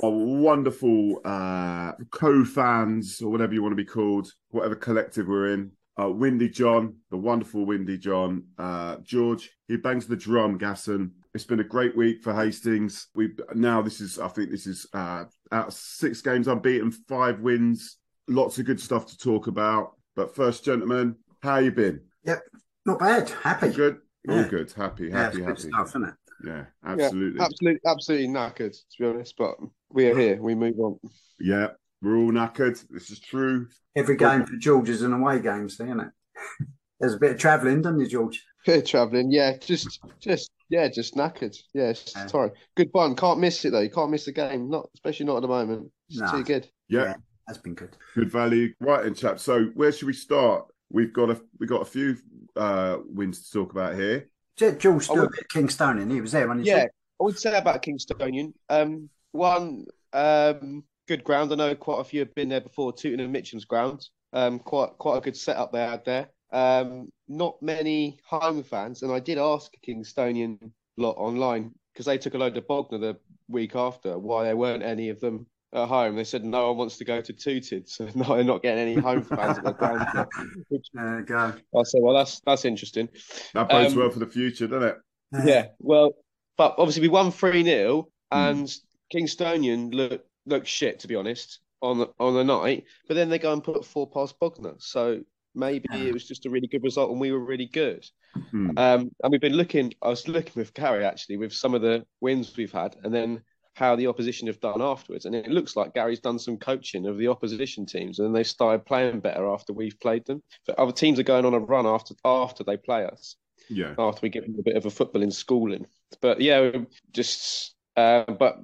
my 0.00 0.08
wonderful 0.08 1.20
uh, 1.24 1.90
co-fans 2.12 3.20
or 3.20 3.32
whatever 3.32 3.52
you 3.52 3.64
want 3.64 3.72
to 3.72 3.76
be 3.76 3.84
called, 3.84 4.30
whatever 4.50 4.76
collective 4.76 5.26
we're 5.26 5.54
in. 5.54 5.72
Uh, 6.00 6.10
Windy 6.10 6.48
John, 6.48 6.96
the 7.10 7.16
wonderful 7.16 7.66
Windy 7.66 7.98
John, 7.98 8.44
uh, 8.58 8.96
George, 9.02 9.50
he 9.68 9.76
bangs 9.76 10.06
the 10.06 10.16
drum, 10.16 10.58
Gasson. 10.58 11.10
It's 11.34 11.44
been 11.44 11.60
a 11.60 11.64
great 11.64 11.96
week 11.96 12.22
for 12.22 12.34
Hastings. 12.34 13.08
We 13.14 13.30
now 13.54 13.82
this 13.82 14.00
is 14.00 14.18
I 14.18 14.28
think 14.28 14.50
this 14.50 14.66
is 14.66 14.86
uh, 14.94 15.24
out 15.52 15.68
of 15.68 15.74
six 15.74 16.22
games 16.22 16.48
unbeaten, 16.48 16.90
five 16.90 17.40
wins, 17.40 17.98
lots 18.28 18.58
of 18.58 18.64
good 18.66 18.80
stuff 18.80 19.06
to 19.08 19.18
talk 19.18 19.46
about. 19.46 19.92
But 20.16 20.34
first, 20.34 20.64
gentlemen, 20.64 21.16
how 21.42 21.58
you 21.58 21.70
been? 21.70 22.00
Yep, 22.24 22.42
not 22.86 22.98
bad. 22.98 23.28
Happy. 23.30 23.70
Good. 23.70 23.98
All 24.28 24.44
good. 24.44 24.72
Happy. 24.72 25.06
Yeah, 25.08 25.16
Happy. 25.24 25.38
it's 25.38 25.46
good 25.46 25.46
happy. 25.48 25.68
stuff, 25.68 25.88
isn't 25.88 26.04
it? 26.04 26.14
Yeah. 26.44 26.52
Yeah, 26.52 26.64
Absolutely. 26.84 27.40
absolutely, 27.40 27.80
absolutely 27.86 28.28
knackered 28.28 28.72
to 28.72 28.98
be 28.98 29.06
honest. 29.06 29.34
But 29.36 29.56
we 29.90 30.06
are 30.08 30.16
here. 30.18 30.40
We 30.40 30.54
move 30.54 30.78
on. 30.78 30.98
Yeah. 31.38 31.68
We're 32.02 32.16
all 32.16 32.32
knackered. 32.32 32.82
This 32.88 33.10
is 33.10 33.20
true. 33.20 33.68
Every 33.96 34.16
game 34.16 34.44
for 34.46 34.56
George 34.56 34.88
is 34.88 35.02
an 35.02 35.12
away 35.12 35.40
game, 35.40 35.68
see, 35.68 35.84
isn't 35.84 36.00
it? 36.00 36.10
There's 37.00 37.14
a 37.14 37.18
bit 37.18 37.32
of 37.32 37.38
travelling, 37.38 37.82
doesn't 37.82 38.00
you, 38.00 38.06
George? 38.08 38.44
Bit 38.66 38.78
of 38.78 38.84
travelling, 38.88 39.30
yeah. 39.30 39.56
Just, 39.58 40.00
just, 40.20 40.50
yeah, 40.68 40.88
just 40.88 41.14
knackered. 41.14 41.56
Yeah, 41.74 41.90
it's 41.90 42.12
Yeah. 42.14 42.26
sorry. 42.26 42.50
Good 42.76 42.90
fun. 42.92 43.16
Can't 43.16 43.40
miss 43.40 43.64
it 43.64 43.70
though. 43.70 43.80
You 43.80 43.90
can't 43.90 44.10
miss 44.10 44.26
the 44.26 44.32
game. 44.32 44.68
Not, 44.70 44.88
especially 44.94 45.26
not 45.26 45.36
at 45.36 45.42
the 45.42 45.48
moment. 45.48 45.90
It's 46.08 46.20
No. 46.20 46.30
too 46.30 46.44
good. 46.44 46.68
Yeah. 46.88 47.04
Yeah. 47.04 47.14
That's 47.46 47.58
been 47.58 47.74
good. 47.74 47.96
Good 48.14 48.30
value. 48.30 48.72
Right, 48.80 49.04
and 49.06 49.16
chap. 49.16 49.40
So 49.40 49.64
where 49.74 49.90
should 49.92 50.06
we 50.06 50.12
start? 50.12 50.66
We've 50.90 51.12
got 51.12 51.30
a 51.30 51.40
we 51.58 51.66
got 51.66 51.82
a 51.82 51.86
few 51.86 52.16
uh 52.54 52.98
wins 53.06 53.48
to 53.48 53.58
talk 53.58 53.72
about 53.72 53.94
here. 53.94 54.28
George 54.56 55.04
still 55.04 55.16
would- 55.22 55.38
at 55.38 55.48
Kingstonian. 55.48 56.10
He 56.12 56.20
was 56.20 56.32
there 56.32 56.46
when 56.46 56.58
he 56.60 56.66
Yeah, 56.66 56.84
I 56.84 57.24
would 57.24 57.38
say 57.38 57.56
about 57.56 57.82
Kingstonian. 57.82 58.52
Um, 58.68 59.08
one, 59.32 59.86
um, 60.12 60.84
good 61.08 61.24
ground. 61.24 61.52
I 61.52 61.56
know 61.56 61.74
quite 61.74 62.00
a 62.00 62.04
few 62.04 62.20
have 62.20 62.34
been 62.34 62.48
there 62.48 62.60
before. 62.60 62.92
Tooting 62.92 63.20
and 63.20 63.32
Mitcham's 63.32 63.64
ground. 63.64 64.08
Um, 64.32 64.58
quite 64.58 64.90
quite 64.98 65.18
a 65.18 65.20
good 65.20 65.36
setup 65.36 65.72
they 65.72 65.80
had 65.80 66.04
there. 66.04 66.28
Um, 66.52 67.10
not 67.28 67.60
many 67.62 68.18
home 68.24 68.62
fans, 68.62 69.02
and 69.02 69.12
I 69.12 69.20
did 69.20 69.38
ask 69.38 69.72
a 69.74 69.86
Kingstonian 69.90 70.70
lot 70.96 71.16
online 71.16 71.72
because 71.92 72.06
they 72.06 72.18
took 72.18 72.34
a 72.34 72.38
load 72.38 72.56
of 72.56 72.66
Bognor 72.66 72.98
the 72.98 73.16
week 73.48 73.74
after 73.74 74.18
why 74.18 74.44
there 74.44 74.56
weren't 74.56 74.82
any 74.82 75.08
of 75.08 75.20
them 75.20 75.46
at 75.72 75.88
home. 75.88 76.16
They 76.16 76.24
said 76.24 76.44
no 76.44 76.68
one 76.68 76.76
wants 76.78 76.98
to 76.98 77.04
go 77.04 77.20
to 77.20 77.32
Tooted, 77.32 77.88
so 77.88 78.08
no, 78.14 78.34
they're 78.34 78.44
not 78.44 78.62
getting 78.62 78.82
any 78.88 78.94
home 79.00 79.22
fans 79.22 79.58
at 79.58 79.64
the 79.64 79.72
ground. 79.72 80.06
Which 80.68 80.86
There 80.92 81.20
you 81.20 81.26
go. 81.26 81.54
I 81.76 81.82
said, 81.84 82.00
well, 82.02 82.14
that's 82.14 82.40
that's 82.40 82.64
interesting. 82.64 83.08
That 83.54 83.68
bodes 83.68 83.92
Um, 83.94 84.00
well 84.00 84.10
for 84.10 84.18
the 84.20 84.26
future, 84.26 84.66
doesn't 84.66 84.88
it? 84.88 84.96
Yeah, 85.44 85.66
well, 85.78 86.12
but 86.56 86.74
obviously 86.78 87.02
we 87.02 87.08
won 87.08 87.30
3 87.32 87.62
0 87.64 88.08
Hmm. 88.32 88.38
and 88.38 88.74
Kingstonian 89.12 89.92
look 89.92 90.24
looked 90.50 90.66
shit 90.66 91.00
to 91.00 91.08
be 91.08 91.16
honest 91.16 91.60
on 91.80 91.98
the 91.98 92.08
on 92.18 92.34
the 92.34 92.44
night, 92.44 92.84
but 93.08 93.14
then 93.14 93.30
they 93.30 93.38
go 93.38 93.52
and 93.52 93.64
put 93.64 93.84
four 93.84 94.06
past 94.10 94.38
Bognor. 94.38 94.74
So 94.78 95.22
maybe 95.54 95.88
it 95.92 96.12
was 96.12 96.28
just 96.28 96.46
a 96.46 96.50
really 96.50 96.68
good 96.68 96.82
result 96.82 97.10
and 97.10 97.20
we 97.20 97.32
were 97.32 97.44
really 97.44 97.66
good. 97.66 98.06
Hmm. 98.50 98.70
Um, 98.76 99.10
and 99.22 99.32
we've 99.32 99.40
been 99.40 99.54
looking. 99.56 99.94
I 100.02 100.08
was 100.08 100.28
looking 100.28 100.52
with 100.56 100.74
Gary 100.74 101.04
actually 101.04 101.38
with 101.38 101.52
some 101.52 101.74
of 101.74 101.82
the 101.82 102.04
wins 102.20 102.56
we've 102.56 102.70
had, 102.70 102.96
and 103.02 103.12
then 103.14 103.42
how 103.74 103.96
the 103.96 104.08
opposition 104.08 104.46
have 104.46 104.60
done 104.60 104.82
afterwards. 104.82 105.24
And 105.24 105.34
it 105.34 105.48
looks 105.48 105.74
like 105.74 105.94
Gary's 105.94 106.20
done 106.20 106.38
some 106.38 106.58
coaching 106.58 107.06
of 107.06 107.16
the 107.16 107.28
opposition 107.28 107.86
teams, 107.86 108.18
and 108.18 108.34
they 108.34 108.44
started 108.44 108.84
playing 108.84 109.20
better 109.20 109.48
after 109.48 109.72
we've 109.72 109.98
played 110.00 110.26
them. 110.26 110.42
But 110.66 110.78
other 110.78 110.92
teams 110.92 111.18
are 111.18 111.24
going 111.24 111.46
on 111.46 111.54
a 111.54 111.58
run 111.58 111.86
after 111.86 112.14
after 112.24 112.62
they 112.62 112.76
play 112.76 113.04
us 113.04 113.36
Yeah. 113.68 113.94
after 113.98 114.20
we 114.22 114.28
give 114.28 114.44
them 114.44 114.56
a 114.58 114.62
bit 114.62 114.76
of 114.76 114.86
a 114.86 114.90
footballing 114.90 115.32
schooling. 115.32 115.86
But 116.20 116.40
yeah, 116.40 116.72
just 117.12 117.74
uh, 117.96 118.24
but 118.32 118.58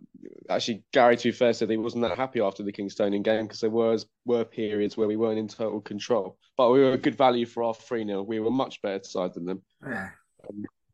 actually, 0.49 0.85
Gary, 0.93 1.17
to 1.17 1.29
be 1.29 1.33
fair, 1.33 1.53
said 1.53 1.71
he 1.71 1.77
wasn't 1.77 2.03
that 2.03 2.17
happy 2.17 2.41
after 2.41 2.63
the 2.63 2.73
Kingstonian 2.73 3.23
game 3.23 3.45
because 3.47 3.61
there 3.61 3.71
was 3.71 4.07
were 4.25 4.45
periods 4.45 4.97
where 4.97 5.09
we 5.09 5.17
weren't 5.17 5.39
in 5.39 5.49
total 5.49 5.81
control. 5.81 6.39
But 6.57 6.71
we 6.71 6.81
were 6.81 6.93
a 6.93 6.99
good 6.99 7.17
value 7.17 7.47
for 7.47 7.63
our 7.65 7.75
three 7.75 8.05
0 8.07 8.23
We 8.23 8.41
were 8.41 8.51
much 8.51 8.81
better 8.83 9.03
side 9.05 9.35
than 9.35 9.45
them. 9.47 9.63
Yeah. 9.87 10.09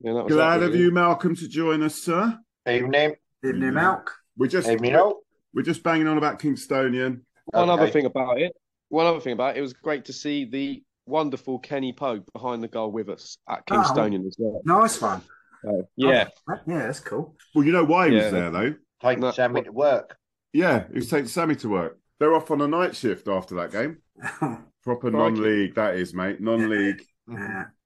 Yeah, 0.00 0.14
that 0.14 0.24
was 0.24 0.32
Glad 0.34 0.58
that, 0.58 0.66
of 0.66 0.72
really. 0.72 0.84
you, 0.84 0.90
Malcolm, 0.92 1.36
to 1.36 1.46
join 1.48 1.82
us, 1.82 1.94
sir. 1.94 2.36
Evening. 2.68 3.14
Evening, 3.44 3.70
Mhm. 3.72 3.74
Malk. 3.74 4.06
We're 4.36 4.48
just 4.48 4.68
Evening 4.68 4.96
all. 4.96 5.20
we're 5.54 5.62
just 5.62 5.82
banging 5.82 6.08
on 6.08 6.18
about 6.18 6.38
Kingstonian. 6.40 7.20
One 7.46 7.70
other 7.70 7.88
thing 7.88 8.06
about 8.06 8.40
it. 8.40 8.52
One 8.88 9.06
other 9.06 9.20
thing 9.20 9.32
about 9.34 9.56
it. 9.56 9.58
It 9.58 9.62
was 9.62 9.72
great 9.74 10.06
to 10.06 10.12
see 10.12 10.44
the 10.44 10.82
wonderful 11.06 11.58
Kenny 11.58 11.92
Pope 11.92 12.24
behind 12.32 12.62
the 12.62 12.68
goal 12.68 12.90
with 12.90 13.08
us 13.08 13.36
at 13.48 13.62
Oh. 13.70 13.74
Kingstonian 13.74 14.26
as 14.26 14.36
well. 14.38 14.60
Nice 14.64 15.00
one. 15.00 15.22
So, 15.64 15.88
yeah, 15.96 16.28
Yeah, 16.66 16.78
that's 16.86 17.00
cool. 17.00 17.36
Well, 17.54 17.64
you 17.64 17.72
know 17.72 17.84
why 17.84 18.08
he 18.08 18.16
Yeah. 18.16 18.22
was 18.24 18.32
there 18.32 18.50
though. 18.50 18.74
Take 19.02 19.18
No, 19.18 19.30
Sammy 19.30 19.54
what- 19.56 19.64
to 19.66 19.72
work. 19.72 20.16
Yeah, 20.52 20.86
he 20.88 20.94
was 20.94 21.08
taking 21.10 21.28
Sammy 21.28 21.54
to 21.56 21.68
work. 21.68 21.98
They're 22.20 22.34
off 22.34 22.50
on 22.50 22.60
a 22.60 22.68
night 22.68 22.94
shift 22.94 23.26
after 23.28 23.54
that 23.56 23.72
game. 23.72 23.98
Proper 24.84 25.10
non-league, 25.10 25.74
that 25.76 25.94
is, 25.96 26.12
mate. 26.14 26.40
Non-league. 26.40 27.02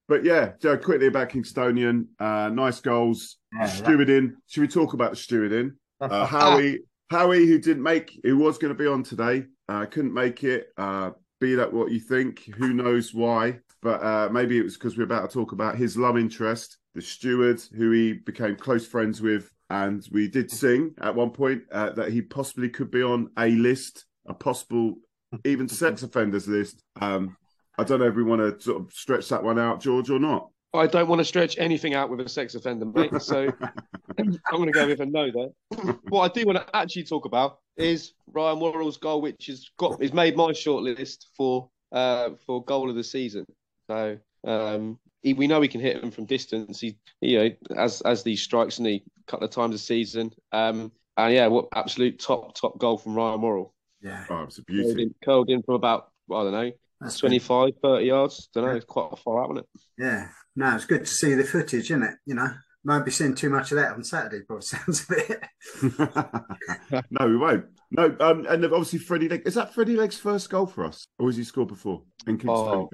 But 0.09 0.25
yeah, 0.25 0.53
Joe, 0.61 0.77
quickly 0.79 1.09
about 1.09 1.31
Kingstonian. 1.31 2.07
Uh, 2.19 2.49
nice 2.49 2.81
goals. 2.81 3.39
Yeah, 3.53 3.67
Stewarding. 3.67 4.35
Should 4.47 4.61
we 4.61 4.69
talk 4.69 4.93
about 4.95 5.11
the 5.13 5.17
stewarding? 5.17 5.73
Uh, 5.99 6.27
Howie, 6.27 6.81
Howie, 7.11 7.47
who 7.47 7.59
didn't 7.59 7.83
make, 7.83 8.21
who 8.23 8.37
was 8.37 8.59
going 8.59 8.71
to 8.71 8.79
be 8.79 8.87
on 8.87 9.03
today, 9.03 9.47
uh, 9.67 9.87
couldn't 9.87 10.13
make 10.13 10.45
it. 10.45 10.67
Uh, 10.77 11.13
be 11.41 11.55
that 11.55 11.73
what 11.73 11.91
you 11.91 12.01
think, 12.01 12.45
who 12.59 12.75
knows 12.75 13.15
why? 13.15 13.61
But 13.81 14.03
uh, 14.03 14.29
maybe 14.31 14.59
it 14.59 14.63
was 14.63 14.75
because 14.77 14.99
we're 14.99 15.05
about 15.05 15.31
to 15.31 15.35
talk 15.35 15.53
about 15.53 15.77
his 15.77 15.97
love 15.97 16.19
interest, 16.19 16.77
the 16.97 17.03
steward, 17.03 17.61
who 17.77 17.91
he 17.93 18.15
became 18.15 18.57
close 18.57 18.87
friends 18.87 19.21
with, 19.21 19.53
and 19.69 20.09
we 20.11 20.29
did 20.29 20.51
sing 20.51 20.95
at 21.01 21.15
one 21.15 21.31
point 21.31 21.63
uh, 21.71 21.91
that 21.91 22.11
he 22.11 22.23
possibly 22.23 22.71
could 22.71 22.91
be 22.91 23.03
on 23.03 23.31
a 23.39 23.51
list, 23.51 24.07
a 24.27 24.35
possible 24.35 24.95
even 25.45 25.69
sex 25.69 26.03
offenders 26.03 26.49
list. 26.49 26.83
Um, 27.01 27.37
I 27.79 27.85
don't 27.85 28.01
know 28.01 28.07
if 28.07 28.15
we 28.15 28.23
want 28.23 28.41
to 28.41 28.65
sort 28.65 28.81
of 28.81 28.93
stretch 28.93 29.29
that 29.29 29.45
one 29.45 29.59
out, 29.59 29.81
George, 29.81 30.09
or 30.09 30.19
not. 30.19 30.49
I 30.73 30.87
don't 30.87 31.09
want 31.09 31.21
to 31.21 31.25
stretch 31.25 31.59
anything 31.59 31.95
out 31.95 32.11
with 32.11 32.21
a 32.21 32.29
sex 32.29 32.55
offender, 32.55 32.87
mate. 32.87 33.21
So 33.21 33.53
I'm 34.19 34.39
going 34.51 34.67
to 34.67 34.73
go 34.73 34.87
with 34.87 35.01
a 35.01 35.07
no 35.07 35.31
there. 35.31 35.95
what 36.09 36.31
I 36.31 36.33
do 36.33 36.47
want 36.47 36.59
to 36.59 36.77
actually 36.77 37.05
talk 37.05 37.27
about 37.27 37.59
is 37.77 38.15
Ryan 38.33 38.59
Worrell's 38.59 38.97
goal, 38.97 39.21
which 39.21 39.47
has 39.47 39.71
got 39.79 40.03
is 40.03 40.15
made 40.15 40.37
my 40.37 40.51
shortlist 40.53 41.27
for 41.37 41.69
uh 41.93 42.31
for 42.47 42.65
goal 42.65 42.89
of 42.89 42.97
the 42.97 43.05
season. 43.05 43.45
So 43.87 44.19
um, 44.45 44.99
he, 45.27 45.35
we 45.35 45.49
know 45.49 45.61
he 45.61 45.67
can 45.69 45.81
hit 45.81 46.01
them 46.01 46.13
from 46.13 46.25
distance. 46.25 46.81
He, 46.81 46.97
you 47.21 47.39
know, 47.39 47.51
as 47.77 48.01
as 48.03 48.23
these 48.23 48.43
strikes 48.43 48.79
and 48.79 48.87
he 48.87 49.03
a 49.27 49.31
couple 49.31 49.45
of 49.45 49.51
times 49.51 49.75
a 49.75 49.79
season. 49.79 50.31
Um, 50.53 50.93
and 51.17 51.35
yeah, 51.35 51.49
what 51.49 51.67
absolute 51.75 52.21
top 52.21 52.55
top 52.55 52.79
goal 52.79 52.97
from 52.97 53.15
Ryan 53.17 53.41
Worrell. 53.41 53.75
Yeah. 54.01 54.25
Oh, 54.31 54.45
was 54.45 54.59
a 54.59 54.65
Curled 54.65 54.87
beauty. 54.87 55.03
in, 55.03 55.15
curled 55.25 55.51
in 55.51 55.63
from 55.65 55.75
about 55.75 56.13
I 56.31 56.43
don't 56.45 56.53
know 56.53 56.71
That's 57.01 57.17
good. 57.17 57.29
25, 57.29 57.71
30 57.83 58.05
yards. 58.07 58.49
Don't 58.55 58.67
know. 58.67 58.71
It's 58.71 58.85
quite 58.85 59.09
a 59.13 59.17
far 59.17 59.43
out, 59.43 59.51
isn't 59.51 59.59
it? 59.59 59.67
Yeah. 59.99 60.29
No, 60.55 60.77
it's 60.77 60.85
good 60.85 61.01
to 61.01 61.11
see 61.11 61.35
the 61.35 61.43
footage, 61.45 61.91
isn't 61.91 62.03
it? 62.05 62.15
You 62.25 62.35
know, 62.37 62.49
won't 62.85 63.05
be 63.05 63.11
seeing 63.11 63.35
too 63.35 63.51
much 63.51 63.73
of 63.73 63.79
that 63.79 63.93
on 63.93 64.05
Saturday, 64.05 64.45
by 64.49 64.57
the 64.57 64.63
sounds 64.63 65.07
of 65.09 65.17
it. 65.19 67.05
no, 67.11 67.27
we 67.27 67.37
won't. 67.37 67.65
No, 67.91 68.17
um, 68.21 68.47
and 68.47 68.65
obviously 68.65 69.01
Freddie 69.01 69.29
Leg. 69.29 69.43
Is 69.45 69.55
that 69.55 69.75
Freddie 69.75 69.97
Leg's 69.97 70.19
first 70.19 70.51
goal 70.51 70.67
for 70.67 70.85
us, 70.85 71.09
or 71.19 71.29
has 71.29 71.37
he 71.37 71.45
scored 71.45 71.69
before 71.69 72.03
in 72.27 72.39
Kingston? 72.39 72.51
Oh, 72.51 72.89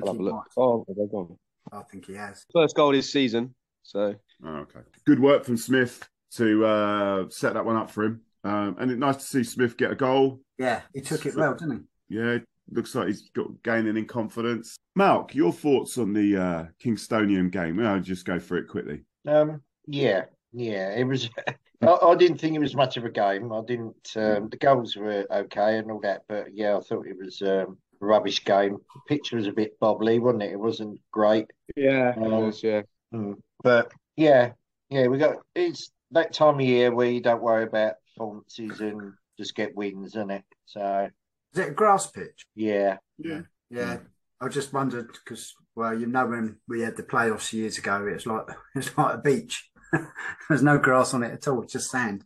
I'll 0.00 0.06
have 0.06 0.20
a 0.20 0.22
look. 0.22 0.44
Oh, 0.56 0.84
they're 0.88 1.06
gone. 1.06 1.36
I 1.70 1.82
think 1.90 2.06
he 2.06 2.14
has. 2.14 2.46
First 2.52 2.76
goal 2.76 2.92
this 2.92 3.12
season. 3.12 3.54
So 3.82 4.14
Oh, 4.44 4.56
okay. 4.56 4.80
Good 5.06 5.20
work 5.20 5.44
from 5.44 5.56
Smith 5.56 6.08
to 6.32 6.64
uh, 6.64 7.28
set 7.28 7.54
that 7.54 7.64
one 7.64 7.76
up 7.76 7.90
for 7.90 8.04
him. 8.04 8.22
Um, 8.44 8.76
and 8.78 8.90
it's 8.90 8.98
nice 8.98 9.16
to 9.16 9.22
see 9.22 9.44
Smith 9.44 9.76
get 9.76 9.92
a 9.92 9.94
goal. 9.94 10.40
Yeah, 10.58 10.80
he 10.92 11.00
took 11.00 11.26
it 11.26 11.36
well, 11.36 11.54
didn't 11.54 11.86
he? 12.08 12.16
Yeah, 12.16 12.38
looks 12.70 12.94
like 12.94 13.06
he's 13.06 13.30
got 13.30 13.62
gaining 13.62 13.96
in 13.96 14.06
confidence. 14.06 14.76
Malk, 14.98 15.34
your 15.34 15.52
thoughts 15.52 15.96
on 15.98 16.12
the 16.12 16.36
uh, 16.36 16.64
Kingstonian 16.82 17.50
game? 17.50 17.80
I'll 17.80 18.00
just 18.00 18.24
go 18.24 18.38
through 18.38 18.60
it 18.60 18.68
quickly. 18.68 19.02
Um, 19.26 19.62
yeah, 19.86 20.24
yeah. 20.52 20.90
It 20.90 21.04
was. 21.04 21.30
I, 21.82 21.98
I 22.02 22.14
didn't 22.14 22.38
think 22.38 22.54
it 22.54 22.60
was 22.60 22.76
much 22.76 22.96
of 22.96 23.04
a 23.04 23.10
game. 23.10 23.52
I 23.52 23.60
didn't. 23.66 24.12
Um, 24.16 24.48
the 24.48 24.56
goals 24.56 24.96
were 24.96 25.26
okay 25.30 25.78
and 25.78 25.90
all 25.90 26.00
that, 26.00 26.22
but 26.28 26.54
yeah, 26.54 26.76
I 26.76 26.80
thought 26.80 27.06
it 27.06 27.16
was 27.18 27.42
um, 27.42 27.78
a 27.91 27.91
rubbish 28.06 28.44
game. 28.44 28.72
The 28.94 29.00
pitch 29.08 29.32
was 29.32 29.46
a 29.46 29.52
bit 29.52 29.78
bobbly, 29.80 30.20
wasn't 30.20 30.42
it? 30.44 30.52
It 30.52 30.60
wasn't 30.60 31.00
great. 31.10 31.46
yeah, 31.76 32.10
it 32.10 32.18
Um, 32.18 32.46
was, 32.46 32.62
yeah. 32.62 32.82
Mm. 33.14 33.36
But 33.62 33.92
yeah, 34.16 34.52
yeah, 34.90 35.06
we 35.06 35.18
got. 35.18 35.36
It's 35.54 35.92
that 36.10 36.32
time 36.32 36.56
of 36.56 36.60
year 36.62 36.94
where 36.94 37.10
you 37.10 37.20
don't 37.20 37.42
worry 37.42 37.64
about 37.64 37.94
performances 38.14 38.80
and 38.80 39.12
just 39.38 39.54
get 39.54 39.74
wins, 39.74 40.08
isn't 40.08 40.30
it? 40.30 40.44
So? 40.66 41.08
Is 41.52 41.58
it 41.58 41.68
a 41.68 41.72
grass 41.72 42.10
pitch? 42.10 42.46
yeah, 42.54 42.96
Yeah. 43.18 43.42
Yeah. 43.70 43.98
I 44.40 44.48
just 44.48 44.72
wondered 44.72 45.08
because, 45.12 45.54
well, 45.76 45.98
you 45.98 46.06
know, 46.06 46.26
when 46.26 46.56
we 46.68 46.80
had 46.80 46.96
the 46.96 47.02
playoffs 47.04 47.52
years 47.52 47.78
ago, 47.78 48.06
it's 48.06 48.26
like 48.26 48.46
it's 48.74 48.96
like 48.98 49.14
a 49.14 49.18
beach. 49.18 49.70
There's 50.48 50.62
no 50.62 50.78
grass 50.78 51.14
on 51.14 51.22
it 51.22 51.32
at 51.32 51.46
all; 51.48 51.62
it's 51.62 51.74
just 51.74 51.90
sand. 51.90 52.24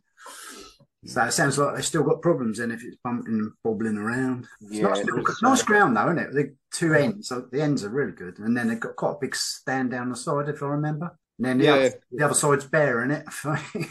So 1.07 1.23
it 1.23 1.31
sounds 1.31 1.57
like 1.57 1.75
they've 1.75 1.85
still 1.85 2.03
got 2.03 2.21
problems 2.21 2.57
then 2.57 2.71
if 2.71 2.83
it's 2.83 2.97
bumping 3.03 3.33
and 3.33 3.51
bobbling 3.63 3.97
around. 3.97 4.45
It's 4.61 4.73
Yeah, 4.75 4.89
nice, 4.89 4.99
it 4.99 5.05
was, 5.13 5.41
nice 5.41 5.61
uh, 5.61 5.65
ground 5.65 5.95
though, 5.97 6.11
isn't 6.11 6.19
it? 6.19 6.33
The 6.33 6.55
two 6.71 6.93
ends, 6.93 7.29
so 7.29 7.47
the 7.51 7.61
ends 7.61 7.83
are 7.83 7.89
really 7.89 8.11
good, 8.11 8.39
and 8.39 8.55
then 8.55 8.67
they've 8.67 8.79
got 8.79 8.95
quite 8.97 9.11
a 9.13 9.19
big 9.21 9.35
stand 9.35 9.91
down 9.91 10.09
the 10.09 10.15
side, 10.15 10.49
if 10.49 10.61
I 10.61 10.67
remember. 10.67 11.17
And 11.39 11.45
then 11.45 11.57
the, 11.59 11.63
Yeah. 11.65 11.73
other, 11.75 11.93
the 12.11 12.25
other 12.25 12.33
side's 12.33 12.65
bare 12.65 13.03
in 13.03 13.11
it. 13.11 13.25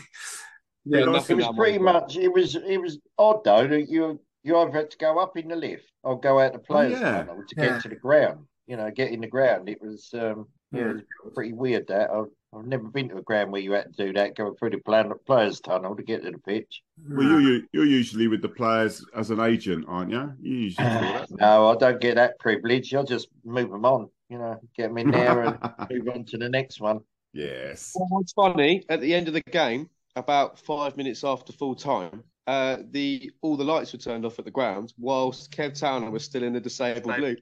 Yeah, 0.88 1.00
it 1.00 1.08
was 1.08 1.26
pretty 1.26 1.78
much. 1.78 2.14
much. 2.14 2.16
It 2.16 2.32
was. 2.32 2.54
It 2.54 2.80
was 2.80 2.98
odd 3.18 3.42
though 3.44 3.66
that 3.66 3.88
you 3.88 4.20
you 4.44 4.56
either 4.56 4.70
had 4.70 4.90
to 4.92 4.98
go 4.98 5.18
up 5.18 5.36
in 5.36 5.48
the 5.48 5.56
lift 5.56 5.90
or 6.04 6.20
go 6.20 6.38
out 6.38 6.52
the 6.52 6.60
players' 6.60 7.00
yeah. 7.00 7.24
tunnel 7.24 7.42
to 7.48 7.54
Yeah. 7.56 7.66
get 7.70 7.82
to 7.82 7.88
the 7.88 7.96
ground. 7.96 8.46
You 8.68 8.76
know, 8.76 8.90
get 8.92 9.10
in 9.10 9.20
the 9.20 9.26
ground. 9.26 9.68
It 9.68 9.82
was. 9.82 10.10
um 10.14 10.46
yeah, 10.72 10.80
Yeah. 10.82 10.90
it 10.90 11.04
was 11.24 11.32
pretty 11.34 11.52
weird. 11.54 11.88
That 11.88 12.10
I've, 12.10 12.26
I've 12.56 12.66
never 12.66 12.84
been 12.88 13.08
to 13.10 13.18
a 13.18 13.22
ground 13.22 13.52
where 13.52 13.60
you 13.60 13.72
had 13.72 13.94
to 13.96 14.06
do 14.06 14.12
that, 14.14 14.34
going 14.36 14.54
through 14.56 14.70
the 14.70 15.14
players' 15.26 15.60
tunnel 15.60 15.94
to 15.96 16.02
get 16.02 16.22
to 16.24 16.30
the 16.30 16.38
pitch. 16.38 16.82
Well, 17.08 17.22
you're, 17.28 17.40
you- 17.40 17.68
you're 17.72 17.84
usually 17.84 18.28
with 18.28 18.42
the 18.42 18.48
players 18.48 19.04
as 19.14 19.30
an 19.30 19.40
agent, 19.40 19.84
aren't 19.88 20.10
you? 20.10 20.32
You 20.40 20.54
usually 20.56 20.86
do 20.88 20.92
that. 21.00 21.30
No, 21.40 21.68
I 21.70 21.76
don't 21.76 22.00
get 22.00 22.14
that 22.16 22.38
privilege. 22.38 22.94
I 22.94 23.02
just 23.02 23.28
move 23.44 23.70
them 23.70 23.84
on. 23.84 24.08
You 24.28 24.38
know, 24.38 24.60
get 24.76 24.88
them 24.88 24.98
in 24.98 25.10
there 25.10 25.42
and 25.42 25.58
move 25.90 26.08
on 26.14 26.24
to 26.26 26.38
the 26.38 26.48
next 26.48 26.80
one. 26.80 27.00
Yes. 27.32 27.92
Well, 27.94 28.06
what's 28.10 28.32
funny 28.32 28.82
at 28.88 29.00
the 29.00 29.14
end 29.14 29.28
of 29.28 29.34
the 29.34 29.42
game, 29.42 29.88
about 30.16 30.58
five 30.58 30.96
minutes 30.96 31.22
after 31.22 31.52
full 31.52 31.74
time, 31.74 32.24
uh, 32.46 32.78
the 32.92 33.30
all 33.42 33.56
the 33.56 33.64
lights 33.64 33.92
were 33.92 33.98
turned 33.98 34.24
off 34.24 34.38
at 34.38 34.44
the 34.44 34.50
ground, 34.50 34.94
whilst 34.98 35.50
Kev 35.52 35.78
Towner 35.78 36.10
was 36.10 36.24
still 36.24 36.42
in 36.44 36.54
the 36.54 36.60
disabled 36.60 37.18
loop. 37.20 37.38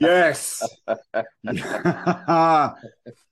Yes. 0.00 0.62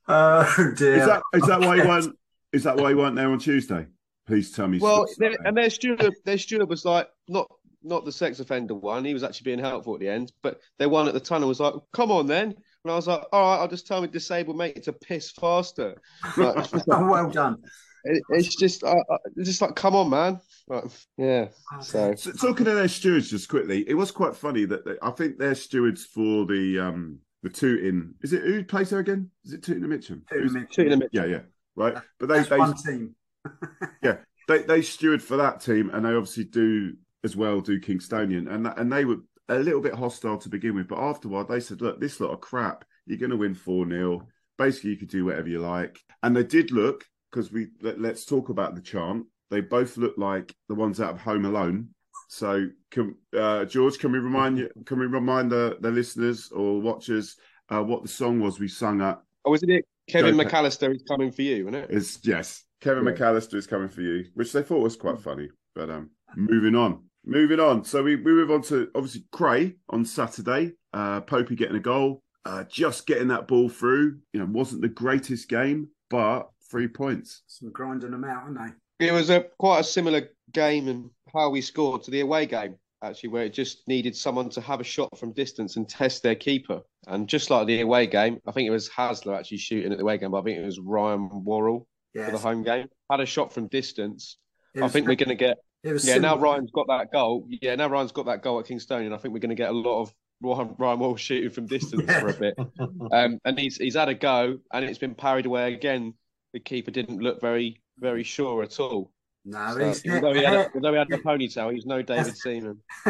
Oh 0.08 0.72
dear. 0.76 0.96
Is 0.96 1.06
that 1.06 1.22
is 1.32 1.42
that 1.46 1.60
why 1.60 1.76
you 1.76 1.86
weren't 1.86 2.16
is 2.52 2.64
that 2.64 2.76
why 2.76 2.90
you 2.90 2.96
weren't 2.96 3.14
there 3.16 3.30
on 3.30 3.38
Tuesday? 3.38 3.86
Please 4.26 4.50
tell 4.50 4.66
me. 4.68 4.78
Well, 4.78 5.06
stop 5.06 5.32
and 5.44 5.56
their 5.56 5.70
steward, 5.70 6.04
their 6.24 6.38
steward 6.38 6.68
was 6.68 6.84
like, 6.84 7.08
not 7.28 7.48
not 7.84 8.04
the 8.04 8.12
sex 8.12 8.40
offender 8.40 8.74
one. 8.74 9.04
He 9.04 9.14
was 9.14 9.22
actually 9.22 9.44
being 9.44 9.58
helpful 9.60 9.94
at 9.94 10.00
the 10.00 10.08
end, 10.08 10.32
but 10.42 10.60
their 10.78 10.88
one 10.88 11.06
at 11.08 11.14
the 11.14 11.20
tunnel 11.20 11.48
was 11.48 11.60
like, 11.60 11.74
"Come 11.92 12.10
on, 12.10 12.26
then." 12.26 12.48
And 12.84 12.92
I 12.92 12.94
was 12.96 13.06
like, 13.06 13.22
"All 13.32 13.40
right, 13.50 13.62
I'll 13.62 13.68
just 13.68 13.86
tell 13.86 14.00
my 14.00 14.06
disabled 14.08 14.56
mate 14.56 14.82
to 14.84 14.92
piss 14.92 15.30
faster." 15.30 16.00
Like, 16.36 16.66
Oh, 16.90 17.08
well 17.08 17.30
done. 17.30 17.58
it- 18.04 18.22
it's 18.30 18.54
just, 18.56 18.82
uh, 18.84 18.94
uh, 19.08 19.18
it's 19.36 19.48
just 19.48 19.62
like, 19.62 19.76
come 19.76 19.94
on, 19.94 20.10
man. 20.10 20.40
Like, 20.68 20.84
yeah. 21.16 21.48
So 21.80 22.14
So, 22.14 22.32
talking 22.32 22.64
to 22.66 22.74
their 22.74 22.88
stewards 22.88 23.30
just 23.30 23.48
quickly, 23.48 23.88
it 23.88 23.94
was 23.94 24.10
quite 24.10 24.36
funny 24.36 24.64
that 24.66 24.84
they, 24.84 24.94
I 25.02 25.10
think 25.10 25.38
their 25.38 25.54
stewards 25.54 26.04
for 26.04 26.46
the 26.46 26.78
um 26.78 27.18
the 27.42 27.50
Tooting 27.50 28.14
is 28.22 28.32
it 28.32 28.42
who 28.42 28.64
plays 28.64 28.90
there 28.90 29.00
again? 29.00 29.30
Is 29.44 29.52
it 29.52 29.62
Tooting 29.62 29.82
and 29.82 29.92
Mitcham? 29.92 30.22
Tooting 30.28 30.42
Who's- 30.42 30.54
and 30.54 30.62
Mitcham. 30.62 30.74
Tooting 30.74 30.92
and 30.92 31.00
Mitcham. 31.00 31.30
Yeah, 31.30 31.36
yeah, 31.36 31.42
right. 31.76 32.02
But 32.20 32.28
they 32.28 32.36
That's 32.38 32.48
they 32.48 32.58
one 32.58 32.74
team. 32.76 33.14
yeah 34.02 34.16
they 34.48 34.62
they 34.62 34.82
steward 34.82 35.22
for 35.22 35.36
that 35.38 35.60
team, 35.60 35.90
and 35.90 36.04
they 36.04 36.10
obviously 36.14 36.44
do 36.44 36.94
as 37.24 37.36
well 37.36 37.60
do 37.60 37.80
Kingstonian, 37.80 38.52
and 38.52 38.66
that- 38.66 38.78
and 38.78 38.92
they 38.92 39.04
were 39.04 39.18
a 39.48 39.58
little 39.58 39.80
bit 39.80 39.94
hostile 39.94 40.38
to 40.38 40.48
begin 40.48 40.74
with, 40.76 40.88
but 40.88 40.98
afterward 40.98 41.48
they 41.48 41.60
said, 41.60 41.80
look, 41.82 42.00
this 42.00 42.20
lot 42.20 42.30
of 42.30 42.40
crap. 42.40 42.84
You're 43.06 43.18
going 43.18 43.30
to 43.30 43.36
win 43.36 43.54
four 43.54 43.86
0 43.88 44.28
Basically, 44.56 44.90
you 44.90 44.96
could 44.96 45.08
do 45.10 45.24
whatever 45.24 45.48
you 45.48 45.58
like, 45.58 45.98
and 46.22 46.36
they 46.36 46.44
did 46.44 46.70
look 46.70 47.04
because 47.30 47.50
we 47.50 47.68
let, 47.80 48.00
let's 48.00 48.24
talk 48.24 48.48
about 48.48 48.74
the 48.76 48.80
chant. 48.80 49.26
They 49.52 49.60
both 49.60 49.98
look 49.98 50.16
like 50.16 50.54
the 50.68 50.74
ones 50.74 50.98
out 50.98 51.10
of 51.10 51.20
Home 51.20 51.44
Alone. 51.44 51.90
So, 52.28 52.68
can, 52.90 53.16
uh, 53.38 53.66
George, 53.66 53.98
can 53.98 54.10
we 54.10 54.18
remind 54.18 54.56
you? 54.56 54.70
Can 54.86 54.98
we 54.98 55.04
remind 55.04 55.52
the, 55.52 55.76
the 55.78 55.90
listeners 55.90 56.50
or 56.50 56.80
watchers 56.80 57.36
uh, 57.68 57.82
what 57.82 58.00
the 58.00 58.08
song 58.08 58.40
was 58.40 58.58
we 58.58 58.66
sung 58.66 59.02
at? 59.02 59.20
Oh, 59.44 59.50
wasn't 59.50 59.72
it 59.72 59.84
Kevin 60.08 60.38
Joker. 60.38 60.48
McAllister 60.48 60.94
is 60.94 61.02
coming 61.06 61.30
for 61.30 61.42
you, 61.42 61.68
isn't 61.68 61.74
it? 61.74 61.90
It's 61.90 62.18
yes, 62.22 62.64
Kevin 62.80 63.04
Yeah. 63.04 63.12
McAllister 63.12 63.56
is 63.56 63.66
coming 63.66 63.90
for 63.90 64.00
you, 64.00 64.24
which 64.32 64.52
they 64.52 64.62
thought 64.62 64.82
was 64.82 64.96
quite 64.96 65.20
funny. 65.20 65.50
But 65.74 65.90
um, 65.90 66.08
moving 66.34 66.74
on, 66.74 67.04
moving 67.26 67.60
on. 67.60 67.84
So 67.84 68.02
we, 68.02 68.16
we 68.16 68.32
move 68.32 68.50
on 68.50 68.62
to 68.62 68.90
obviously 68.94 69.24
Cray 69.32 69.76
on 69.90 70.06
Saturday. 70.06 70.72
Uh, 70.94 71.20
Popey 71.20 71.58
getting 71.58 71.76
a 71.76 71.80
goal, 71.80 72.22
uh, 72.46 72.64
just 72.64 73.06
getting 73.06 73.28
that 73.28 73.48
ball 73.48 73.68
through. 73.68 74.20
You 74.32 74.40
know, 74.40 74.46
wasn't 74.46 74.80
the 74.80 74.88
greatest 74.88 75.50
game, 75.50 75.88
but 76.08 76.48
three 76.70 76.88
points. 76.88 77.42
Some 77.46 77.70
grinding 77.70 78.12
them 78.12 78.24
out, 78.24 78.44
aren't 78.44 78.58
they? 78.58 78.74
It 79.02 79.12
was 79.12 79.30
a 79.30 79.42
quite 79.58 79.80
a 79.80 79.84
similar 79.84 80.28
game 80.52 80.88
and 80.88 81.10
how 81.32 81.50
we 81.50 81.60
scored 81.60 82.02
to 82.04 82.10
the 82.10 82.20
away 82.20 82.46
game, 82.46 82.76
actually, 83.02 83.30
where 83.30 83.44
it 83.44 83.52
just 83.52 83.86
needed 83.88 84.14
someone 84.16 84.48
to 84.50 84.60
have 84.60 84.80
a 84.80 84.84
shot 84.84 85.18
from 85.18 85.32
distance 85.32 85.76
and 85.76 85.88
test 85.88 86.22
their 86.22 86.34
keeper. 86.34 86.82
And 87.08 87.28
just 87.28 87.50
like 87.50 87.66
the 87.66 87.80
away 87.80 88.06
game, 88.06 88.40
I 88.46 88.52
think 88.52 88.66
it 88.66 88.70
was 88.70 88.88
Hasler 88.88 89.36
actually 89.36 89.58
shooting 89.58 89.92
at 89.92 89.98
the 89.98 90.04
away 90.04 90.18
game, 90.18 90.30
but 90.30 90.38
I 90.40 90.42
think 90.42 90.58
it 90.58 90.64
was 90.64 90.78
Ryan 90.78 91.28
Worrell 91.44 91.86
Yeah. 92.14 92.26
for 92.26 92.32
the 92.32 92.38
home 92.38 92.62
game. 92.62 92.88
Had 93.10 93.20
a 93.20 93.26
shot 93.26 93.52
from 93.52 93.66
distance. 93.68 94.38
I 94.80 94.88
think 94.88 95.06
we're 95.08 95.16
going 95.16 95.28
to 95.30 95.34
get. 95.34 95.58
Yeah, 95.84 96.18
now. 96.18 96.38
Ryan's 96.38 96.70
got 96.70 96.86
that 96.86 97.10
goal. 97.12 97.46
Yeah, 97.48 97.74
now 97.74 97.88
Ryan's 97.88 98.12
got 98.12 98.26
that 98.26 98.42
goal 98.42 98.60
at 98.60 98.66
Kingstone, 98.66 99.04
and 99.04 99.12
I 99.14 99.18
think 99.18 99.34
we're 99.34 99.40
going 99.40 99.50
to 99.50 99.56
get 99.56 99.70
a 99.70 99.72
lot 99.76 100.00
of 100.00 100.14
Ryan, 100.40 100.76
Ryan 100.78 100.98
Wall 101.00 101.16
shooting 101.16 101.50
from 101.50 101.66
distance 101.66 102.04
for 102.10 102.28
a 102.28 102.34
bit. 102.34 102.54
Um, 103.12 103.38
and 103.44 103.58
he's 103.58 103.76
he's 103.78 103.96
had 103.96 104.08
a 104.08 104.14
go, 104.14 104.58
and 104.72 104.84
it's 104.84 104.98
been 104.98 105.16
parried 105.16 105.44
away 105.46 105.74
again. 105.74 106.14
The 106.54 106.60
keeper 106.60 106.92
didn't 106.92 107.18
look 107.18 107.40
very 107.40 107.81
very 107.98 108.22
sure 108.22 108.62
at 108.62 108.78
all. 108.80 109.10
No, 109.44 109.74
So, 109.74 109.86
he's, 109.88 110.14
although, 110.14 110.34
he 110.34 110.44
had 110.44 110.54
a, 110.54 110.70
although 110.74 110.92
he 110.92 110.98
had 110.98 111.12
a 111.12 111.18
ponytail, 111.18 111.72
he's 111.72 111.86
no 111.86 112.00
David 112.02 112.36
Seaman. 112.36 112.78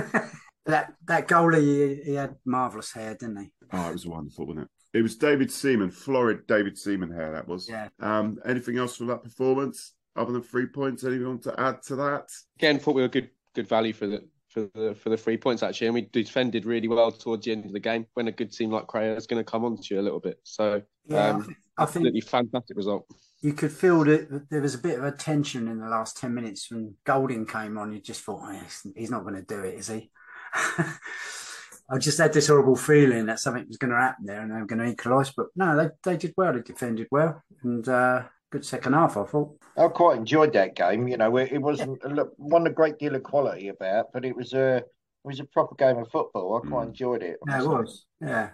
that 0.67 0.95
that 1.07 1.29
goalie, 1.29 1.99
he, 1.99 2.03
he 2.13 2.15
had 2.15 2.37
marvellous 2.45 2.93
hair, 2.93 3.15
didn't 3.15 3.37
he? 3.39 3.51
Oh, 3.73 3.91
it 3.91 3.93
was 3.93 4.07
wonderful, 4.07 4.47
wasn't 4.47 4.65
it? 4.65 4.99
It 4.99 5.03
was 5.03 5.17
David 5.17 5.51
Seaman, 5.51 5.91
florid 5.91 6.47
David 6.47 6.79
Seaman 6.79 7.11
hair. 7.11 7.33
That 7.33 7.49
was. 7.49 7.69
Yeah. 7.69 7.89
Um, 8.01 8.39
anything 8.47 8.79
else 8.79 8.97
from 8.97 9.09
that 9.09 9.23
performance 9.23 9.95
other 10.17 10.33
than 10.33 10.43
three 10.43 10.67
points? 10.67 11.05
Anyone 11.05 11.39
to 11.41 11.59
add 11.61 11.83
to 11.85 11.97
that? 11.97 12.29
Again, 12.59 12.79
thought 12.79 12.95
we 12.95 13.03
were 13.03 13.09
good 13.09 13.31
good 13.55 13.69
value 13.69 13.93
for 13.93 14.07
the 14.07 14.27
for 14.49 14.69
the 14.75 14.95
for 14.95 15.09
the 15.11 15.17
three 15.17 15.37
points 15.37 15.63
actually, 15.63 15.89
and 15.89 15.95
we 15.95 16.03
defended 16.13 16.65
really 16.67 16.89
well 16.89 17.11
towards 17.11 17.45
the 17.45 17.53
end 17.53 17.65
of 17.67 17.73
the 17.73 17.81
game 17.81 18.07
when 18.15 18.29
a 18.29 18.33
good 18.33 18.53
team 18.53 18.71
like 18.71 18.87
Cray 18.87 19.11
is 19.11 19.27
going 19.27 19.43
to 19.43 19.51
come 19.51 19.65
onto 19.65 19.95
you 19.95 20.01
a 20.01 20.03
little 20.03 20.21
bit. 20.21 20.39
So, 20.45 20.83
Yeah, 21.07 21.17
I 21.17 21.29
um, 21.31 21.43
think- 21.43 21.57
I 21.79 21.85
think- 21.87 21.89
absolutely 21.89 22.21
fantastic 22.21 22.77
result. 22.77 23.07
You 23.43 23.53
could 23.53 23.73
feel 23.73 24.05
that 24.05 24.47
there 24.51 24.61
was 24.63 24.75
a 24.75 24.79
bit 24.79 24.99
of 24.99 25.05
a 25.05 25.11
tension 25.13 25.67
in 25.69 25.79
the 25.81 25.89
last 25.89 26.17
10 26.17 26.33
minutes 26.33 26.71
when 26.71 26.95
Golding 27.05 27.45
came 27.45 27.77
on. 27.77 27.93
You 27.93 28.01
just 28.01 28.23
thought, 28.23 28.41
oh, 28.45 28.53
he's- 28.53 28.87
he's 28.97 29.11
not 29.11 29.23
going 29.25 29.35
to 29.35 29.43
do 29.43 29.61
it, 29.61 29.75
is 29.75 29.89
he? 29.89 30.11
I 30.55 31.99
just 31.99 32.19
had 32.19 32.33
this 32.33 32.47
horrible 32.47 32.77
feeling 32.77 33.27
that 33.27 33.41
something 33.41 33.67
was 33.69 33.77
going 33.77 33.91
to 33.91 33.97
happen 33.97 34.25
there 34.27 34.41
and 34.41 34.51
they 34.51 34.61
were 34.61 34.67
going 34.67 34.79
to 34.79 34.87
equalise. 34.87 35.33
But 35.37 35.49
no, 35.57 35.77
they, 35.77 35.91
they 36.05 36.17
did 36.17 36.35
well. 36.37 36.53
They 36.53 36.61
defended 36.63 37.09
well. 37.11 37.43
And 37.63 37.87
uh, 37.89 38.23
good 38.51 38.65
second 38.65 38.95
half, 38.95 39.17
I 39.17 39.25
thought. 39.25 39.57
I 39.77 39.89
quite 39.89 40.17
enjoyed 40.19 40.53
that 40.55 40.77
game. 40.77 41.09
You 41.09 41.17
know, 41.17 41.37
it, 41.37 41.53
it 41.53 41.59
wasn't 41.61 42.03
a 42.05 42.29
one 42.37 42.67
a 42.67 42.71
great 42.71 42.99
deal 42.99 43.15
of 43.15 43.23
quality 43.23 43.69
about, 43.69 44.07
but 44.13 44.25
it 44.25 44.35
was 44.37 44.53
a 44.53 44.77
it 44.77 44.85
was 45.29 45.41
a 45.41 45.45
proper 45.45 45.75
game 45.75 45.99
of 45.99 46.11
football. 46.11 46.63
I 46.65 46.69
quite 46.69 46.89
enjoyed 46.89 47.23
it. 47.23 47.39
Yeah, 47.49 47.63
it 47.63 47.67
was. 47.69 48.07
Yeah. 48.21 48.51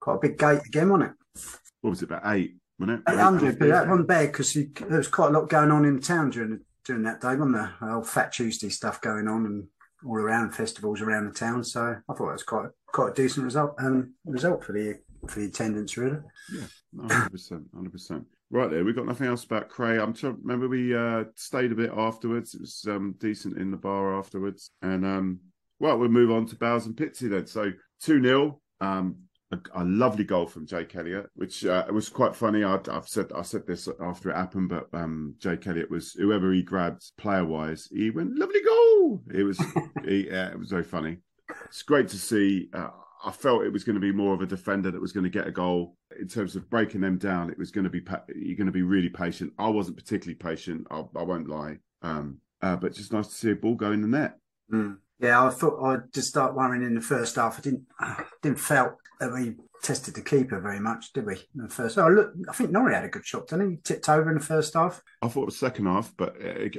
Quite 0.00 0.14
a 0.14 0.18
big 0.20 0.38
gate 0.38 0.60
again, 0.66 0.88
wasn't 0.88 1.10
it? 1.10 1.40
What 1.82 1.90
was 1.90 2.02
it 2.02 2.06
about 2.10 2.22
eight? 2.34 2.56
Wasn't 2.78 3.00
it? 3.00 3.12
800, 3.12 3.58
but 3.58 3.68
that 3.68 3.88
wasn't 3.88 4.08
bad 4.08 4.32
because 4.32 4.52
there 4.52 4.98
was 4.98 5.08
quite 5.08 5.28
a 5.28 5.38
lot 5.38 5.48
going 5.48 5.70
on 5.70 5.84
in 5.84 5.96
the 5.96 6.02
town 6.02 6.30
during 6.30 6.60
during 6.84 7.02
that 7.02 7.20
day, 7.20 7.34
wasn't 7.34 7.54
there? 7.54 7.74
The 7.80 7.94
old 7.94 8.08
Fat 8.08 8.32
Tuesday 8.32 8.68
stuff 8.68 9.00
going 9.00 9.28
on 9.28 9.46
and 9.46 9.66
all 10.04 10.16
around 10.16 10.52
festivals 10.52 11.00
around 11.00 11.26
the 11.26 11.32
town. 11.32 11.64
So 11.64 11.96
I 12.08 12.14
thought 12.14 12.28
it 12.28 12.32
was 12.32 12.42
quite 12.42 12.68
quite 12.86 13.10
a 13.10 13.14
decent 13.14 13.44
result 13.44 13.74
um, 13.78 14.14
result 14.24 14.64
for 14.64 14.72
the 14.72 14.98
for 15.28 15.40
the 15.40 15.46
attendance, 15.46 15.96
really. 15.96 16.18
Yeah, 16.52 17.08
hundred 17.08 17.32
percent, 17.32 17.64
hundred 17.74 17.92
percent. 17.92 18.26
Right 18.50 18.70
there, 18.70 18.84
we've 18.84 18.94
got 18.94 19.06
nothing 19.06 19.26
else 19.26 19.44
about 19.44 19.68
Cray. 19.68 19.98
I'm 19.98 20.14
trying. 20.14 20.38
Remember, 20.42 20.68
we 20.68 20.94
uh, 20.94 21.24
stayed 21.34 21.72
a 21.72 21.76
bit 21.76 21.90
afterwards. 21.96 22.54
It 22.54 22.60
was 22.60 22.84
um, 22.88 23.16
decent 23.18 23.58
in 23.58 23.70
the 23.70 23.76
bar 23.76 24.16
afterwards, 24.16 24.70
and 24.82 25.04
um, 25.04 25.40
well, 25.80 25.98
we'll 25.98 26.08
move 26.08 26.30
on 26.30 26.46
to 26.46 26.56
Bowers 26.56 26.86
and 26.86 26.94
Pitsea 26.94 27.30
then. 27.30 27.46
So 27.46 27.72
two 28.00 28.22
0 28.22 28.60
um, 28.80 29.16
a, 29.52 29.58
a 29.74 29.84
lovely 29.84 30.24
goal 30.24 30.46
from 30.46 30.66
Jake 30.66 30.94
Elliott, 30.96 31.30
which 31.34 31.64
uh, 31.64 31.84
was 31.92 32.08
quite 32.08 32.34
funny. 32.34 32.64
I, 32.64 32.78
I've 32.90 33.08
said 33.08 33.30
I 33.34 33.42
said 33.42 33.66
this 33.66 33.88
after 34.00 34.30
it 34.30 34.36
happened, 34.36 34.68
but 34.68 34.88
um, 34.92 35.34
Jake 35.38 35.66
Elliott 35.66 35.90
was 35.90 36.12
whoever 36.12 36.52
he 36.52 36.62
grabbed 36.62 37.16
player 37.16 37.44
wise, 37.44 37.88
he 37.90 38.10
went 38.10 38.36
lovely 38.36 38.60
goal. 38.62 39.22
It 39.32 39.44
was 39.44 39.58
he, 40.04 40.26
yeah, 40.30 40.50
it 40.50 40.58
was 40.58 40.70
very 40.70 40.84
funny. 40.84 41.18
It's 41.66 41.82
great 41.82 42.08
to 42.08 42.16
see. 42.16 42.68
Uh, 42.72 42.88
I 43.24 43.32
felt 43.32 43.64
it 43.64 43.72
was 43.72 43.84
going 43.84 43.94
to 43.94 44.00
be 44.00 44.12
more 44.12 44.34
of 44.34 44.40
a 44.40 44.46
defender 44.46 44.90
that 44.90 45.00
was 45.00 45.12
going 45.12 45.24
to 45.24 45.30
get 45.30 45.46
a 45.46 45.52
goal 45.52 45.96
in 46.18 46.28
terms 46.28 46.54
of 46.54 46.68
breaking 46.68 47.00
them 47.00 47.18
down. 47.18 47.50
It 47.50 47.58
was 47.58 47.70
going 47.70 47.84
to 47.84 47.90
be 47.90 48.00
pa- 48.00 48.22
you're 48.34 48.56
going 48.56 48.66
to 48.66 48.72
be 48.72 48.82
really 48.82 49.08
patient. 49.08 49.52
I 49.58 49.68
wasn't 49.68 49.96
particularly 49.96 50.36
patient. 50.36 50.86
I, 50.90 51.02
I 51.16 51.22
won't 51.22 51.48
lie. 51.48 51.78
Um, 52.02 52.38
uh, 52.62 52.76
but 52.76 52.94
just 52.94 53.12
nice 53.12 53.28
to 53.28 53.34
see 53.34 53.50
a 53.50 53.56
ball 53.56 53.74
go 53.74 53.92
in 53.92 54.02
the 54.02 54.08
net. 54.08 54.38
Mm. 54.72 54.98
Yeah, 55.18 55.44
I 55.44 55.50
thought 55.50 55.82
I'd 55.82 56.12
just 56.12 56.28
start 56.28 56.54
worrying 56.54 56.84
in 56.84 56.94
the 56.94 57.00
first 57.00 57.36
half. 57.36 57.58
I 57.58 57.62
didn't 57.62 57.86
didn't 58.42 58.60
felt 58.60 58.96
that 59.20 59.32
we 59.32 59.56
tested 59.82 60.14
the 60.14 60.22
keeper 60.22 60.60
very 60.60 60.80
much, 60.80 61.12
did 61.12 61.26
we? 61.26 61.34
In 61.54 61.62
the 61.64 61.68
first, 61.68 61.98
oh 61.98 62.08
look, 62.08 62.32
I 62.48 62.52
think 62.52 62.70
Knory 62.70 62.94
had 62.94 63.04
a 63.04 63.08
good 63.08 63.24
shot, 63.26 63.48
didn't 63.48 63.70
he? 63.70 63.76
Tipped 63.84 64.08
over 64.08 64.28
in 64.30 64.38
the 64.38 64.44
first 64.44 64.74
half. 64.74 65.02
I 65.22 65.28
thought 65.28 65.42
it 65.42 65.46
was 65.46 65.56
second 65.58 65.86
half, 65.86 66.12
but 66.16 66.36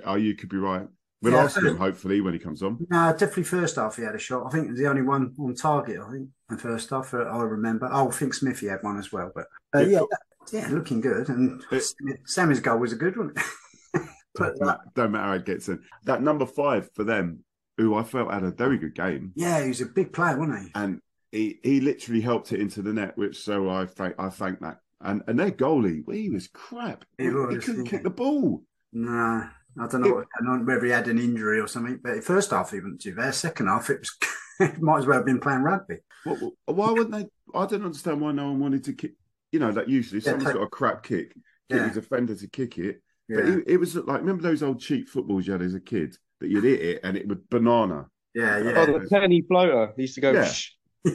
uh, 0.08 0.16
you 0.16 0.36
could 0.36 0.50
be 0.50 0.58
right. 0.58 0.88
We'll 1.22 1.34
Yeah, 1.34 1.46
ask 1.46 1.58
him 1.62 1.78
hopefully 1.78 2.22
when 2.22 2.34
he 2.34 2.40
comes 2.40 2.62
on. 2.62 2.78
No, 2.92 3.12
definitely 3.12 3.44
first 3.46 3.78
half 3.78 3.96
he 3.96 4.04
had 4.04 4.14
a 4.14 4.20
shot. 4.20 4.46
I 4.46 4.50
think 4.52 4.68
it 4.68 4.72
was 4.72 4.80
the 4.80 4.88
only 4.88 5.02
one 5.02 5.34
on 5.40 5.56
target. 5.56 6.00
I 6.00 6.12
think 6.12 6.30
the 6.50 6.58
first 6.60 6.92
half 6.92 7.12
uh, 7.14 7.18
I 7.24 7.42
remember. 7.42 7.90
Oh, 7.92 8.10
I 8.10 8.12
think 8.12 8.34
Smithy 8.36 8.68
had 8.68 8.84
one 8.84 9.00
as 9.00 9.12
well. 9.12 9.32
But 9.34 9.48
uh, 9.76 9.80
Yeah. 9.80 9.88
yeah, 9.88 10.00
that- 10.12 10.20
yeah, 10.54 10.68
looking 10.70 11.02
good. 11.02 11.28
And 11.28 11.62
Sammy's 12.26 12.62
goal 12.62 12.78
was 12.80 12.94
a 12.94 12.98
good 12.98 13.18
one. 13.18 13.34
put 14.36 14.56
don't, 14.58 14.62
ma- 14.66 14.78
don't 14.96 15.12
matter 15.12 15.26
how 15.26 15.34
it 15.34 15.46
gets 15.46 15.68
in. 15.68 15.82
That 16.06 16.22
number 16.22 16.46
five 16.46 16.90
for 16.94 17.04
them, 17.04 17.40
who 17.78 17.96
I 17.96 18.04
felt 18.04 18.32
had 18.32 18.44
a 18.44 18.52
very 18.52 18.78
good 18.78 18.96
game, 18.96 19.34
Yeah, 19.36 19.62
he 19.62 19.68
was 19.70 19.82
a 19.82 19.88
big 19.88 20.14
player, 20.14 20.38
wasn't 20.38 20.60
he? 20.66 20.72
and 20.76 21.02
he, 21.32 21.60
he 21.64 21.80
literally 21.82 22.22
helped 22.22 22.52
it 22.52 22.60
into 22.62 22.82
the 22.82 22.94
net, 22.94 23.18
which 23.18 23.38
so 23.44 23.70
I 23.70 23.86
thank 23.86 24.16
I 24.20 24.30
thank 24.30 24.60
that. 24.62 24.80
And 25.02 25.22
and 25.28 25.38
their 25.40 25.52
goalie, 25.52 26.04
well, 26.06 26.16
he 26.18 26.30
was 26.30 26.48
crap. 26.48 27.06
He 27.18 27.26
He, 27.26 27.30
couldn't 27.32 27.86
yeah. 27.86 27.92
kick 27.92 28.04
the 28.04 28.10
ball. 28.10 28.64
No, 28.94 29.12
I 29.80 29.88
don't 29.88 30.02
know 30.02 30.14
what, 30.16 30.26
I 30.40 30.44
don't 30.46 30.60
know 30.60 30.74
whether 30.74 30.86
he 30.86 30.92
had 30.92 31.08
an 31.08 31.20
injury 31.20 31.60
or 31.60 31.68
something. 31.68 32.00
But 32.04 32.24
first 32.24 32.52
half 32.52 32.72
he 32.72 32.78
wasn't 32.80 33.02
too 33.02 33.16
bad. 33.16 33.36
Second 33.36 33.68
half 33.68 33.90
it 33.90 34.00
was 34.60 34.72
might 34.80 35.00
as 35.00 35.06
well 35.06 35.18
have 35.18 35.26
been 35.26 35.40
playing 35.40 35.62
rugby. 35.62 35.98
What, 36.24 36.38
what- 36.42 36.76
why 36.76 36.92
wouldn't 36.92 37.12
they? 37.12 37.28
I 37.58 37.66
don't 37.66 37.86
understand 37.86 38.22
why 38.22 38.32
no 38.32 38.46
one 38.48 38.60
wanted 38.60 38.84
to 38.86 38.94
kick. 38.94 39.14
You 39.52 39.60
know, 39.60 39.72
that 39.72 39.88
usually 39.90 40.20
Yeah, 40.22 40.32
someone's 40.32 40.46
take- 40.46 40.56
got 40.56 40.64
a 40.64 40.70
crap 40.70 41.04
kick, 41.04 41.34
get 41.70 41.78
Yeah. 41.82 41.88
the 41.90 42.02
defender 42.02 42.36
to 42.36 42.48
kick 42.48 42.78
it. 42.78 43.02
Yeah. 43.30 43.38
But 43.42 43.46
it, 43.50 43.64
it 43.68 43.78
was 43.78 43.96
like 43.96 44.20
remember 44.22 44.44
those 44.44 44.64
old 44.64 44.80
cheap 44.80 45.10
footballs 45.10 45.46
you 45.48 45.54
had 45.54 45.62
as 45.62 45.74
a 45.76 45.80
kid 45.80 46.16
that 46.40 46.50
you'd 46.50 46.64
hit 46.64 46.82
it 46.82 47.00
and 47.04 47.16
it 47.18 47.28
would 47.28 47.48
banana. 47.50 48.08
Yeah, 48.34 48.58
Oh, 48.76 48.86
the 49.00 49.08
penny 49.10 49.42
floater 49.42 49.94
he 49.96 50.04
used 50.04 50.16
to 50.16 50.22
go. 50.22 50.32
Yeah. 50.32 50.44
"Psh," 50.46 50.70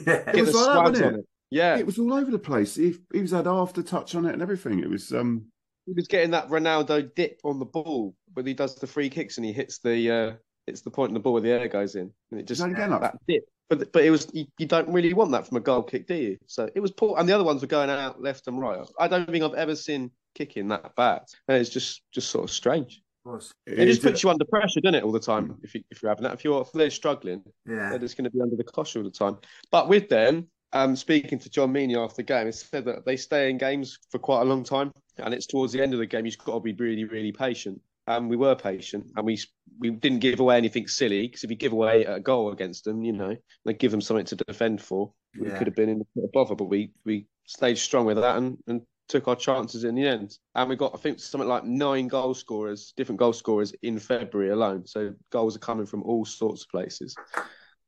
yeah. 0.07 0.31
It 0.33 0.41
was 0.41 0.53
like 0.53 0.65
that, 0.65 0.83
wasn't 0.83 1.05
on 1.07 1.13
it? 1.15 1.19
it. 1.19 1.25
Yeah, 1.51 1.77
It 1.77 1.85
was 1.85 1.99
all 1.99 2.13
over 2.13 2.31
the 2.31 2.39
place. 2.39 2.75
He, 2.75 2.95
he 3.13 3.21
was 3.21 3.31
had 3.31 3.47
after 3.47 3.83
touch 3.83 4.15
on 4.15 4.25
it 4.25 4.33
and 4.33 4.41
everything. 4.41 4.79
It 4.79 4.89
was 4.89 5.11
um 5.13 5.45
he 5.85 5.93
was 5.93 6.07
getting 6.07 6.31
that 6.31 6.47
Ronaldo 6.49 7.13
dip 7.13 7.39
on 7.43 7.59
the 7.59 7.65
ball 7.65 8.15
when 8.33 8.45
he 8.45 8.53
does 8.53 8.75
the 8.75 8.87
free 8.87 9.09
kicks 9.09 9.37
and 9.37 9.45
he 9.45 9.51
hits 9.53 9.79
the 9.79 10.09
uh, 10.11 10.33
hits 10.65 10.81
the 10.81 10.89
point 10.89 11.09
in 11.09 11.13
the 11.13 11.19
ball 11.19 11.33
where 11.33 11.41
the 11.41 11.51
air 11.51 11.67
goes 11.67 11.95
in, 11.95 12.11
and 12.31 12.39
it 12.39 12.47
just 12.47 12.59
Is 12.59 12.65
that 12.65 12.71
again 12.71 12.91
up? 12.93 13.01
that 13.01 13.17
dip. 13.27 13.43
But 13.69 13.91
but 13.91 14.03
it 14.03 14.09
was 14.09 14.27
you, 14.33 14.45
you 14.57 14.65
don't 14.65 14.89
really 14.89 15.13
want 15.13 15.31
that 15.33 15.45
from 15.47 15.57
a 15.57 15.61
goal 15.61 15.83
kick, 15.83 16.07
do 16.07 16.15
you? 16.15 16.37
So 16.47 16.69
it 16.73 16.79
was 16.79 16.91
poor, 16.91 17.19
and 17.19 17.29
the 17.29 17.33
other 17.33 17.43
ones 17.43 17.61
were 17.61 17.67
going 17.67 17.89
out 17.91 18.19
left 18.21 18.47
and 18.47 18.59
right. 18.59 18.79
I 18.99 19.07
don't 19.07 19.29
think 19.29 19.43
I've 19.43 19.53
ever 19.53 19.75
seen 19.75 20.09
kicking 20.33 20.69
that 20.69 20.95
bad, 20.95 21.21
and 21.47 21.57
it's 21.57 21.69
just 21.69 22.01
just 22.11 22.31
sort 22.31 22.45
of 22.45 22.49
strange. 22.51 23.02
Was. 23.25 23.51
It 23.65 23.85
just 23.85 24.01
puts 24.01 24.23
you 24.23 24.29
under 24.29 24.45
pressure, 24.45 24.81
doesn't 24.81 24.95
it, 24.95 25.03
all 25.03 25.11
the 25.11 25.19
time? 25.19 25.57
If 25.63 25.75
you 25.75 25.83
if 25.89 26.01
you're 26.01 26.09
having 26.09 26.23
that, 26.23 26.33
if 26.33 26.43
you're 26.43 26.61
if 26.61 26.71
they're 26.73 26.89
struggling, 26.89 27.43
Yeah. 27.67 27.89
they're 27.89 27.99
just 27.99 28.17
going 28.17 28.25
to 28.25 28.31
be 28.31 28.41
under 28.41 28.55
the 28.55 28.63
cosh 28.63 28.95
all 28.95 29.03
the 29.03 29.11
time. 29.11 29.37
But 29.71 29.89
with 29.89 30.09
them, 30.09 30.47
um, 30.73 30.95
speaking 30.95 31.39
to 31.39 31.49
John 31.49 31.71
Meany 31.71 31.95
after 31.95 32.17
the 32.17 32.23
game, 32.23 32.47
he 32.47 32.51
said 32.51 32.85
that 32.85 33.05
they 33.05 33.15
stay 33.15 33.49
in 33.49 33.57
games 33.57 33.99
for 34.11 34.19
quite 34.19 34.41
a 34.41 34.45
long 34.45 34.63
time, 34.63 34.91
and 35.17 35.33
it's 35.33 35.47
towards 35.47 35.73
the 35.73 35.81
end 35.81 35.93
of 35.93 35.99
the 35.99 36.05
game 36.05 36.25
you've 36.25 36.37
got 36.39 36.55
to 36.55 36.59
be 36.59 36.73
really, 36.73 37.05
really 37.05 37.31
patient. 37.31 37.79
And 38.05 38.29
we 38.29 38.35
were 38.35 38.55
patient, 38.55 39.11
and 39.15 39.25
we 39.25 39.39
we 39.79 39.91
didn't 39.91 40.19
give 40.19 40.39
away 40.39 40.57
anything 40.57 40.87
silly 40.87 41.27
because 41.27 41.43
if 41.43 41.49
you 41.49 41.55
give 41.55 41.71
away 41.71 42.03
a 42.03 42.19
goal 42.19 42.51
against 42.51 42.83
them, 42.83 43.03
you 43.03 43.13
know, 43.13 43.35
they 43.65 43.73
give 43.73 43.91
them 43.91 44.01
something 44.01 44.25
to 44.25 44.35
defend 44.35 44.81
for. 44.81 45.13
We 45.39 45.49
could 45.49 45.67
have 45.67 45.75
been 45.75 45.89
in 45.89 46.01
a 46.17 46.27
bother, 46.33 46.55
but 46.55 46.65
we 46.65 46.91
we 47.05 47.27
stayed 47.45 47.77
strong 47.77 48.05
with 48.05 48.17
that 48.17 48.37
and, 48.37 48.57
and 48.67 48.81
took 49.09 49.27
our 49.27 49.35
chances 49.35 49.83
in 49.83 49.95
the 49.95 50.07
end. 50.07 50.37
And 50.55 50.69
we 50.69 50.75
got 50.75 50.93
I 50.93 50.97
think 50.97 51.19
something 51.19 51.47
like 51.49 51.63
nine 51.65 52.07
goal 52.07 52.33
scorers, 52.33 52.93
different 52.97 53.19
goal 53.19 53.33
scorers 53.33 53.73
in 53.83 53.99
February 53.99 54.51
alone. 54.51 54.85
So 54.87 55.13
goals 55.31 55.55
are 55.55 55.59
coming 55.59 55.85
from 55.85 56.03
all 56.03 56.25
sorts 56.25 56.63
of 56.63 56.69
places 56.69 57.15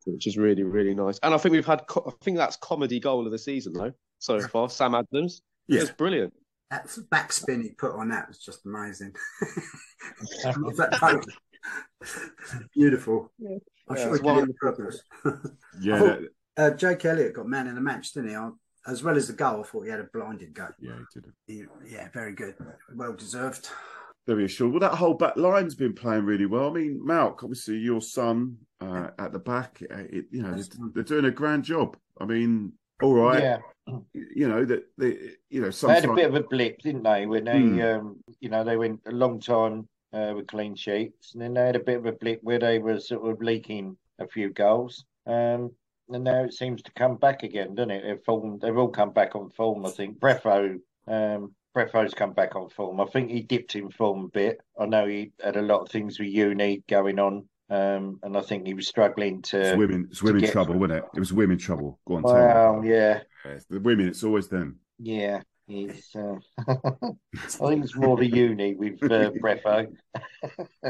which 0.07 0.27
is 0.27 0.37
really 0.37 0.61
really 0.61 0.93
nice. 0.93 1.17
And 1.23 1.33
I 1.33 1.37
think 1.37 1.53
we've 1.53 1.65
had 1.65 1.87
co- 1.87 2.05
I 2.07 2.23
think 2.23 2.37
that's 2.37 2.57
comedy 2.57 2.99
goal 2.99 3.25
of 3.25 3.31
the 3.31 3.39
season 3.39 3.73
though 3.73 3.91
so 4.19 4.39
far. 4.39 4.69
Sam 4.69 4.93
Adams, 4.93 5.41
Yeah. 5.67 5.81
it's 5.81 5.89
brilliant. 5.91 6.31
That 6.69 6.85
backspin 7.11 7.63
he 7.63 7.71
put 7.71 7.93
on 7.93 8.09
that 8.09 8.27
was 8.27 8.37
just 8.37 8.65
amazing. 8.67 9.15
Was 10.61 10.77
that 10.77 10.97
boat? 11.01 11.25
Beautiful. 12.75 13.31
I'm 13.39 13.95
Yeah, 13.95 14.03
sure 14.03 14.11
it's 14.15 14.21
he 14.21 14.25
one 14.25 14.35
did 14.35 14.49
it 14.49 14.55
on 14.63 14.75
purpose. 14.75 15.01
yeah 15.81 15.99
thought, 15.99 16.19
uh, 16.57 16.71
Jake 16.71 17.05
Elliott 17.05 17.33
got 17.33 17.47
man 17.47 17.67
in 17.67 17.75
the 17.75 17.81
match, 17.81 18.13
didn't 18.13 18.29
he? 18.29 18.35
I, 18.35 18.49
as 18.87 19.03
well 19.03 19.17
as 19.17 19.27
the 19.27 19.33
goal, 19.33 19.61
I 19.61 19.63
thought 19.63 19.83
he 19.85 19.89
had 19.91 19.99
a 19.99 20.07
blinded 20.13 20.53
go. 20.53 20.67
yeah 20.79 20.93
he 21.13 21.19
did. 21.19 21.31
He- 21.47 21.91
yeah, 21.93 22.09
very 22.13 22.33
good. 22.33 22.55
Well 22.95 23.13
deserved. 23.13 23.69
Very 24.27 24.45
assured. 24.45 24.71
Well, 24.71 24.79
that 24.79 24.95
whole 24.97 25.13
back 25.13 25.37
line's 25.37 25.75
been 25.75 25.93
playing 25.93 26.25
really 26.25 26.47
well. 26.47 26.69
I 26.69 26.73
mean, 26.73 26.99
Malk, 27.05 27.43
obviously 27.43 27.77
your 27.77 28.01
son 28.01 28.57
uh, 28.81 29.09
at 29.19 29.31
the 29.33 29.39
back, 29.39 29.81
uh, 29.91 29.97
it, 30.09 30.25
you 30.31 30.41
know, 30.41 30.51
they're, 30.53 30.89
they're 30.95 31.03
doing 31.03 31.25
a 31.25 31.31
grand 31.31 31.63
job. 31.63 31.95
I 32.19 32.25
mean, 32.25 32.73
all 33.03 33.13
right, 33.13 33.43
Yeah. 33.43 33.57
you 34.13 34.47
know 34.47 34.65
that 34.65 34.85
they, 34.97 35.17
you 35.51 35.61
know, 35.61 35.69
They 35.69 35.93
had 35.93 36.05
a 36.05 36.13
bit 36.15 36.25
of 36.25 36.33
a 36.35 36.41
blip, 36.41 36.79
didn't 36.79 37.03
they? 37.03 37.27
When 37.27 37.43
they, 37.45 37.59
Hmm. 37.59 37.81
um, 37.81 38.23
you 38.39 38.49
know, 38.49 38.63
they 38.63 38.77
went 38.77 39.01
a 39.05 39.11
long 39.11 39.39
time 39.39 39.87
uh, 40.11 40.33
with 40.35 40.47
clean 40.47 40.75
sheets, 40.75 41.33
and 41.33 41.41
then 41.41 41.53
they 41.53 41.65
had 41.65 41.75
a 41.75 41.79
bit 41.79 41.97
of 41.97 42.05
a 42.07 42.11
blip 42.13 42.39
where 42.41 42.57
they 42.59 42.79
were 42.79 42.99
sort 42.99 43.29
of 43.29 43.41
leaking 43.41 43.95
a 44.17 44.27
few 44.27 44.49
goals. 44.49 45.05
Um, 45.27 45.71
and 46.09 46.23
now 46.23 46.43
it 46.43 46.53
seems 46.53 46.81
to 46.83 46.91
come 46.93 47.17
back 47.17 47.43
again, 47.43 47.75
doesn't 47.75 47.91
it? 47.91 48.03
They've 48.03 48.23
form, 48.23 48.59
they've 48.59 48.77
all 48.77 48.89
come 48.89 49.11
back 49.11 49.35
on 49.35 49.49
form. 49.51 49.85
I 49.85 49.89
think 49.89 50.19
Brefo, 50.19 50.79
um, 51.07 51.53
Brefo's 51.75 52.13
come 52.13 52.33
back 52.33 52.55
on 52.55 52.69
form. 52.69 53.01
I 53.01 53.05
think 53.05 53.31
he 53.31 53.41
dipped 53.41 53.75
in 53.75 53.89
form 53.89 54.25
a 54.25 54.29
bit. 54.29 54.61
I 54.79 54.85
know 54.85 55.07
he 55.07 55.31
had 55.43 55.57
a 55.57 55.61
lot 55.61 55.81
of 55.81 55.89
things 55.89 56.19
with 56.19 56.29
uni 56.29 56.83
going 56.87 57.19
on, 57.19 57.47
um, 57.69 58.19
and 58.23 58.37
I 58.37 58.41
think 58.41 58.67
he 58.67 58.73
was 58.73 58.87
struggling 58.87 59.41
to. 59.43 59.59
it's 59.59 59.77
women, 59.77 60.07
it's 60.11 60.23
women 60.23 60.49
trouble, 60.49 60.75
wasn't 60.75 60.99
it? 60.99 61.05
It 61.15 61.19
was 61.19 61.33
women 61.33 61.57
trouble. 61.57 61.99
Go 62.07 62.15
on, 62.15 62.23
tell 62.23 62.33
me. 62.33 62.41
Well, 62.41 62.85
yeah, 62.85 63.21
Yeah, 63.43 63.51
it's 63.51 63.65
the 63.65 63.79
women, 63.79 64.07
it's 64.07 64.23
always 64.23 64.47
them. 64.47 64.79
Yeah, 64.99 65.41
he's. 65.67 66.15
Uh, 66.15 66.35
I 66.67 67.69
think 67.69 67.83
it's 67.83 67.95
more 67.95 68.15
the 68.15 68.27
uni 68.27 68.75
with 68.75 69.03
uh, 69.03 69.31
Brefo. 69.41 69.87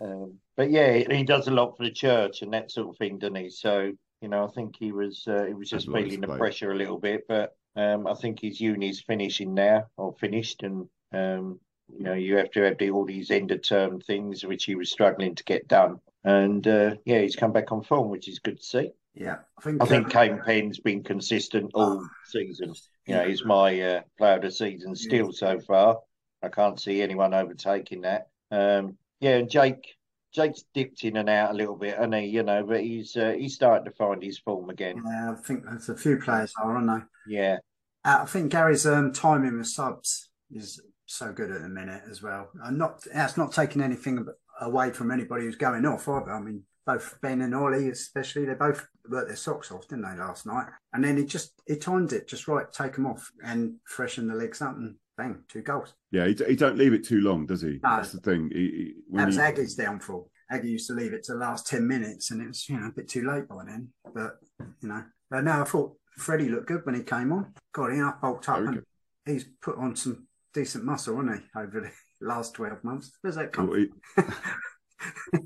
um, 0.00 0.34
but 0.56 0.70
yeah, 0.70 0.92
he 0.92 1.22
does 1.22 1.48
a 1.48 1.52
lot 1.52 1.76
for 1.76 1.84
the 1.84 1.92
church 1.92 2.42
and 2.42 2.52
that 2.52 2.70
sort 2.70 2.88
of 2.88 2.98
thing, 2.98 3.18
doesn't 3.18 3.36
he? 3.36 3.50
So 3.50 3.92
you 4.20 4.28
know, 4.28 4.44
I 4.44 4.48
think 4.48 4.76
he 4.78 4.92
was. 4.92 5.24
Uh, 5.26 5.44
he 5.46 5.54
was 5.54 5.70
just 5.70 5.86
Has 5.86 5.94
feeling 5.94 6.20
the 6.20 6.28
play. 6.28 6.38
pressure 6.38 6.72
a 6.72 6.76
little 6.76 6.98
bit, 6.98 7.26
but 7.28 7.56
um, 7.76 8.06
I 8.06 8.14
think 8.14 8.40
his 8.40 8.60
uni's 8.60 9.00
finishing 9.00 9.54
now 9.54 9.86
or 9.96 10.14
finished, 10.14 10.62
and 10.62 10.88
um, 11.12 11.60
you 11.96 12.04
know, 12.04 12.14
you 12.14 12.36
have 12.36 12.50
to 12.52 12.62
have 12.62 12.76
all 12.92 13.04
these 13.06 13.30
end 13.30 13.50
of 13.50 13.62
term 13.62 14.00
things 14.00 14.44
which 14.44 14.64
he 14.64 14.74
was 14.74 14.90
struggling 14.90 15.34
to 15.36 15.44
get 15.44 15.68
done. 15.68 16.00
And 16.24 16.66
uh, 16.66 16.96
yeah, 17.04 17.20
he's 17.20 17.36
come 17.36 17.52
back 17.52 17.72
on 17.72 17.82
form, 17.82 18.08
which 18.10 18.28
is 18.28 18.40
good 18.40 18.58
to 18.58 18.64
see. 18.64 18.90
Yeah, 19.14 19.36
I 19.58 19.62
think. 19.62 19.82
I 19.82 19.86
think 19.86 20.06
uh, 20.06 20.10
Kane 20.10 20.40
Penn's 20.44 20.78
been 20.78 21.02
consistent 21.02 21.70
all 21.74 22.06
season. 22.26 22.74
You 23.06 23.14
know, 23.14 23.26
he's 23.26 23.44
my 23.44 23.80
uh, 23.80 24.00
player 24.18 24.36
of 24.36 24.42
the 24.42 24.50
season 24.50 24.94
still 24.94 25.32
so 25.32 25.58
far. 25.60 25.98
I 26.42 26.48
can't 26.48 26.78
see 26.78 27.02
anyone 27.02 27.34
overtaking 27.34 28.02
that. 28.02 28.28
Um, 28.50 28.96
yeah, 29.20 29.36
and 29.38 29.50
Jake, 29.50 29.96
Jake's 30.32 30.64
dipped 30.74 31.04
in 31.04 31.16
and 31.16 31.28
out 31.28 31.50
a 31.52 31.54
little 31.54 31.76
bit, 31.76 31.98
and 31.98 32.14
he, 32.14 32.26
you 32.26 32.42
know, 32.42 32.64
but 32.64 32.80
he's 32.82 33.16
uh, 33.16 33.34
he's 33.36 33.54
starting 33.54 33.84
to 33.84 33.96
find 33.96 34.22
his 34.22 34.38
form 34.38 34.70
again. 34.70 35.02
Yeah, 35.04 35.32
I 35.32 35.34
think 35.34 35.64
there's 35.64 35.88
a 35.88 35.96
few 35.96 36.18
players 36.18 36.52
are, 36.60 36.76
aren't 36.76 37.06
they? 37.26 37.34
Yeah, 37.34 37.56
Uh, 38.04 38.20
I 38.22 38.24
think 38.26 38.52
Gary's 38.52 38.86
um, 38.86 39.12
timing 39.12 39.58
with 39.58 39.66
subs 39.68 40.30
is 40.50 40.80
so 41.06 41.32
good 41.32 41.50
at 41.50 41.62
the 41.62 41.68
minute 41.68 42.02
as 42.10 42.22
well. 42.22 42.50
And 42.62 42.78
not 42.78 43.02
that's 43.12 43.36
not 43.36 43.52
taking 43.52 43.82
anything 43.82 44.26
away 44.60 44.90
from 44.90 45.10
anybody 45.10 45.44
who's 45.44 45.56
going 45.56 45.86
off 45.86 46.08
either. 46.08 46.32
I 46.32 46.40
mean, 46.40 46.62
both 46.84 47.18
Ben 47.22 47.40
and 47.42 47.54
Ollie, 47.54 47.88
especially, 47.88 48.44
they 48.44 48.54
both 48.54 48.86
worked 49.08 49.28
their 49.28 49.36
socks 49.36 49.72
off, 49.72 49.88
didn't 49.88 50.02
they, 50.04 50.18
last 50.22 50.46
night? 50.46 50.66
And 50.92 51.02
then 51.02 51.16
he 51.16 51.24
just 51.24 51.52
he 51.66 51.76
timed 51.76 52.12
it 52.12 52.28
just 52.28 52.48
right, 52.48 52.70
take 52.72 52.94
them 52.94 53.06
off 53.06 53.30
and 53.42 53.76
freshen 53.84 54.28
the 54.28 54.34
legs 54.34 54.60
up, 54.60 54.76
and 54.76 54.96
bang, 55.18 55.42
two 55.48 55.60
goals. 55.60 55.92
Yeah, 56.10 56.26
he, 56.28 56.34
he 56.48 56.56
don't 56.56 56.78
leave 56.78 56.94
it 56.94 57.04
too 57.06 57.20
long, 57.20 57.44
does 57.44 57.60
he? 57.60 57.78
No. 57.82 57.96
That's 57.96 58.12
the 58.12 58.20
thing. 58.20 58.50
He, 58.50 58.58
he, 58.58 58.94
That 59.16 59.26
was 59.26 59.36
he- 59.36 59.42
Aggie's 59.42 59.74
downfall. 59.74 60.30
Aggie 60.50 60.70
used 60.70 60.86
to 60.86 60.94
leave 60.94 61.12
it 61.12 61.24
to 61.24 61.32
the 61.34 61.38
last 61.40 61.66
ten 61.66 61.86
minutes, 61.86 62.30
and 62.30 62.40
it 62.40 62.46
was 62.46 62.66
you 62.70 62.80
know 62.80 62.86
a 62.86 62.92
bit 62.92 63.08
too 63.08 63.28
late 63.30 63.46
by 63.48 63.64
then. 63.66 63.88
But 64.14 64.38
you 64.80 64.88
know, 64.88 65.04
but 65.30 65.44
no, 65.44 65.60
I 65.60 65.64
thought 65.64 65.94
Freddie 66.16 66.48
looked 66.48 66.68
good 66.68 66.86
when 66.86 66.94
he 66.94 67.02
came 67.02 67.32
on. 67.32 67.52
God, 67.74 67.92
he 67.92 68.00
up 68.00 68.22
bulked 68.22 68.48
up, 68.48 68.58
and 68.60 68.82
he's 69.26 69.44
put 69.60 69.76
on 69.76 69.94
some 69.94 70.26
decent 70.54 70.84
muscle, 70.84 71.16
hasn't 71.16 71.42
he, 71.42 71.60
over 71.60 71.80
the 71.82 71.90
last 72.26 72.54
twelve 72.54 72.82
months? 72.82 73.12
Where's 73.20 73.36
that 73.36 73.52
come? 73.52 73.68
Oh, 74.16 74.24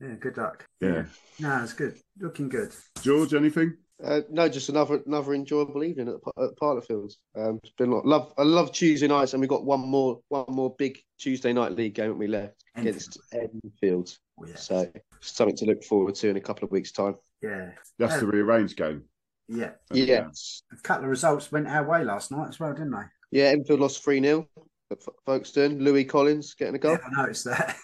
Yeah, 0.00 0.14
good 0.18 0.36
luck. 0.36 0.66
yeah. 0.80 1.04
No, 1.38 1.62
it's 1.62 1.74
good. 1.74 1.96
Looking 2.18 2.48
good. 2.48 2.72
George, 3.02 3.34
anything? 3.34 3.76
Uh, 4.04 4.20
no, 4.30 4.48
just 4.48 4.68
another 4.68 5.00
another 5.06 5.32
enjoyable 5.34 5.84
evening 5.84 6.08
at, 6.08 6.42
at 6.42 6.56
Pilot 6.56 6.86
Fields. 6.86 7.18
Um, 7.36 7.60
it's 7.62 7.72
been 7.72 7.90
a 7.90 7.94
lot. 7.94 8.06
Love 8.06 8.32
I 8.36 8.42
love 8.42 8.72
Tuesday 8.72 9.06
nights, 9.06 9.32
and 9.32 9.40
we 9.40 9.46
got 9.46 9.64
one 9.64 9.80
more 9.80 10.20
one 10.28 10.46
more 10.48 10.74
big 10.76 10.98
Tuesday 11.18 11.52
night 11.52 11.72
league 11.72 11.94
game 11.94 12.08
that 12.08 12.16
we 12.16 12.26
left 12.26 12.64
against 12.74 13.18
Enfield. 13.32 14.16
Oh, 14.40 14.46
yeah. 14.46 14.56
So 14.56 14.92
something 15.20 15.56
to 15.56 15.66
look 15.66 15.84
forward 15.84 16.16
to 16.16 16.28
in 16.28 16.36
a 16.36 16.40
couple 16.40 16.64
of 16.64 16.72
weeks' 16.72 16.90
time. 16.90 17.14
Yeah. 17.42 17.70
That's 17.98 18.18
the 18.18 18.26
rearranged 18.26 18.76
game. 18.76 19.04
Yeah. 19.48 19.70
Yeah, 19.92 20.28
A 20.72 20.76
couple 20.82 21.04
of 21.04 21.10
results 21.10 21.52
went 21.52 21.68
our 21.68 21.86
way 21.88 22.04
last 22.04 22.32
night 22.32 22.48
as 22.48 22.58
well, 22.58 22.72
didn't 22.72 22.92
they? 22.92 23.38
yeah. 23.38 23.46
Enfield 23.46 23.80
lost 23.80 24.02
three 24.02 24.20
0 24.20 24.48
at 24.90 24.98
F- 24.98 25.14
Folkestone. 25.26 25.78
Louis 25.78 26.04
Collins 26.04 26.54
getting 26.54 26.74
a 26.74 26.78
goal. 26.78 26.92
Yeah, 26.92 27.06
I 27.18 27.22
noticed 27.22 27.44
that. 27.44 27.76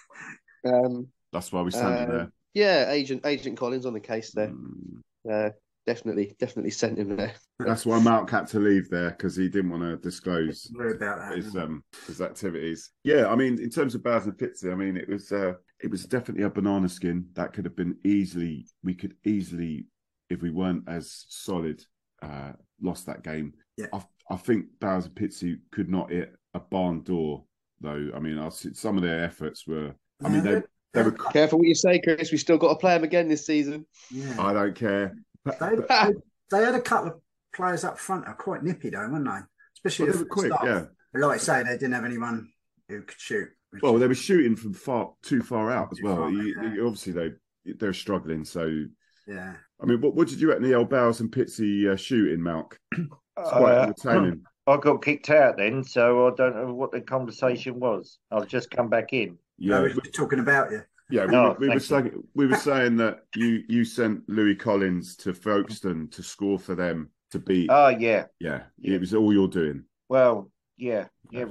Um, 0.66 1.06
That's 1.32 1.52
why 1.52 1.62
we 1.62 1.70
sent 1.70 1.86
him 1.86 2.10
uh, 2.10 2.12
there. 2.12 2.32
Yeah, 2.54 2.90
agent 2.90 3.24
agent 3.24 3.56
Collins 3.56 3.86
on 3.86 3.92
the 3.92 4.00
case 4.00 4.32
there. 4.32 4.48
Mm. 4.48 5.00
Uh, 5.30 5.50
definitely 5.88 6.36
definitely 6.38 6.70
sent 6.70 6.98
him 6.98 7.16
there. 7.16 7.32
That's 7.58 7.86
why 7.86 7.98
Mark 7.98 8.28
had 8.28 8.46
to 8.48 8.60
leave 8.60 8.90
there 8.90 9.10
because 9.10 9.34
he 9.34 9.48
didn't 9.48 9.70
want 9.70 9.82
to 9.82 9.96
disclose 9.96 10.70
about 10.78 11.18
that. 11.18 11.36
his 11.36 11.56
um 11.56 11.82
his 12.06 12.20
activities. 12.20 12.90
Yeah, 13.04 13.28
I 13.28 13.34
mean, 13.34 13.58
in 13.58 13.70
terms 13.70 13.94
of 13.94 14.02
Baz 14.02 14.26
and 14.26 14.36
Pizza, 14.36 14.70
I 14.70 14.74
mean, 14.74 14.98
it 14.98 15.08
was 15.08 15.32
uh 15.32 15.54
it 15.80 15.90
was 15.90 16.04
definitely 16.04 16.44
a 16.44 16.50
banana 16.50 16.90
skin 16.90 17.26
that 17.32 17.54
could 17.54 17.64
have 17.64 17.76
been 17.76 17.96
easily 18.04 18.66
we 18.84 18.94
could 18.94 19.14
easily 19.24 19.86
if 20.28 20.42
we 20.42 20.50
weren't 20.50 20.84
as 20.86 21.24
solid 21.28 21.82
uh 22.22 22.52
lost 22.82 23.06
that 23.06 23.22
game. 23.22 23.54
Yeah. 23.78 23.86
I 23.94 24.02
I 24.30 24.36
think 24.36 24.66
Bowers 24.78 25.06
and 25.06 25.14
Pitsea 25.14 25.58
could 25.70 25.88
not 25.88 26.10
hit 26.10 26.34
a 26.52 26.60
barn 26.60 27.02
door 27.02 27.44
though. 27.80 28.10
I 28.14 28.18
mean, 28.18 28.38
I 28.38 28.50
see 28.50 28.74
some 28.74 28.96
of 28.96 29.02
their 29.02 29.24
efforts 29.24 29.66
were. 29.66 29.94
I 30.22 30.28
mean, 30.28 30.44
they 30.44 30.62
they 30.92 31.02
were. 31.02 31.12
Careful 31.12 31.58
what 31.58 31.68
you 31.68 31.74
say, 31.74 32.00
Chris. 32.00 32.32
We 32.32 32.38
still 32.38 32.58
got 32.58 32.68
to 32.68 32.74
play 32.76 32.94
them 32.94 33.04
again 33.04 33.28
this 33.28 33.46
season. 33.46 33.86
Yeah. 34.10 34.34
I 34.38 34.52
don't 34.52 34.74
care. 34.74 35.14
They, 35.60 35.76
they, 35.88 36.12
they 36.50 36.64
had 36.64 36.74
a 36.74 36.80
couple 36.80 37.08
of 37.12 37.20
players 37.54 37.84
up 37.84 37.98
front 37.98 38.24
that 38.24 38.32
are 38.32 38.34
quite 38.36 38.62
nippy 38.62 38.90
though, 38.90 39.08
weren't 39.08 39.24
they? 39.24 39.38
Especially 39.76 40.04
Well, 40.06 40.10
at 40.10 40.12
they 40.14 40.18
the 40.18 40.24
were 40.24 40.28
quick, 40.28 40.52
start. 40.52 40.66
yeah. 40.66 40.84
But 41.12 41.22
like 41.22 41.34
I 41.34 41.38
say, 41.38 41.62
they 41.62 41.70
didn't 41.72 41.92
have 41.92 42.04
anyone 42.04 42.48
who 42.88 43.02
could 43.02 43.18
shoot. 43.20 43.48
Well, 43.82 43.98
they 43.98 44.06
were 44.08 44.14
shooting 44.14 44.56
from 44.56 44.72
far 44.74 45.12
too 45.22 45.42
far 45.42 45.70
out 45.70 45.88
as 45.92 46.00
well. 46.02 46.16
far, 46.16 46.30
You- 46.30 46.54
yeah. 46.62 46.72
you- 46.74 46.86
obviously, 46.86 47.12
they 47.12 47.32
they're 47.78 47.92
struggling. 47.92 48.44
So, 48.44 48.84
yeah. 49.26 49.54
I 49.80 49.86
mean, 49.86 50.00
what, 50.00 50.14
what 50.14 50.26
did 50.28 50.40
you 50.40 50.48
reckon 50.48 50.62
the 50.64 50.74
old 50.74 50.88
Bowers 50.88 51.20
and 51.20 51.30
Pitsea 51.30 51.92
uh, 51.92 51.96
shooting, 51.96 52.40
Malk? 52.40 52.72
It's 52.92 53.06
quite 53.50 53.74
Uh, 53.74 53.82
entertaining. 53.82 54.42
I 54.66 54.76
got 54.78 55.02
kicked 55.02 55.30
out 55.30 55.56
then, 55.58 55.82
so 55.84 56.26
I 56.28 56.34
don't 56.34 56.54
know 56.56 56.74
what 56.74 56.92
the 56.92 57.00
conversation 57.00 57.78
was. 57.80 58.18
I've 58.30 58.48
just 58.48 58.70
come 58.70 58.88
back 58.88 59.12
in. 59.12 59.38
Yeah, 59.58 59.78
I 59.78 59.80
was 59.82 59.94
just 59.94 60.14
talking 60.14 60.40
about 60.40 60.70
you. 60.70 60.82
Yeah, 61.10 61.26
we, 61.26 61.32
No, 61.32 61.42
were, 61.42 61.56
we 61.58 61.68
were 61.68 61.74
you. 61.74 61.80
saying 61.80 62.24
we 62.34 62.46
were 62.46 62.56
saying 62.56 62.96
that 62.98 63.24
you 63.34 63.62
you 63.68 63.84
sent 63.84 64.28
Louis 64.28 64.54
Collins 64.54 65.16
to 65.16 65.32
Folkestone 65.32 66.08
to 66.08 66.22
score 66.22 66.58
for 66.58 66.74
them 66.74 67.10
to 67.30 67.38
beat. 67.38 67.70
Oh 67.70 67.88
yeah. 67.88 68.26
yeah, 68.40 68.62
it 68.82 69.00
was 69.00 69.14
all 69.14 69.32
you're 69.32 69.48
doing. 69.48 69.84
Well, 70.08 70.50
yeah, 70.76 71.06
yeah. 71.30 71.44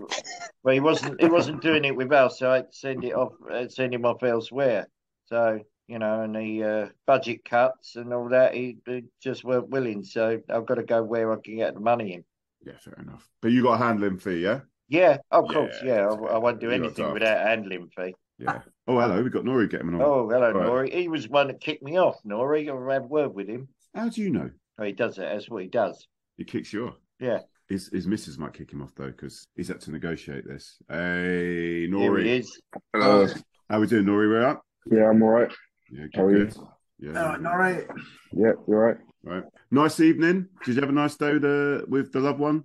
Well, 0.64 0.74
he 0.74 0.80
wasn't. 0.80 1.22
He 1.22 1.28
wasn't 1.28 1.62
doing 1.62 1.86
it 1.86 1.95
with 1.95 2.12
us, 2.12 2.39
so 2.39 2.51
I'd 2.51 2.74
send 2.74 3.03
it 3.03 3.14
off. 3.14 3.34
I'd 3.51 3.72
send 3.72 3.93
him 3.93 4.05
off 4.05 4.24
elsewhere. 4.24 4.88
So 5.26 5.60
you 5.88 5.99
know, 5.99 6.22
and 6.22 6.36
the 6.36 6.64
uh, 6.64 6.89
budget 7.05 7.45
cuts 7.45 7.95
and 7.95 8.14
all 8.14 8.30
that, 8.30 8.53
he, 8.53 8.78
he 8.86 9.05
just 9.24 9.43
weren't 9.43 9.70
willing. 9.70 10.03
So 10.03 10.41
I've 10.49 10.66
got 10.66 10.76
to 10.76 10.84
go 10.84 11.01
where 11.01 11.32
I 11.32 11.38
can 11.43 11.55
get 11.55 11.74
the 11.74 11.80
money 11.80 12.14
in. 12.14 12.24
Yeah, 12.66 12.78
fair 12.80 12.97
enough. 13.01 13.28
But 13.41 13.51
you 13.51 13.64
got 13.64 13.82
a 13.82 13.86
handling 13.86 14.18
fee, 14.18 14.43
yeah? 14.43 14.62
Yeah, 14.89 15.18
of 15.32 15.47
course. 15.47 15.76
Yeah, 15.84 15.95
Yeah, 15.95 16.08
I, 16.10 16.36
I 16.36 16.38
won't 16.39 16.60
do 16.60 16.72
anything 16.72 17.14
without 17.14 17.38
a 17.38 17.47
handling 17.49 17.89
fee. 17.95 18.16
Yeah. 18.40 18.54
Ah. 18.58 18.64
Oh, 18.88 19.00
hello, 19.00 19.22
we 19.24 19.30
got 19.30 19.46
Knory 19.46 19.68
getting 19.68 19.94
on. 19.94 20.02
Oh, 20.02 20.30
hello, 20.30 20.48
All 20.48 20.54
right. 20.54 20.66
Knory. 20.66 20.92
He 20.92 21.08
was 21.08 21.28
one 21.28 21.48
that 21.48 21.60
kicked 21.60 21.84
me 21.84 21.98
off. 21.98 22.18
Knory, 22.24 22.70
I'll 22.70 22.88
have 22.90 23.04
a 23.04 23.08
word 23.08 23.34
with 23.34 23.48
him. 23.48 23.68
How 23.96 24.10
do 24.10 24.22
you 24.22 24.30
know? 24.30 24.50
Oh, 24.80 24.84
he 24.84 24.92
does 24.92 25.18
it. 25.18 25.22
That's 25.22 25.50
what 25.50 25.64
he 25.64 25.70
does. 25.70 26.08
He 26.38 26.44
kicks 26.44 26.72
you 26.72 26.88
off. 26.88 26.96
Yeah. 27.20 27.40
His 27.68 27.90
his 27.92 28.08
missus 28.08 28.38
might 28.38 28.54
kick 28.54 28.72
him 28.72 28.82
off 28.82 28.94
though 28.96 29.08
because 29.08 29.48
he's 29.56 29.68
had 29.68 29.82
to 29.82 29.92
negotiate 29.92 30.48
this. 30.48 30.78
Hey, 30.90 31.82
Here 31.82 31.90
Knory. 31.90 32.24
he 32.24 32.36
is. 32.38 32.62
Hello. 32.94 33.28
How 33.70 33.80
we 33.80 33.88
doing, 33.88 34.06
Knory? 34.06 34.30
We're 34.30 34.46
up. 34.46 34.62
Yeah, 34.90 35.10
I'm 35.10 35.22
all 35.22 35.30
right. 35.30 35.52
Yeah, 35.92 36.04
good. 36.04 36.16
How 36.16 36.24
are 36.24 36.32
you? 36.38 36.46
good. 36.46 36.58
Yeah. 37.00 37.22
All 37.22 37.30
right, 37.30 37.42
Knory. 37.42 37.86
Yeah, 38.34 38.52
you 38.52 38.64
all 38.68 38.76
right? 38.76 38.98
Right. 39.24 39.44
Nice 39.72 40.00
evening. 40.00 40.48
Did 40.64 40.76
you 40.76 40.82
have 40.82 40.90
a 40.90 40.94
nice 40.94 41.16
day 41.16 41.34
with 41.34 41.42
the, 41.42 41.84
with 41.90 42.14
the 42.14 42.20
loved 42.22 42.40
one? 42.40 42.64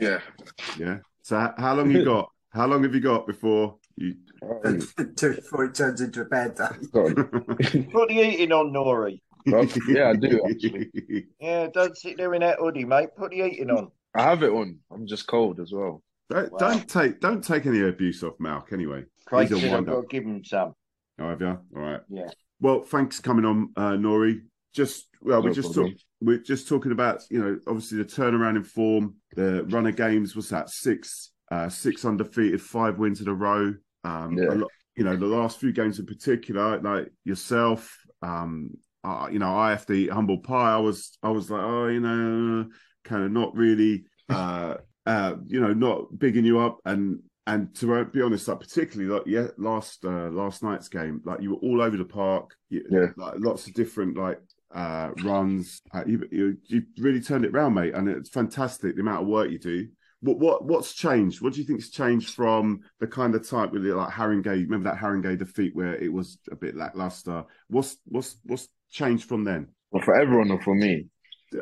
Yeah. 0.00 0.18
Yeah. 0.78 0.98
So 1.22 1.52
how 1.56 1.74
long 1.74 1.90
you 1.92 2.04
got? 2.12 2.28
How 2.52 2.66
long 2.66 2.82
have 2.82 2.94
you 2.94 3.00
got 3.00 3.26
before 3.26 3.76
you? 3.96 4.14
Before 5.16 5.64
it 5.64 5.74
turns 5.74 6.00
into 6.00 6.20
a 6.22 6.24
bad 6.24 6.54
day. 6.54 6.68
God. 6.92 7.14
Put 7.16 8.08
the 8.08 8.20
eating 8.20 8.52
on, 8.52 8.72
Knory. 8.72 9.22
Yeah, 9.46 10.10
I 10.10 10.16
do 10.16 10.40
actually. 10.48 11.26
Yeah, 11.40 11.68
don't 11.72 11.96
sit 11.96 12.16
there 12.16 12.34
in 12.34 12.40
that 12.40 12.58
hoodie, 12.58 12.84
mate. 12.84 13.10
Put 13.16 13.30
the 13.30 13.42
eating 13.42 13.70
on. 13.70 13.90
I 14.14 14.22
have 14.22 14.42
it 14.42 14.50
on. 14.50 14.78
I'm 14.90 15.06
just 15.06 15.26
cold 15.26 15.60
as 15.60 15.72
well. 15.72 16.02
Don't, 16.30 16.50
Wow. 16.52 16.58
don't 16.58 16.88
take 16.88 17.20
don't 17.20 17.44
take 17.44 17.66
any 17.66 17.82
abuse 17.82 18.22
off 18.22 18.38
Malk 18.38 18.72
anyway. 18.72 19.04
Craig 19.26 19.48
He's 19.48 19.58
a 19.58 19.60
said 19.60 19.74
I've 19.74 19.86
got 19.86 20.00
to 20.00 20.06
give 20.08 20.24
him 20.24 20.42
some. 20.44 20.74
Oh, 21.18 21.28
have 21.28 21.40
you? 21.40 21.48
All 21.48 21.82
right. 21.82 22.00
Yeah. 22.08 22.30
Well, 22.60 22.82
thanks 22.82 23.16
for 23.16 23.22
coming 23.22 23.44
on, 23.44 23.70
uh, 23.76 23.96
Knory. 23.96 24.42
Just 24.72 25.08
well, 25.20 25.42
we 25.42 25.48
No 25.48 25.52
just 25.52 25.74
talk, 25.74 25.92
we're 26.20 26.38
just 26.38 26.66
talking 26.66 26.92
about 26.92 27.22
you 27.30 27.38
know 27.38 27.58
obviously 27.66 27.98
the 27.98 28.04
turnaround 28.04 28.56
in 28.56 28.64
form, 28.64 29.16
the 29.36 29.64
runner 29.64 29.92
games. 29.92 30.34
Was 30.34 30.48
that 30.48 30.70
six 30.70 31.30
uh, 31.50 31.68
six 31.68 32.04
undefeated, 32.04 32.60
five 32.60 32.98
wins 32.98 33.20
in 33.20 33.28
a 33.28 33.34
row? 33.34 33.74
Um, 34.04 34.38
Yeah. 34.38 34.50
a 34.50 34.54
lot, 34.54 34.72
you 34.96 35.04
know 35.04 35.16
the 35.16 35.26
last 35.26 35.58
few 35.58 35.72
games 35.72 35.98
in 35.98 36.06
particular, 36.06 36.80
like 36.80 37.10
yourself. 37.24 37.98
Um, 38.22 38.70
uh, 39.02 39.28
you 39.30 39.38
know, 39.38 39.54
I 39.54 39.70
have 39.70 39.84
to 39.86 39.92
eat 39.92 40.10
humble 40.10 40.38
pie. 40.38 40.74
I 40.74 40.78
was 40.78 41.18
I 41.22 41.28
was 41.30 41.50
like, 41.50 41.62
oh, 41.62 41.88
you 41.88 42.00
know, 42.00 42.68
kind 43.04 43.24
of 43.24 43.32
not 43.32 43.54
really, 43.54 44.04
uh, 44.28 44.76
uh, 45.06 45.34
you 45.46 45.60
know, 45.60 45.72
not 45.74 46.18
bigging 46.18 46.44
you 46.44 46.58
up 46.60 46.78
and. 46.84 47.20
And 47.46 47.74
to 47.74 48.06
be 48.06 48.22
honest, 48.22 48.48
like 48.48 48.60
particularly 48.60 49.12
like 49.12 49.24
yeah, 49.26 49.48
last 49.58 50.02
uh, 50.06 50.30
last 50.30 50.62
night's 50.62 50.88
game, 50.88 51.20
like 51.26 51.42
you 51.42 51.50
were 51.50 51.58
all 51.58 51.82
over 51.82 51.94
the 51.94 52.04
park. 52.06 52.56
You, 52.70 52.82
Yeah. 52.88 53.08
like 53.18 53.34
lots 53.36 53.66
of 53.66 53.74
different 53.74 54.16
like 54.16 54.40
uh 54.74 55.10
runs. 55.18 55.82
Uh, 55.92 56.04
you, 56.06 56.26
you 56.30 56.56
you 56.68 56.82
really 56.96 57.20
turned 57.20 57.44
it 57.44 57.54
around, 57.54 57.74
mate, 57.74 57.92
and 57.92 58.08
it's 58.08 58.30
fantastic 58.30 58.94
the 58.94 59.02
amount 59.02 59.20
of 59.24 59.28
work 59.28 59.50
you 59.50 59.58
do. 59.58 59.88
What 60.24 60.38
what 60.38 60.64
what's 60.64 60.94
changed? 60.94 61.42
What 61.42 61.52
do 61.52 61.60
you 61.60 61.66
think's 61.66 61.90
changed 61.90 62.30
from 62.34 62.80
the 62.98 63.06
kind 63.06 63.34
of 63.34 63.46
type 63.46 63.72
with 63.72 63.84
like 63.84 64.08
Haringey? 64.08 64.64
Remember 64.64 64.90
that 64.90 64.98
Haringey 64.98 65.38
defeat 65.38 65.76
where 65.76 65.94
it 65.96 66.10
was 66.10 66.38
a 66.50 66.56
bit 66.56 66.74
lackluster. 66.76 67.44
What's 67.68 67.98
what's 68.06 68.36
what's 68.44 68.68
changed 68.90 69.28
from 69.28 69.44
then? 69.44 69.68
Well, 69.90 70.02
for 70.02 70.16
everyone 70.16 70.50
or 70.50 70.62
for 70.62 70.74
me? 70.74 71.06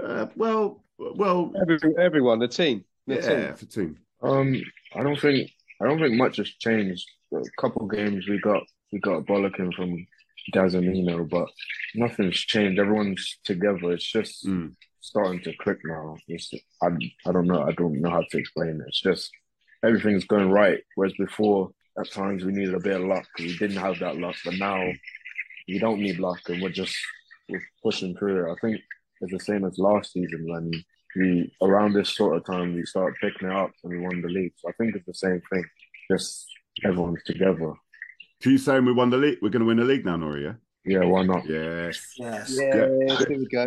Uh, 0.01 0.27
well, 0.37 0.85
well, 0.97 1.53
Every, 1.61 1.79
everyone, 1.99 2.39
the 2.39 2.47
team. 2.49 2.85
The 3.09 3.17
yeah, 3.17 3.47
team. 3.47 3.55
for 3.57 3.67
team. 3.67 3.99
Um, 4.23 4.63
I 4.95 5.03
don't 5.03 5.21
think 5.21 5.51
I 5.83 5.89
don't 5.89 5.99
think 5.99 6.15
much 6.15 6.37
has 6.37 6.49
changed. 6.49 7.05
A 7.35 7.41
couple 7.61 7.87
games 7.89 8.29
we 8.29 8.39
got 8.39 8.63
we 8.93 9.01
got 9.01 9.17
a 9.17 9.23
bollocking 9.23 9.75
from 9.75 10.07
Gazamino, 10.55 11.29
but 11.29 11.49
nothing's 11.97 12.37
changed. 12.39 12.79
Everyone's 12.79 13.39
together. 13.45 13.93
It's 13.93 14.05
just 14.11 14.47
Mm. 14.47 14.75
Starting 15.03 15.41
to 15.43 15.57
click 15.57 15.79
now. 15.85 16.17
It's, 16.29 16.51
I 16.83 16.87
I 17.27 17.33
don't 17.33 17.47
know. 17.47 17.63
I 17.63 17.73
don't 17.73 18.01
know 18.01 18.11
how 18.11 18.23
to 18.23 18.39
explain 18.39 18.81
it. 18.81 18.87
It's 18.87 19.01
just 19.01 19.31
everything's 19.85 20.25
going 20.25 20.51
right. 20.51 20.81
Whereas 20.95 21.13
before, 21.19 21.71
at 21.99 22.11
times 22.11 22.45
we 22.45 22.53
needed 22.53 22.75
a 22.75 22.81
bit 22.81 23.01
of 23.01 23.07
luck. 23.07 23.27
We 23.39 23.57
didn't 23.59 23.77
have 23.77 23.99
that 23.99 24.19
luck, 24.19 24.37
but 24.45 24.55
now 24.55 24.81
we 25.69 25.79
don't 25.79 26.01
need 26.01 26.19
luck, 26.19 26.41
and 26.49 26.63
we're 26.63 26.71
just 26.71 26.97
we're 27.49 27.63
pushing 27.83 28.17
through. 28.17 28.51
I 28.51 28.55
think 28.61 28.81
it's 29.21 29.33
the 29.33 29.41
same 29.41 29.65
as 29.65 29.77
last 29.77 30.13
season 30.13 30.47
when 30.49 30.71
we 31.17 31.53
around 31.61 31.93
this 31.93 32.15
sort 32.15 32.37
of 32.37 32.47
time 32.47 32.75
we 32.75 32.85
started 32.87 33.17
picking 33.21 33.49
it 33.49 33.55
up 33.55 33.71
and 33.83 33.93
we 33.93 33.99
won 33.99 34.23
the 34.23 34.29
league. 34.29 34.53
So 34.57 34.69
I 34.69 34.73
think 34.73 34.95
it's 34.95 35.07
the 35.07 35.15
same 35.15 35.43
thing. 35.53 35.65
Just 36.11 36.47
everyone's 36.85 37.23
together. 37.25 37.75
So 38.41 38.51
you 38.51 38.59
saying 38.59 38.85
we 38.85 38.93
won 38.93 39.11
the 39.11 39.19
league? 39.19 39.39
We're 39.43 39.51
going 39.51 39.61
to 39.61 39.67
win 39.67 39.77
the 39.77 39.85
league 39.85 40.05
now, 40.05 40.17
Knory? 40.17 40.45
Yeah. 40.45 40.55
Yeah, 40.85 41.05
why 41.05 41.25
not? 41.25 41.47
Yes. 41.47 42.15
Yes. 42.17 42.57
Yeah, 42.59 42.87
there 42.87 43.27
we 43.29 43.47
go. 43.49 43.67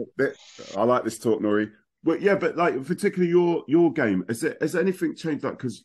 I 0.75 0.83
like 0.83 1.03
this 1.03 1.19
talk, 1.19 1.41
Knory. 1.41 1.69
Well, 2.03 2.17
yeah, 2.17 2.35
but 2.35 2.55
like 2.55 2.85
particularly 2.85 3.29
your 3.31 3.63
your 3.67 3.91
game, 3.91 4.25
has 4.27 4.43
it 4.43 4.57
has 4.61 4.75
anything 4.75 5.15
changed? 5.15 5.43
Like 5.43 5.57
because 5.57 5.83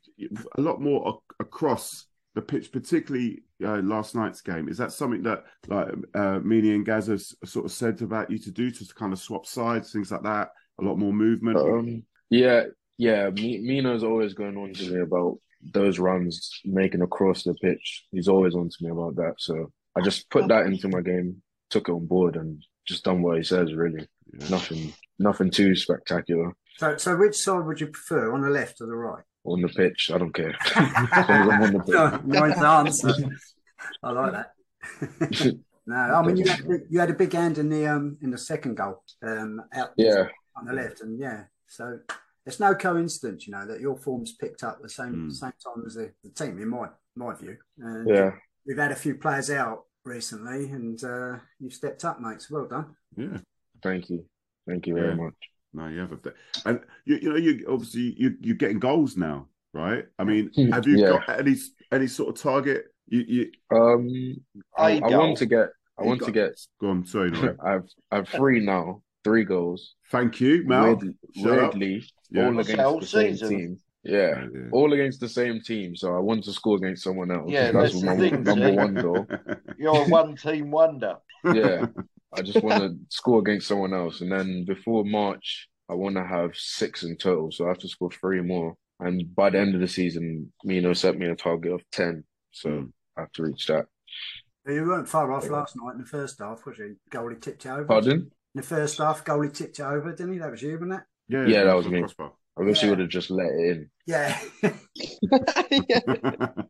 a 0.58 0.60
lot 0.60 0.80
more 0.80 1.08
ac- 1.08 1.36
across 1.40 2.06
the 2.34 2.42
pitch, 2.42 2.72
particularly 2.72 3.42
uh, 3.64 3.78
last 3.78 4.14
night's 4.14 4.40
game. 4.40 4.68
Is 4.68 4.76
that 4.78 4.92
something 4.92 5.22
that 5.22 5.44
like 5.68 5.88
uh, 6.14 6.40
Meany 6.40 6.74
and 6.74 6.84
Gaz 6.84 7.06
has 7.06 7.34
sort 7.44 7.64
of 7.64 7.72
said 7.72 8.02
about 8.02 8.30
you 8.30 8.38
to 8.38 8.50
do 8.50 8.70
to 8.70 8.94
kind 8.94 9.12
of 9.12 9.18
swap 9.18 9.46
sides, 9.46 9.92
things 9.92 10.12
like 10.12 10.22
that? 10.22 10.50
A 10.80 10.84
lot 10.84 10.98
more 10.98 11.12
movement. 11.12 11.56
Um, 11.58 12.02
yeah, 12.28 12.64
yeah. 12.98 13.30
Mi- 13.30 13.58
Mino's 13.58 14.04
always 14.04 14.34
going 14.34 14.56
on 14.56 14.74
to 14.74 14.90
me 14.90 15.00
about 15.00 15.38
those 15.72 15.98
runs 15.98 16.60
making 16.64 17.02
across 17.02 17.44
the 17.44 17.54
pitch. 17.54 18.04
He's 18.12 18.28
always 18.28 18.54
on 18.54 18.68
to 18.68 18.76
me 18.84 18.90
about 18.90 19.16
that. 19.16 19.34
So 19.38 19.72
I 19.96 20.00
just 20.02 20.30
put 20.30 20.48
that 20.48 20.66
into 20.66 20.88
my 20.88 21.00
game, 21.00 21.42
took 21.70 21.88
it 21.88 21.92
on 21.92 22.06
board, 22.06 22.36
and 22.36 22.62
just 22.86 23.04
done 23.04 23.22
what 23.22 23.36
he 23.38 23.42
says. 23.42 23.74
Really, 23.74 24.06
nothing, 24.48 24.92
nothing 25.18 25.50
too 25.50 25.74
spectacular 25.74 26.52
So, 26.78 26.96
so 26.96 27.16
which 27.16 27.36
side 27.36 27.64
would 27.66 27.80
you 27.80 27.88
prefer, 27.88 28.32
on 28.32 28.42
the 28.42 28.50
left 28.50 28.80
or 28.80 28.86
the 28.86 28.94
right? 28.96 29.24
on 29.46 29.62
the 29.62 29.68
pitch. 29.68 30.10
I 30.14 30.18
don't 30.18 30.34
care. 30.34 30.54
as 30.76 31.08
as 31.16 31.28
on 31.48 31.72
the 31.72 31.80
pitch. 31.80 31.94
No, 32.26 32.40
nice 32.40 32.62
answer. 32.62 33.14
I 34.02 34.10
like 34.12 34.32
that. 34.32 34.52
no, 35.86 35.94
I 35.96 36.22
mean 36.26 36.36
you 36.36 36.44
had, 36.48 36.60
you 36.90 37.00
had 37.00 37.10
a 37.10 37.14
big 37.14 37.32
hand 37.32 37.56
in 37.58 37.68
the 37.70 37.86
um 37.86 38.18
in 38.22 38.30
the 38.30 38.38
second 38.38 38.76
goal 38.76 39.02
um 39.22 39.62
out 39.72 39.90
Yeah. 39.96 40.26
on 40.56 40.66
the 40.66 40.72
left, 40.74 41.00
and 41.00 41.18
yeah, 41.18 41.44
so 41.68 41.98
it's 42.46 42.60
no 42.60 42.74
coincidence, 42.74 43.46
you 43.46 43.52
know, 43.52 43.66
that 43.66 43.80
your 43.80 43.96
form's 43.96 44.34
picked 44.36 44.62
up 44.62 44.80
the 44.82 44.88
same 44.88 45.28
Mm. 45.30 45.32
same 45.32 45.52
time 45.64 45.84
as 45.86 45.94
the, 45.94 46.12
the 46.22 46.30
team, 46.30 46.58
in 46.60 46.68
my 46.68 46.88
my 47.16 47.34
view. 47.34 47.56
And 47.78 48.08
Yeah. 48.08 48.32
We've 48.66 48.78
had 48.78 48.92
a 48.92 48.96
few 48.96 49.14
players 49.14 49.50
out 49.50 49.84
recently, 50.04 50.70
and 50.70 51.02
uh, 51.02 51.36
you've 51.58 51.72
stepped 51.74 52.04
up, 52.04 52.20
mate. 52.20 52.42
So 52.42 52.56
well 52.56 52.66
done. 52.66 52.94
Yeah. 53.16 53.38
Thank 53.82 54.10
you. 54.10 54.24
Thank 54.68 54.86
you 54.86 54.94
very 54.94 55.08
Yeah. 55.08 55.14
much. 55.14 55.34
No, 55.72 55.86
you 55.86 56.00
have 56.00 56.10
a 56.12 56.16
bit, 56.16 56.34
and 56.66 56.80
you, 57.04 57.18
you 57.22 57.28
know, 57.30 57.36
you 57.36 57.64
obviously 57.68 58.14
you 58.18 58.34
you're 58.40 58.56
getting 58.56 58.80
goals 58.80 59.16
now, 59.16 59.46
right? 59.72 60.04
I 60.18 60.24
mean, 60.24 60.50
have 60.72 60.86
you 60.86 60.98
Yeah. 60.98 61.10
got 61.26 61.38
any 61.40 61.56
any 61.92 62.06
sort 62.08 62.30
of 62.36 62.42
target? 62.42 62.86
You 63.06 63.24
you 63.28 63.50
Um, 63.76 64.08
I, 64.76 64.98
I 64.98 65.16
want 65.16 65.38
to 65.38 65.46
get. 65.46 65.68
I 65.98 66.02
You 66.02 66.08
want 66.08 66.20
got- 66.20 66.26
to 66.26 66.32
get. 66.32 66.60
go 66.80 66.88
on. 66.90 67.06
Sorry, 67.06 67.30
Knory. 67.30 67.56
I've 67.64 67.88
I've 68.10 68.28
three 68.28 68.60
now. 68.64 69.02
Three 69.22 69.44
goals. 69.44 69.94
Thank 70.10 70.40
you, 70.40 70.64
Mal. 70.66 70.96
Weird- 70.96 71.14
weirdly, 71.36 72.04
Yeah. 72.30 72.46
all 72.46 72.58
against 72.58 72.80
whole 72.80 73.00
the 73.00 73.06
same 73.06 73.36
team. 73.36 73.80
Yeah, 74.02 74.46
Yeah. 74.52 74.68
all 74.72 74.92
against 74.92 75.20
the 75.20 75.28
same 75.28 75.60
team. 75.60 75.94
So 75.94 76.14
I 76.14 76.18
want 76.20 76.44
to 76.44 76.52
score 76.52 76.76
against 76.76 77.02
someone 77.04 77.30
else. 77.30 77.50
Yeah, 77.50 77.70
that's 77.72 77.92
that's 77.92 78.02
my 78.02 78.14
the 78.16 78.30
thing, 78.30 78.42
number 78.44 78.72
one 78.72 78.94
goal. 78.94 79.26
You're 79.78 80.04
a 80.04 80.08
one 80.08 80.36
team 80.36 80.70
wonder. 80.70 81.16
Yeah, 81.44 81.86
I 82.32 82.42
just 82.42 82.62
want 82.62 82.78
to 82.78 82.96
score 83.10 83.40
against 83.40 83.68
someone 83.68 83.92
else, 83.94 84.20
and 84.22 84.32
then 84.32 84.64
before 84.66 85.04
March, 85.04 85.68
I 85.88 85.94
want 85.94 86.16
to 86.16 86.24
have 86.24 86.52
six 86.54 87.02
in 87.02 87.16
total. 87.16 87.50
So 87.52 87.66
I 87.66 87.68
have 87.68 87.78
to 87.78 87.88
score 87.88 88.10
three 88.10 88.40
more. 88.40 88.74
And 89.00 89.34
by 89.34 89.50
the 89.50 89.58
end 89.58 89.74
of 89.74 89.80
the 89.80 89.88
season, 89.88 90.52
Mino 90.64 90.92
set 90.92 91.18
me 91.18 91.26
a 91.26 91.34
target 91.34 91.72
of 91.72 91.82
ten, 91.90 92.24
so 92.52 92.68
Mm. 92.70 92.92
I 93.16 93.20
have 93.22 93.32
to 93.32 93.42
reach 93.42 93.66
that. 93.66 93.86
You 94.66 94.84
weren't 94.86 95.08
far 95.08 95.32
off 95.32 95.48
last 95.48 95.74
night 95.76 95.94
in 95.94 96.00
the 96.00 96.06
first 96.06 96.38
half, 96.38 96.64
was 96.66 96.78
you? 96.78 96.96
Goalie 97.10 97.40
tipped 97.40 97.64
you 97.64 97.70
over. 97.72 97.84
Pardon? 97.84 98.12
In 98.20 98.30
the 98.54 98.62
first 98.62 98.98
half, 98.98 99.24
goalie 99.24 99.52
tipped 99.52 99.78
you 99.78 99.84
over, 99.84 100.10
didn't 100.12 100.34
he? 100.34 100.38
That 100.38 100.50
was 100.50 100.62
you, 100.62 100.72
wasn't 100.74 100.92
it? 100.94 101.00
Yeah, 101.28 101.46
Yeah, 101.46 101.64
that 101.64 101.76
was 101.76 101.88
me. 101.88 102.00
crossbar. 102.00 102.32
I 102.60 102.64
wish 102.64 102.78
Yeah. 102.78 102.84
he 102.84 102.90
would 102.90 102.98
have 103.00 103.08
just 103.08 103.30
let 103.30 103.46
it 103.46 103.70
in, 103.70 103.90
Yeah. 104.06 104.38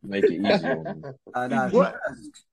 make 0.02 0.24
it 0.24 0.32
easy 0.32 0.66
on 0.68 0.84
me. 1.02 1.10
I 1.34 1.46
know. 1.48 1.68
What? 1.70 1.96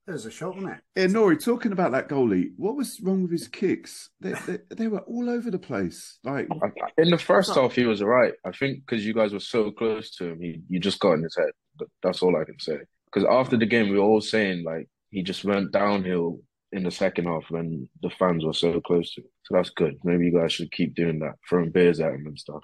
It 0.06 0.10
was 0.12 0.26
a 0.26 0.30
shot, 0.30 0.54
wasn't 0.56 0.72
it? 0.74 0.80
Yeah, 0.96 1.06
Knory, 1.06 1.36
talking 1.36 1.72
about 1.72 1.92
that 1.92 2.08
goalie, 2.08 2.50
what 2.56 2.76
was 2.76 3.00
wrong 3.02 3.22
with 3.22 3.30
his 3.30 3.48
kicks? 3.48 4.10
They, 4.20 4.32
they, 4.46 4.58
they 4.74 4.88
were 4.88 5.00
all 5.00 5.28
over 5.30 5.50
the 5.50 5.58
place. 5.58 6.18
Like, 6.24 6.48
I- 6.62 6.66
I- 6.66 7.02
In 7.02 7.10
the 7.10 7.18
first 7.18 7.54
half, 7.54 7.72
he 7.74 7.84
was 7.84 8.02
alright. 8.02 8.34
I 8.44 8.50
think 8.52 8.80
because 8.86 9.04
you 9.06 9.14
guys 9.14 9.32
were 9.32 9.40
so 9.40 9.70
close 9.70 10.10
to 10.16 10.26
him, 10.30 10.40
he 10.40 10.60
you 10.68 10.80
just 10.80 11.00
got 11.00 11.12
in 11.12 11.22
his 11.22 11.36
head. 11.36 11.50
But 11.78 11.88
That's 12.02 12.22
all 12.22 12.36
I 12.36 12.44
can 12.44 12.58
say. 12.58 12.78
Because 13.12 13.26
after 13.30 13.56
the 13.56 13.66
game, 13.66 13.88
we 13.88 13.96
were 13.98 14.04
all 14.04 14.20
saying 14.20 14.64
like 14.64 14.88
he 15.10 15.22
just 15.22 15.44
went 15.44 15.72
downhill 15.72 16.40
in 16.72 16.82
the 16.82 16.90
second 16.90 17.24
half 17.26 17.44
when 17.50 17.88
the 18.02 18.10
fans 18.10 18.44
were 18.44 18.52
so 18.52 18.78
close 18.80 19.14
to 19.14 19.22
him. 19.22 19.28
So 19.44 19.54
that's 19.54 19.70
good. 19.70 19.94
Maybe 20.04 20.26
you 20.26 20.32
guys 20.38 20.52
should 20.52 20.70
keep 20.72 20.94
doing 20.94 21.18
that, 21.20 21.34
throwing 21.48 21.70
beers 21.70 22.00
at 22.00 22.12
him 22.12 22.26
and 22.26 22.38
stuff. 22.38 22.62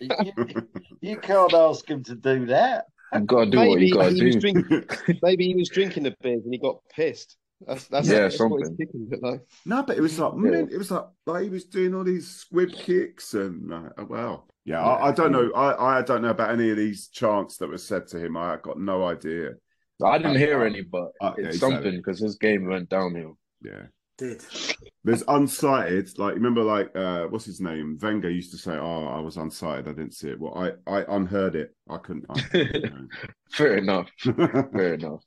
You, 0.00 0.44
you 1.00 1.16
can't 1.18 1.52
ask 1.54 1.88
him 1.88 2.02
to 2.04 2.14
do 2.14 2.46
that. 2.46 2.86
You 3.14 3.20
gotta 3.20 3.50
do 3.50 3.58
what 3.58 3.80
you 3.80 3.94
gotta 3.94 4.10
he 4.10 4.24
was 4.24 4.34
do. 4.36 4.40
drinking. 4.40 4.84
Maybe 5.22 5.46
he 5.46 5.54
was 5.54 5.68
drinking 5.68 6.02
the 6.04 6.14
beers 6.22 6.42
and 6.44 6.52
he 6.52 6.58
got 6.58 6.76
pissed. 6.94 7.36
That's 7.66 7.86
that's, 7.86 8.08
Yeah, 8.08 8.20
that's 8.22 8.38
what 8.40 8.60
his 8.60 8.68
something. 8.68 8.86
kicking 8.86 9.08
like. 9.22 9.40
no, 9.64 9.82
but 9.84 9.96
it 9.96 10.00
was 10.00 10.18
like, 10.18 10.32
Yeah. 10.34 10.50
man, 10.50 10.68
it 10.70 10.76
was 10.76 10.90
like, 10.90 11.04
like 11.26 11.44
he 11.44 11.48
was 11.48 11.64
doing 11.64 11.94
all 11.94 12.04
these 12.04 12.28
squib 12.28 12.72
kicks 12.72 13.34
and, 13.34 13.72
uh, 13.72 13.88
wow. 14.08 14.44
Yeah, 14.66 14.82
I, 14.82 15.08
I 15.08 15.12
don't 15.12 15.30
know. 15.30 15.52
I, 15.52 15.98
I 15.98 16.02
don't 16.02 16.22
know 16.22 16.30
about 16.30 16.50
any 16.50 16.70
of 16.70 16.76
these 16.78 17.08
chants 17.08 17.58
that 17.58 17.68
were 17.68 17.76
said 17.78 18.06
to 18.08 18.18
him. 18.18 18.36
I 18.36 18.56
got 18.62 18.78
no 18.80 19.04
idea. 19.06 19.50
I 20.02 20.16
didn't 20.18 20.36
hear 20.38 20.64
any, 20.64 20.80
but 20.82 21.12
Uh, 21.20 21.32
yeah, 21.38 21.44
it's 21.46 21.56
exactly. 21.56 21.76
something 21.76 21.96
because 21.98 22.18
his 22.18 22.36
game 22.36 22.66
went 22.66 22.88
downhill. 22.88 23.38
Yeah. 23.62 23.82
Did. 24.16 24.44
There's 25.02 25.24
unsighted, 25.24 26.18
like 26.18 26.34
remember, 26.34 26.62
like 26.62 26.94
uh, 26.94 27.24
what's 27.24 27.44
his 27.44 27.60
name? 27.60 27.98
Wenger 28.00 28.30
used 28.30 28.52
to 28.52 28.58
say, 28.58 28.72
"Oh, 28.72 29.06
I 29.06 29.18
was 29.18 29.36
unsighted, 29.36 29.88
I 29.88 29.92
didn't 29.92 30.14
see 30.14 30.28
it." 30.28 30.38
Well, 30.40 30.56
I 30.56 30.70
I 30.90 31.04
unheard 31.16 31.56
it. 31.56 31.74
I 31.90 31.96
couldn't. 31.98 32.24
I 32.30 32.40
Fair 33.50 33.76
enough. 33.78 34.08
Fair 34.22 34.94
enough. 35.00 35.20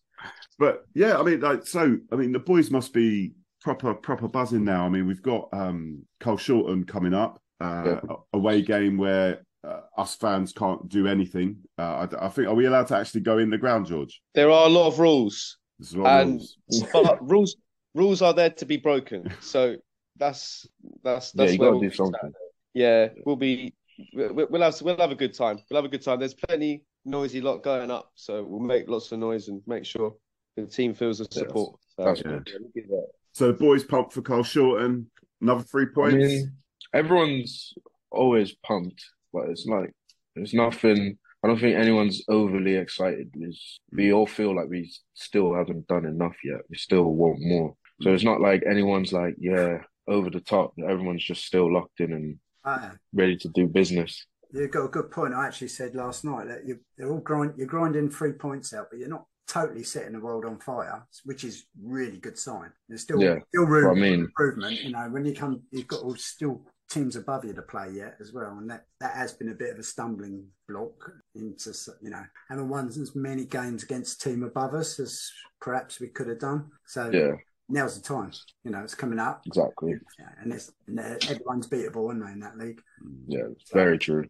but 0.58 0.86
yeah, 0.94 1.18
I 1.18 1.24
mean, 1.24 1.42
like, 1.42 1.68
so 1.68 1.98
I 2.12 2.16
mean, 2.16 2.32
the 2.32 2.40
boys 2.40 2.72
must 2.72 2.94
be 2.94 3.34
proper 3.62 3.94
proper 3.94 4.30
buzzing 4.30 4.64
now. 4.64 4.86
I 4.86 4.90
mean, 4.90 5.06
we've 5.06 5.22
got 5.22 5.50
um 5.52 6.04
Carshalton 6.22 6.88
coming 6.88 7.14
up, 7.14 7.42
uh, 7.60 7.84
Yeah. 8.08 8.16
away 8.34 8.62
game 8.62 8.98
where 8.98 9.42
uh, 9.66 9.82
us 9.98 10.16
fans 10.16 10.54
can't 10.54 10.88
do 10.88 11.08
anything. 11.08 11.58
Uh, 11.78 12.08
I, 12.10 12.26
I 12.28 12.30
think, 12.30 12.48
are 12.48 12.56
we 12.56 12.66
allowed 12.68 12.88
to 12.88 12.96
actually 12.96 13.22
go 13.22 13.38
in 13.38 13.50
the 13.50 13.58
ground, 13.58 13.88
George? 13.88 14.22
There 14.34 14.50
are 14.50 14.66
a 14.68 14.70
lot 14.70 14.88
of 14.88 14.98
rules, 15.00 15.58
This 15.78 15.90
is 15.90 15.98
what 15.98 16.08
I 16.10 16.22
and 16.22 16.36
was- 16.36 16.58
but 16.94 17.30
rules 17.30 17.58
rules 17.94 18.22
are 18.22 18.34
there 18.34 18.50
to 18.52 18.66
be 18.66 18.78
broken. 18.78 19.32
So 19.40 19.78
that's 20.18 20.68
that's 21.04 21.34
Yeah, 21.34 21.44
that's 21.44 21.54
you 21.54 21.60
where 21.60 21.70
gotta 21.70 21.80
we'll 21.80 21.90
do 21.90 21.96
something. 21.96 22.32
Yeah, 22.74 23.10
we'll 23.26 23.36
be 23.36 23.74
we- 24.14 24.28
we'll 24.46 24.62
have 24.62 24.82
we'll 24.82 24.98
have 24.98 25.12
a 25.12 25.16
good 25.16 25.34
time. 25.34 25.60
We'll 25.70 25.78
have 25.82 25.86
a 25.86 25.90
good 25.90 26.04
time. 26.04 26.20
There's 26.20 26.34
plenty 26.34 26.84
noisy 27.06 27.42
lot 27.42 27.64
going 27.64 27.90
up, 27.92 28.12
so 28.16 28.44
we'll 28.44 28.60
make 28.60 28.88
lots 28.90 29.12
of 29.12 29.20
noise 29.20 29.48
and 29.48 29.62
make 29.68 29.86
sure 29.86 30.16
the 30.56 30.66
team 30.66 30.94
feels 30.94 31.20
the 31.20 31.24
Yes, 31.32 31.34
support. 31.40 31.80
So, 31.96 32.04
that's 32.06 32.22
yeah, 32.26 32.40
good. 32.46 32.50
we'll 32.90 33.08
so 33.34 33.48
the 33.48 33.54
boys 33.54 33.84
pumped 33.84 34.14
for 34.14 34.22
Carshalton. 34.22 35.06
Another 35.42 35.64
three 35.64 35.86
I 35.86 35.94
points. 35.94 36.16
mean, 36.18 36.52
everyone's 36.94 37.74
always 38.12 38.56
pumped, 38.64 39.04
but 39.32 39.50
it's 39.50 39.66
like 39.66 39.92
there's 40.36 40.54
nothing. 40.54 41.18
I 41.44 41.48
don't 41.48 41.60
think 41.60 41.78
anyone's 41.78 42.24
overly 42.28 42.76
excited. 42.76 43.30
It's, 43.36 43.80
we 43.92 44.12
all 44.12 44.26
feel 44.28 44.56
like 44.56 44.70
we 44.70 44.92
still 45.14 45.54
haven't 45.54 45.88
done 45.88 46.06
enough 46.06 46.36
yet. 46.44 46.62
We 46.70 46.78
still 46.78 47.04
want 47.04 47.38
more. 47.40 47.76
So 48.02 48.14
it's 48.14 48.24
not 48.24 48.42
like 48.42 48.64
anyone's 48.70 49.14
like, 49.14 49.36
yeah, 49.40 49.80
over 50.08 50.30
the 50.30 50.42
top. 50.42 50.74
Everyone's 50.80 51.24
just 51.24 51.46
still 51.46 51.72
locked 51.72 52.00
in 52.00 52.14
and 52.14 52.40
Uh, 52.66 52.90
ready 53.14 53.38
to 53.38 53.50
do 53.50 53.68
business. 53.68 54.26
you've 54.52 54.72
got 54.72 54.86
a 54.86 54.90
good 54.90 55.12
point. 55.12 55.34
I 55.34 55.46
actually 55.48 55.68
said 55.70 55.96
last 55.96 56.26
night 56.26 56.48
that 56.48 56.66
you, 56.66 56.80
they're 56.98 57.12
all 57.12 57.20
grind, 57.20 57.54
you're 57.58 57.68
grinding 57.68 58.10
three 58.10 58.34
points 58.34 58.74
out, 58.74 58.88
but 58.90 59.00
you're 59.00 59.10
not 59.10 59.26
totally 59.48 59.84
setting 59.84 60.14
the 60.14 60.20
world 60.20 60.44
on 60.46 60.60
fire, 60.60 61.06
which 61.24 61.44
is 61.44 61.68
really 61.82 62.18
good 62.18 62.38
sign. 62.38 62.70
There's 62.90 63.02
still 63.02 63.22
Yeah, 63.22 63.38
still 63.50 63.66
room 63.66 63.86
what 63.86 63.92
I 63.92 63.96
for 63.96 64.00
mean. 64.02 64.20
improvement. 64.22 64.82
You 64.84 64.92
know, 64.92 65.08
when 65.10 65.24
you 65.26 65.34
come, 65.34 65.62
you've 65.72 65.88
got 65.88 66.02
all 66.02 66.16
still 66.16 66.66
teams 66.90 67.16
above 67.16 67.44
you 67.46 67.54
to 67.54 67.62
play 67.62 67.90
yet 67.92 68.16
as 68.22 68.32
well, 68.34 68.58
and 68.58 68.70
that 68.70 68.86
that 69.00 69.16
has 69.16 69.34
been 69.34 69.50
a 69.50 69.54
bit 69.56 69.72
of 69.74 69.80
a 69.80 69.84
stumbling 69.84 70.48
block 70.68 71.12
into 71.36 71.74
you 72.02 72.10
know 72.10 72.24
having 72.50 72.70
won 72.70 72.88
as 72.88 73.16
many 73.16 73.46
games 73.46 73.84
against 73.84 74.24
a 74.26 74.30
team 74.30 74.44
above 74.44 74.74
us 74.74 75.00
as 75.00 75.30
perhaps 75.62 76.00
we 76.00 76.08
could 76.08 76.28
have 76.28 76.40
done. 76.40 76.70
So 76.86 77.10
Yeah, 77.12 77.34
now's 77.70 78.00
the 78.00 78.08
time. 78.08 78.32
You 78.64 78.72
know, 78.72 78.80
it's 78.82 78.96
coming 78.96 79.20
up. 79.20 79.44
exactly. 79.46 79.96
Yeah, 80.20 80.30
and 80.42 80.54
it's 80.54 80.72
and 80.88 81.00
everyone's 81.00 81.68
beatable, 81.68 82.08
aren't 82.08 82.26
they, 82.26 82.32
in 82.32 82.40
that 82.40 82.58
league? 82.58 82.82
Mm, 83.06 83.24
yeah, 83.28 83.44
very 83.74 83.98
true. 83.98 84.26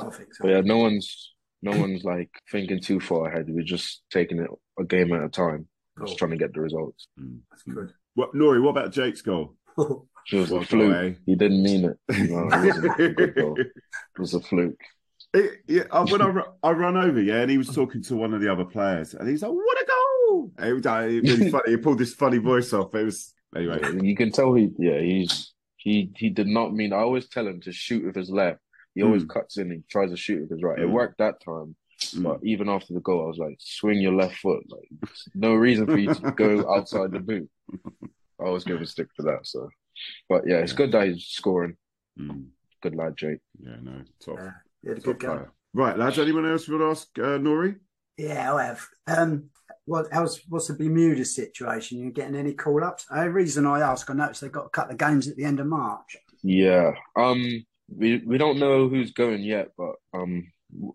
I 0.00 0.10
think 0.10 0.34
so. 0.34 0.42
But 0.44 0.50
yeah, 0.50 0.60
no 0.62 0.78
one's 0.78 1.34
no 1.62 1.78
one's 1.78 2.04
like 2.04 2.30
thinking 2.50 2.80
too 2.80 3.00
far 3.00 3.28
ahead. 3.28 3.46
We're 3.48 3.62
just 3.62 4.02
taking 4.10 4.38
it 4.38 4.50
a 4.78 4.84
game 4.84 5.12
at 5.12 5.22
a 5.22 5.28
time, 5.28 5.68
Cool. 5.98 6.06
just 6.06 6.18
trying 6.18 6.30
to 6.30 6.36
get 6.38 6.54
the 6.54 6.60
results. 6.60 7.06
That's 7.50 7.62
good. 7.64 7.92
What, 8.14 8.34
Knory? 8.34 8.60
What 8.60 8.70
about 8.70 8.92
Jake's 8.92 9.22
goal? 9.22 9.54
It 10.32 10.36
was 10.36 10.52
a 10.52 10.62
fluke. 10.62 11.16
He 11.26 11.34
didn't 11.34 11.62
mean 11.62 11.84
it. 11.86 12.30
No, 12.30 12.48
it. 12.52 13.16
It 13.18 14.18
was 14.18 14.34
a 14.34 14.40
fluke. 14.40 14.80
It, 15.32 15.60
yeah, 15.68 15.82
uh, 15.92 16.06
when 16.08 16.20
I, 16.22 16.42
I 16.62 16.72
run 16.72 16.96
over, 16.96 17.20
yeah, 17.20 17.42
and 17.42 17.50
he 17.50 17.58
was 17.58 17.68
talking 17.68 18.02
to 18.04 18.16
one 18.16 18.34
of 18.34 18.40
the 18.40 18.50
other 18.52 18.64
players, 18.64 19.14
and 19.14 19.28
he's 19.28 19.42
like, 19.42 19.52
"What 19.52 19.78
a 19.80 19.86
goal!" 19.86 20.50
It 20.58 20.72
was 20.72 20.86
uh, 20.86 21.02
really 21.06 21.50
funny. 21.52 21.70
He 21.70 21.76
pulled 21.76 21.98
this 21.98 22.14
funny 22.14 22.38
voice 22.38 22.72
off. 22.72 22.92
It 22.94 23.04
was 23.04 23.32
anyway. 23.54 23.80
You 24.02 24.16
can 24.16 24.32
tell 24.32 24.52
he 24.54 24.70
yeah 24.78 24.98
he's 24.98 25.52
he 25.76 26.10
he 26.16 26.30
did 26.30 26.48
not 26.48 26.74
mean. 26.74 26.92
I 26.92 26.96
always 26.98 27.28
tell 27.28 27.46
him 27.46 27.60
to 27.62 27.72
shoot 27.72 28.04
with 28.04 28.16
his 28.16 28.28
left. 28.30 28.58
He 28.96 29.02
always 29.02 29.22
Mm. 29.24 29.28
cuts 29.28 29.56
in 29.56 29.70
and 29.70 29.84
tries 29.88 30.10
to 30.10 30.16
shoot 30.16 30.40
with 30.40 30.50
his 30.50 30.62
right. 30.64 30.78
It 30.80 30.88
Mm. 30.88 30.92
worked 30.92 31.18
that 31.18 31.40
time, 31.44 31.76
Mm. 32.00 32.22
but 32.24 32.40
even 32.42 32.68
after 32.68 32.92
the 32.92 33.00
goal, 33.00 33.22
I 33.24 33.28
was 33.28 33.38
like, 33.38 33.54
swing 33.60 34.00
your 34.00 34.14
left 34.14 34.36
foot. 34.38 34.64
Like 34.68 35.10
no 35.34 35.54
reason 35.54 35.86
for 35.86 35.96
you 35.96 36.12
to 36.12 36.32
go 36.32 36.68
outside 36.74 37.12
the 37.12 37.20
boot. 37.20 37.48
I 38.40 38.44
always 38.46 38.64
give 38.64 38.80
a 38.80 38.86
stick 38.86 39.06
for 39.14 39.22
that. 39.22 39.46
So, 39.46 39.68
but 40.28 40.42
yeah, 40.46 40.56
it's 40.58 40.72
Yeah. 40.72 40.76
good 40.78 40.92
that 40.92 41.08
he's 41.08 41.24
scoring. 41.26 41.76
Mm. 42.18 42.46
Good 42.82 42.94
lad, 42.94 43.16
Jake. 43.16 43.38
Yeah, 43.58 43.76
no, 43.82 44.02
top, 44.24 44.38
Yeah, 44.38 44.50
he 44.82 44.88
had 44.88 44.98
a 44.98 45.00
top 45.00 45.04
good 45.04 45.20
game. 45.20 45.30
player. 45.30 45.52
Right, 45.74 45.98
lads. 45.98 46.18
Anyone 46.18 46.46
else 46.46 46.68
would 46.68 46.82
ask 46.82 47.06
uh, 47.18 47.38
Knory? 47.38 47.76
Yeah, 48.16 48.54
I 48.54 48.64
have. 48.66 48.86
Um, 49.06 49.50
what 49.84 50.06
how's 50.12 50.40
what's 50.48 50.68
the 50.68 50.74
Bermuda 50.74 51.24
situation? 51.24 51.98
You 51.98 52.10
getting 52.10 52.36
any 52.36 52.54
call 52.54 52.82
ups? 52.84 53.06
The 53.10 53.30
reason 53.30 53.66
I 53.66 53.80
ask, 53.80 54.08
I 54.10 54.14
noticed 54.14 54.40
they've 54.40 54.52
got 54.52 54.66
a 54.66 54.70
couple 54.70 54.92
of 54.92 54.98
games 54.98 55.28
at 55.28 55.36
the 55.36 55.44
end 55.44 55.60
of 55.60 55.66
March. 55.66 56.16
Yeah. 56.42 56.92
Um. 57.16 57.64
We 57.92 58.18
we 58.18 58.38
don't 58.38 58.58
know 58.60 58.88
who's 58.88 59.10
going 59.12 59.42
yet, 59.42 59.70
but 59.76 59.96
um, 60.14 60.46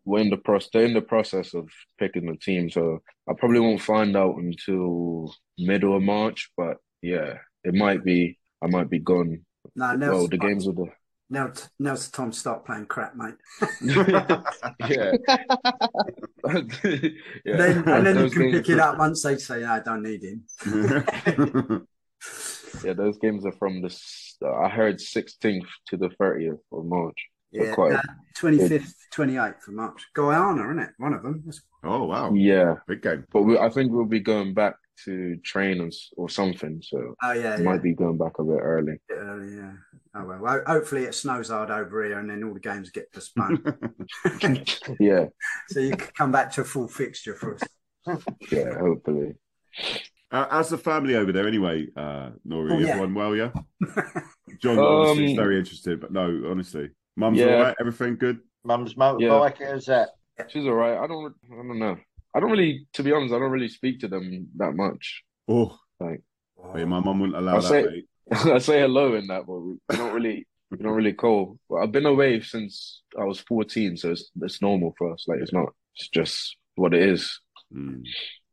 we're 0.05 0.21
in 0.21 0.29
the 0.29 0.37
process. 0.37 0.69
They're 0.71 0.85
in 0.85 0.93
the 0.93 1.01
process 1.01 1.53
of 1.53 1.67
picking 1.99 2.25
the 2.25 2.37
team, 2.37 2.69
so 2.69 3.01
I 3.29 3.33
probably 3.33 3.59
won't 3.59 3.81
find 3.81 4.15
out 4.15 4.37
until 4.37 5.33
middle 5.57 5.95
of 5.97 6.03
March. 6.03 6.49
But 6.55 6.77
yeah, 7.01 7.39
it 7.65 7.73
might 7.73 8.05
be. 8.05 8.37
I 8.65 8.67
might 8.67 8.89
be 8.89 8.99
gone. 8.99 9.45
No, 9.75 9.87
Well, 9.87 9.97
now's, 9.97 10.29
the 10.29 10.37
games 10.37 10.67
are 10.67 10.73
the 10.73 10.87
now, 11.29 11.51
now's 11.79 12.07
the 12.09 12.17
time 12.17 12.31
to 12.31 12.37
start 12.37 12.65
playing 12.65 12.85
crap, 12.85 13.15
mate. 13.15 13.33
yeah. 13.81 14.27
yeah. 16.45 17.57
then 17.57 17.89
and 17.89 18.05
then 18.05 18.19
you 18.19 18.29
can 18.29 18.51
pick 18.51 18.69
it 18.69 18.79
up 18.79 18.99
once 18.99 19.23
they 19.23 19.37
say, 19.37 19.61
"No, 19.61 19.71
I 19.71 19.79
don't 19.79 20.03
need 20.03 20.23
him." 20.23 21.87
Yeah, 22.83 22.91
those 22.93 23.17
games 23.19 23.45
are 23.45 23.53
from 23.53 23.81
the. 23.81 23.97
I 24.45 24.67
heard 24.67 24.97
16th 24.97 25.65
to 25.87 25.97
the 25.97 26.09
30th 26.09 26.59
of 26.73 26.85
March. 26.85 27.15
Yeah, 27.51 27.73
quite. 27.73 27.97
twenty 28.35 28.57
fifth, 28.67 28.89
uh, 28.89 29.15
twenty 29.15 29.37
eighth 29.37 29.65
of 29.67 29.75
March. 29.75 30.05
Guyana, 30.13 30.63
isn't 30.65 30.79
it? 30.79 30.89
One 30.97 31.13
of 31.13 31.23
them. 31.23 31.43
That's- 31.45 31.61
oh 31.85 32.03
wow, 32.03 32.33
Yeah, 32.33 32.75
big 32.85 33.01
game. 33.01 33.25
but 33.31 33.43
we, 33.43 33.57
I 33.57 33.69
think 33.69 33.93
we'll 33.93 34.05
be 34.05 34.19
going 34.19 34.53
back 34.53 34.75
to 35.03 35.35
train 35.43 35.81
or, 35.81 35.89
or 36.17 36.29
something. 36.29 36.81
So 36.81 37.15
Oh 37.21 37.31
yeah, 37.33 37.57
we 37.57 37.63
yeah. 37.63 37.69
might 37.69 37.83
be 37.83 37.93
going 37.93 38.17
back 38.17 38.39
a 38.39 38.43
bit 38.43 38.59
early. 38.61 38.97
bit 39.09 39.17
early, 39.17 39.55
yeah. 39.55 39.71
Oh 40.15 40.23
well. 40.25 40.39
well. 40.39 40.61
Hopefully 40.65 41.03
it 41.03 41.13
snows 41.15 41.49
hard 41.49 41.69
over 41.71 42.03
here, 42.05 42.19
and 42.19 42.29
then 42.29 42.43
all 42.43 42.53
the 42.53 42.59
games 42.59 42.89
get 42.91 43.11
postponed, 43.11 43.61
Yeah, 44.99 45.25
so 45.69 45.79
you 45.79 45.91
can 45.97 46.09
come 46.17 46.31
back 46.31 46.51
to 46.53 46.61
a 46.61 46.63
full 46.65 46.87
fixture 46.87 47.35
for 47.35 47.55
us. 47.55 47.61
yeah, 48.51 48.77
hopefully. 48.79 49.33
Uh, 50.31 50.47
how's 50.49 50.69
the 50.69 50.77
family 50.77 51.15
over 51.15 51.31
there 51.31 51.47
anyway, 51.47 51.87
uh, 51.95 52.31
Knory? 52.45 52.71
Oh, 52.73 52.79
yeah. 52.79 52.87
Everyone 52.89 53.13
well, 53.13 53.35
yeah? 53.35 53.51
John 54.61 54.79
obviously 54.79 55.25
is 55.25 55.31
Um, 55.31 55.35
very 55.37 55.59
interested, 55.59 56.01
but 56.01 56.11
no, 56.11 56.43
honestly. 56.49 56.89
Mum's 57.15 57.37
Yeah. 57.39 57.55
all 57.55 57.63
right? 57.63 57.75
Everything 57.79 58.15
good? 58.17 58.39
Mum's 58.63 58.95
motorbike, 58.95 59.57
how's 59.65 59.85
that? 59.85 60.09
She's 60.49 60.65
all 60.65 60.73
right. 60.73 60.97
I 60.97 61.07
don't. 61.07 61.33
I 61.51 61.55
don't 61.55 61.79
know. 61.79 61.97
I 62.35 62.39
don't 62.41 62.51
really, 62.51 62.85
to 62.93 63.03
be 63.03 63.13
honest, 63.13 63.33
I 63.33 63.39
don't 63.39 63.51
really 63.51 63.69
speak 63.69 64.01
to 64.01 64.07
them 64.09 64.47
that 64.57 64.73
much. 64.75 65.23
Oh, 65.47 65.77
Like, 65.99 66.21
wait, 66.57 66.85
my 66.87 66.99
mum 66.99 67.19
wouldn't 67.21 67.37
allow 67.37 67.55
I'll 67.55 67.61
that, 67.61 67.67
say- 67.69 67.83
mate. 67.85 68.05
I 68.31 68.57
say 68.57 68.79
hello 68.81 69.13
in 69.15 69.27
that, 69.27 69.45
but 69.47 69.59
we 69.59 69.73
we 69.89 69.95
don't 69.97 70.13
really 70.13 70.47
It's 70.71 70.81
not 70.81 70.91
really 70.93 71.13
cold. 71.13 71.59
But 71.69 71.75
I've 71.77 71.91
been 71.91 72.07
away 72.07 72.41
since 72.41 73.03
I 73.19 73.23
was 73.23 73.39
14, 73.39 73.97
so 73.97 74.11
it's 74.11 74.31
it's 74.41 74.61
normal 74.61 74.93
for 74.97 75.13
us. 75.13 75.25
Like 75.27 75.39
it's 75.41 75.53
not. 75.53 75.69
It's 75.95 76.09
just 76.09 76.57
what 76.75 76.93
it 76.93 77.03
is. 77.03 77.39
Mm. 77.73 78.03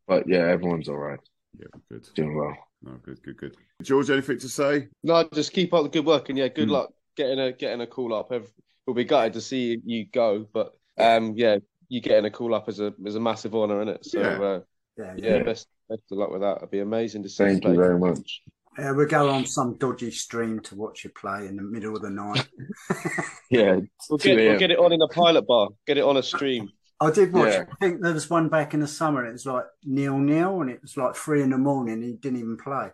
But 0.07 0.29
yeah, 0.29 0.47
everyone's 0.47 0.89
all 0.91 0.99
right. 0.99 1.19
Yeah, 1.59 1.67
good. 1.91 2.07
Doing 2.15 2.37
well. 2.37 2.55
No, 2.83 2.93
good, 3.03 3.23
good, 3.23 3.37
good. 3.39 3.57
George, 3.83 4.11
anything 4.11 4.39
to 4.41 4.49
say? 4.49 4.89
No, 5.03 5.27
just 5.33 5.53
keep 5.53 5.73
up 5.73 5.85
the 5.85 5.89
good 5.89 6.05
work 6.07 6.29
and 6.29 6.37
yeah, 6.39 6.49
good 6.49 6.69
Mm. 6.69 6.73
luck 6.73 6.91
getting 7.17 7.39
a 7.41 7.53
getting 7.53 7.81
a 7.81 7.87
call 7.87 8.15
up. 8.15 8.31
Ev- 8.31 8.53
We'll 8.87 8.95
be 8.95 9.05
gutted 9.05 9.35
to 9.35 9.41
see 9.41 9.79
you 9.85 10.07
go, 10.13 10.45
but 10.53 10.73
um, 10.99 11.35
yeah, 11.37 11.59
you 11.93 12.01
getting 12.01 12.25
a 12.25 12.31
call 12.31 12.55
up 12.55 12.69
is 12.69 12.81
a 12.81 12.95
is 13.05 13.17
a 13.17 13.21
massive 13.21 13.55
honour, 13.55 13.83
isn't 13.83 13.95
it? 13.97 14.05
So 14.07 14.21
Yeah. 14.21 14.41
uh, 14.41 14.61
Yeah, 14.99 15.15
yeah, 15.17 15.37
Yeah. 15.37 15.43
best 15.43 15.69
best 15.89 16.03
of 16.11 16.19
luck 16.19 16.31
with 16.31 16.41
that. 16.41 16.59
It'd 16.59 16.71
be 16.71 16.81
amazing 16.81 17.23
to 17.25 17.29
see. 17.29 17.45
Thank 17.45 17.63
play. 17.63 17.73
you 17.73 17.79
very 17.79 17.99
much. 17.99 18.43
Uh, 18.79 18.93
we'll 18.97 19.07
go 19.07 19.29
on 19.29 19.45
some 19.45 19.77
dodgy 19.77 20.11
stream 20.11 20.59
to 20.61 20.75
watch 20.75 21.05
you 21.05 21.11
play 21.11 21.47
in 21.47 21.57
the 21.57 21.63
middle 21.63 21.95
of 21.95 22.01
the 22.03 22.11
night. 22.11 22.47
Yeah, 23.51 23.81
We'll 24.09 24.17
get, 24.19 24.37
we'll 24.37 24.59
get 24.59 24.71
it 24.71 24.79
on 24.79 24.93
in 24.95 25.03
a 25.03 25.09
pilot 25.09 25.47
bar. 25.47 25.69
Get 25.87 25.99
it 25.99 26.05
on 26.05 26.17
a 26.17 26.23
stream. 26.23 26.71
I 27.01 27.11
did 27.11 27.31
watch. 27.35 27.53
Yeah. 27.53 27.65
I 27.71 27.75
think 27.85 28.01
there 28.01 28.15
was 28.15 28.31
one 28.31 28.49
back 28.49 28.73
in 28.73 28.81
the 28.81 28.87
summer. 28.89 29.27
It 29.27 29.33
was 29.33 29.45
like 29.45 29.65
nil 29.85 30.17
nil, 30.19 30.63
and 30.63 30.71
it 30.71 30.81
was 30.81 30.97
like 30.97 31.15
three 31.17 31.43
in 31.43 31.51
the 31.51 31.59
morning. 31.59 31.95
And 31.95 32.05
he 32.05 32.13
didn't 32.15 32.39
even 32.39 32.57
play. 32.57 32.89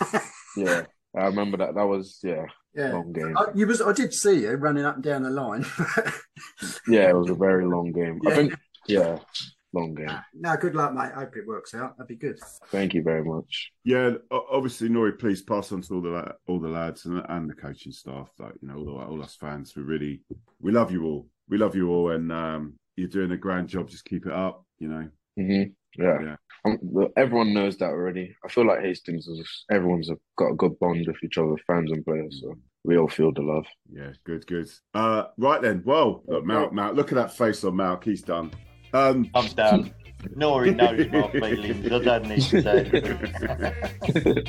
Yeah, 0.56 0.82
I 1.16 1.24
remember 1.26 1.56
that. 1.56 1.74
That 1.74 1.86
was 1.88 2.20
yeah, 2.22 2.44
Yeah, 2.74 2.92
long 2.92 3.12
game. 3.12 3.36
I, 3.36 3.46
you 3.54 3.66
was. 3.66 3.80
I 3.80 3.92
did 3.92 4.12
see 4.12 4.42
you 4.42 4.52
running 4.52 4.84
up 4.84 4.96
and 4.96 5.04
down 5.04 5.22
the 5.22 5.30
line. 5.30 5.64
Yeah, 6.88 7.10
it 7.10 7.16
was 7.16 7.30
a 7.30 7.34
very 7.34 7.66
long 7.66 7.92
game. 7.92 8.20
I 8.26 8.34
think 8.34 8.54
yeah, 8.86 9.18
long 9.72 9.94
game. 9.94 10.10
no, 10.34 10.56
good 10.56 10.74
luck, 10.74 10.92
mate. 10.92 11.12
Hope 11.12 11.36
it 11.36 11.46
works 11.46 11.74
out. 11.74 11.96
That'd 11.96 12.08
be 12.08 12.16
good. 12.16 12.38
Thank 12.70 12.94
you 12.94 13.02
very 13.02 13.24
much. 13.24 13.72
Yeah, 13.84 14.12
obviously, 14.30 14.88
Knory, 14.88 15.12
please 15.12 15.42
pass 15.42 15.72
on 15.72 15.82
to 15.82 15.94
all 15.94 16.02
the 16.02 16.34
all 16.46 16.60
the 16.60 16.68
lads 16.68 17.06
and, 17.06 17.22
and 17.28 17.48
the 17.48 17.54
coaching 17.54 17.92
staff, 17.92 18.28
like 18.38 18.54
you 18.60 18.68
know, 18.68 18.76
all, 18.76 19.00
all 19.00 19.22
us 19.22 19.36
fans. 19.36 19.74
We 19.76 19.82
really 19.82 20.20
we 20.60 20.72
love 20.72 20.90
you 20.90 21.04
all. 21.04 21.28
We 21.48 21.58
love 21.58 21.74
you 21.74 21.90
all, 21.90 22.10
and 22.10 22.30
um, 22.32 22.74
you're 22.96 23.08
doing 23.08 23.32
a 23.32 23.36
grand 23.36 23.68
job. 23.68 23.88
Just 23.88 24.04
keep 24.04 24.26
it 24.26 24.32
up. 24.32 24.64
You 24.78 24.88
know. 24.88 25.08
hmm 25.36 25.62
Yeah. 25.98 26.18
Yeah. 26.22 26.36
Um, 26.66 26.78
look, 26.82 27.12
everyone 27.16 27.52
knows 27.52 27.76
that 27.78 27.90
already. 27.90 28.34
I 28.44 28.48
feel 28.48 28.66
like 28.66 28.80
Hastings 28.80 29.26
is 29.26 29.64
everyone's 29.70 30.10
a, 30.10 30.16
got 30.36 30.52
a 30.52 30.54
good 30.54 30.78
bond 30.78 31.06
with 31.06 31.22
each 31.22 31.36
other, 31.36 31.56
fans 31.66 31.92
and 31.92 32.04
players. 32.04 32.40
So 32.42 32.54
we 32.84 32.96
all 32.96 33.08
feel 33.08 33.32
the 33.32 33.42
love. 33.42 33.66
Yeah, 33.92 34.12
good, 34.24 34.46
good. 34.46 34.70
Uh, 34.94 35.24
right 35.36 35.60
then. 35.60 35.82
Well, 35.84 36.22
look, 36.26 36.44
Malk, 36.44 36.72
Malk, 36.72 36.96
look 36.96 37.12
at 37.12 37.16
that 37.16 37.36
face 37.36 37.64
on 37.64 37.74
Malk. 37.74 38.04
He's 38.04 38.22
done. 38.22 38.50
Um, 38.94 39.30
I'm 39.34 39.48
done. 39.48 39.92
Knory 40.34 40.72
knows 40.72 41.06
my 41.10 41.28
feelings. 41.30 41.86
I 41.92 41.98
don't 41.98 42.28
need 42.28 42.42
to 42.42 42.62
say. 42.62 44.44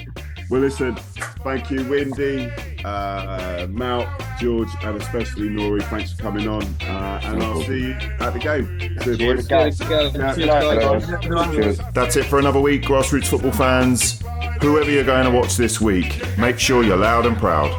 well, 0.49 0.61
listen. 0.61 0.95
Thank 1.43 1.69
you, 1.69 1.83
Windy, 1.87 2.45
uh, 2.83 3.67
Malk, 3.67 4.39
George, 4.39 4.69
and 4.83 4.99
especially 5.01 5.49
Knory. 5.49 5.81
Thanks 5.83 6.13
for 6.13 6.21
coming 6.23 6.47
on, 6.47 6.63
uh, 6.81 7.21
and 7.23 7.43
I'll 7.43 7.61
see 7.63 7.79
you 7.89 7.91
at 8.19 8.31
the 8.33 8.39
game. 8.39 8.79
Cheers, 9.01 9.17
See 9.17 9.25
you 9.25 9.35
boys. 9.35 9.51
at 9.51 9.77
the 9.77 9.85
game. 9.85 10.21
Yeah. 10.21 10.33
See 10.33 10.41
you 10.41 10.47
later, 10.47 10.79
guys. 10.81 11.53
Cheers. 11.55 11.79
That's 11.93 12.15
it 12.15 12.25
for 12.25 12.39
another 12.39 12.59
week, 12.59 12.83
grassroots 12.83 13.27
football 13.27 13.51
fans. 13.51 14.21
Whoever 14.61 14.89
you're 14.89 15.03
going 15.03 15.25
to 15.25 15.31
watch 15.31 15.55
this 15.57 15.79
week, 15.79 16.21
make 16.37 16.59
sure 16.59 16.83
you're 16.83 16.97
loud 16.97 17.25
and 17.25 17.37
proud. 17.37 17.71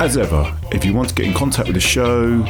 As 0.00 0.16
ever, 0.16 0.56
if 0.72 0.84
you 0.84 0.92
want 0.94 1.10
to 1.10 1.14
get 1.14 1.26
in 1.26 1.34
contact 1.34 1.68
with 1.68 1.74
the 1.74 1.80
show, 1.80 2.40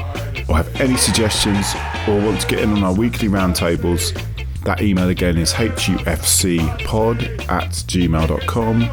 or 0.49 0.57
have 0.57 0.80
any 0.80 0.97
suggestions, 0.97 1.74
or 2.09 2.20
want 2.20 2.41
to 2.41 2.47
get 2.47 2.61
in 2.61 2.70
on 2.70 2.85
our 2.85 2.95
weekly 2.95 3.28
roundtables, 3.28 4.16
that 4.64 4.82
email 4.82 5.08
again 5.08 5.36
is 5.38 5.52
hufcpod 5.52 7.22
at 7.48 7.70
gmail.com 7.70 8.90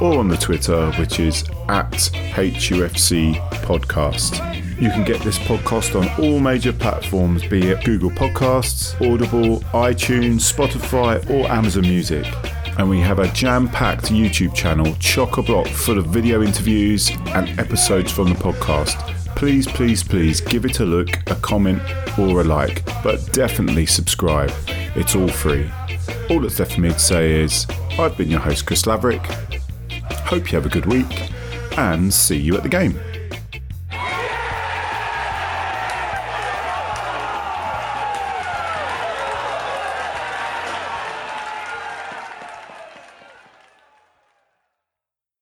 or 0.00 0.18
on 0.18 0.28
the 0.28 0.36
Twitter, 0.36 0.92
which 0.92 1.20
is 1.20 1.44
at 1.68 1.92
HUFC 1.92 3.34
Podcast. 3.62 4.54
You 4.80 4.90
can 4.90 5.04
get 5.04 5.22
this 5.22 5.38
podcast 5.38 5.98
on 5.98 6.22
all 6.22 6.38
major 6.38 6.72
platforms, 6.72 7.46
be 7.46 7.68
it 7.68 7.82
Google 7.84 8.10
Podcasts, 8.10 8.94
Audible, 9.00 9.60
iTunes, 9.72 10.52
Spotify, 10.52 11.28
or 11.30 11.50
Amazon 11.50 11.82
Music. 11.82 12.26
And 12.78 12.90
we 12.90 13.00
have 13.00 13.18
a 13.18 13.28
jam 13.28 13.68
packed 13.68 14.06
YouTube 14.06 14.54
channel, 14.54 14.94
chock 15.00 15.38
a 15.38 15.42
block, 15.42 15.66
full 15.66 15.96
of 15.96 16.06
video 16.06 16.42
interviews 16.42 17.10
and 17.28 17.58
episodes 17.58 18.12
from 18.12 18.28
the 18.28 18.34
podcast. 18.34 19.14
Please, 19.34 19.66
please, 19.66 20.02
please 20.02 20.42
give 20.42 20.66
it 20.66 20.80
a 20.80 20.84
look, 20.84 21.08
a 21.30 21.34
comment, 21.36 21.80
or 22.18 22.42
a 22.42 22.44
like, 22.44 22.84
but 23.02 23.32
definitely 23.32 23.86
subscribe. 23.86 24.52
It's 24.98 25.14
all 25.14 25.28
free. 25.28 25.70
All 26.30 26.40
that's 26.40 26.58
left 26.58 26.72
for 26.72 26.80
me 26.80 26.88
to 26.88 26.98
say 26.98 27.42
is 27.42 27.66
I've 27.98 28.16
been 28.16 28.30
your 28.30 28.40
host, 28.40 28.66
Chris 28.66 28.86
Laverick. 28.86 29.24
Hope 30.24 30.50
you 30.50 30.56
have 30.56 30.66
a 30.66 30.70
good 30.70 30.86
week 30.86 31.30
and 31.76 32.12
see 32.12 32.38
you 32.38 32.56
at 32.56 32.62
the 32.62 32.68
game. 32.68 32.98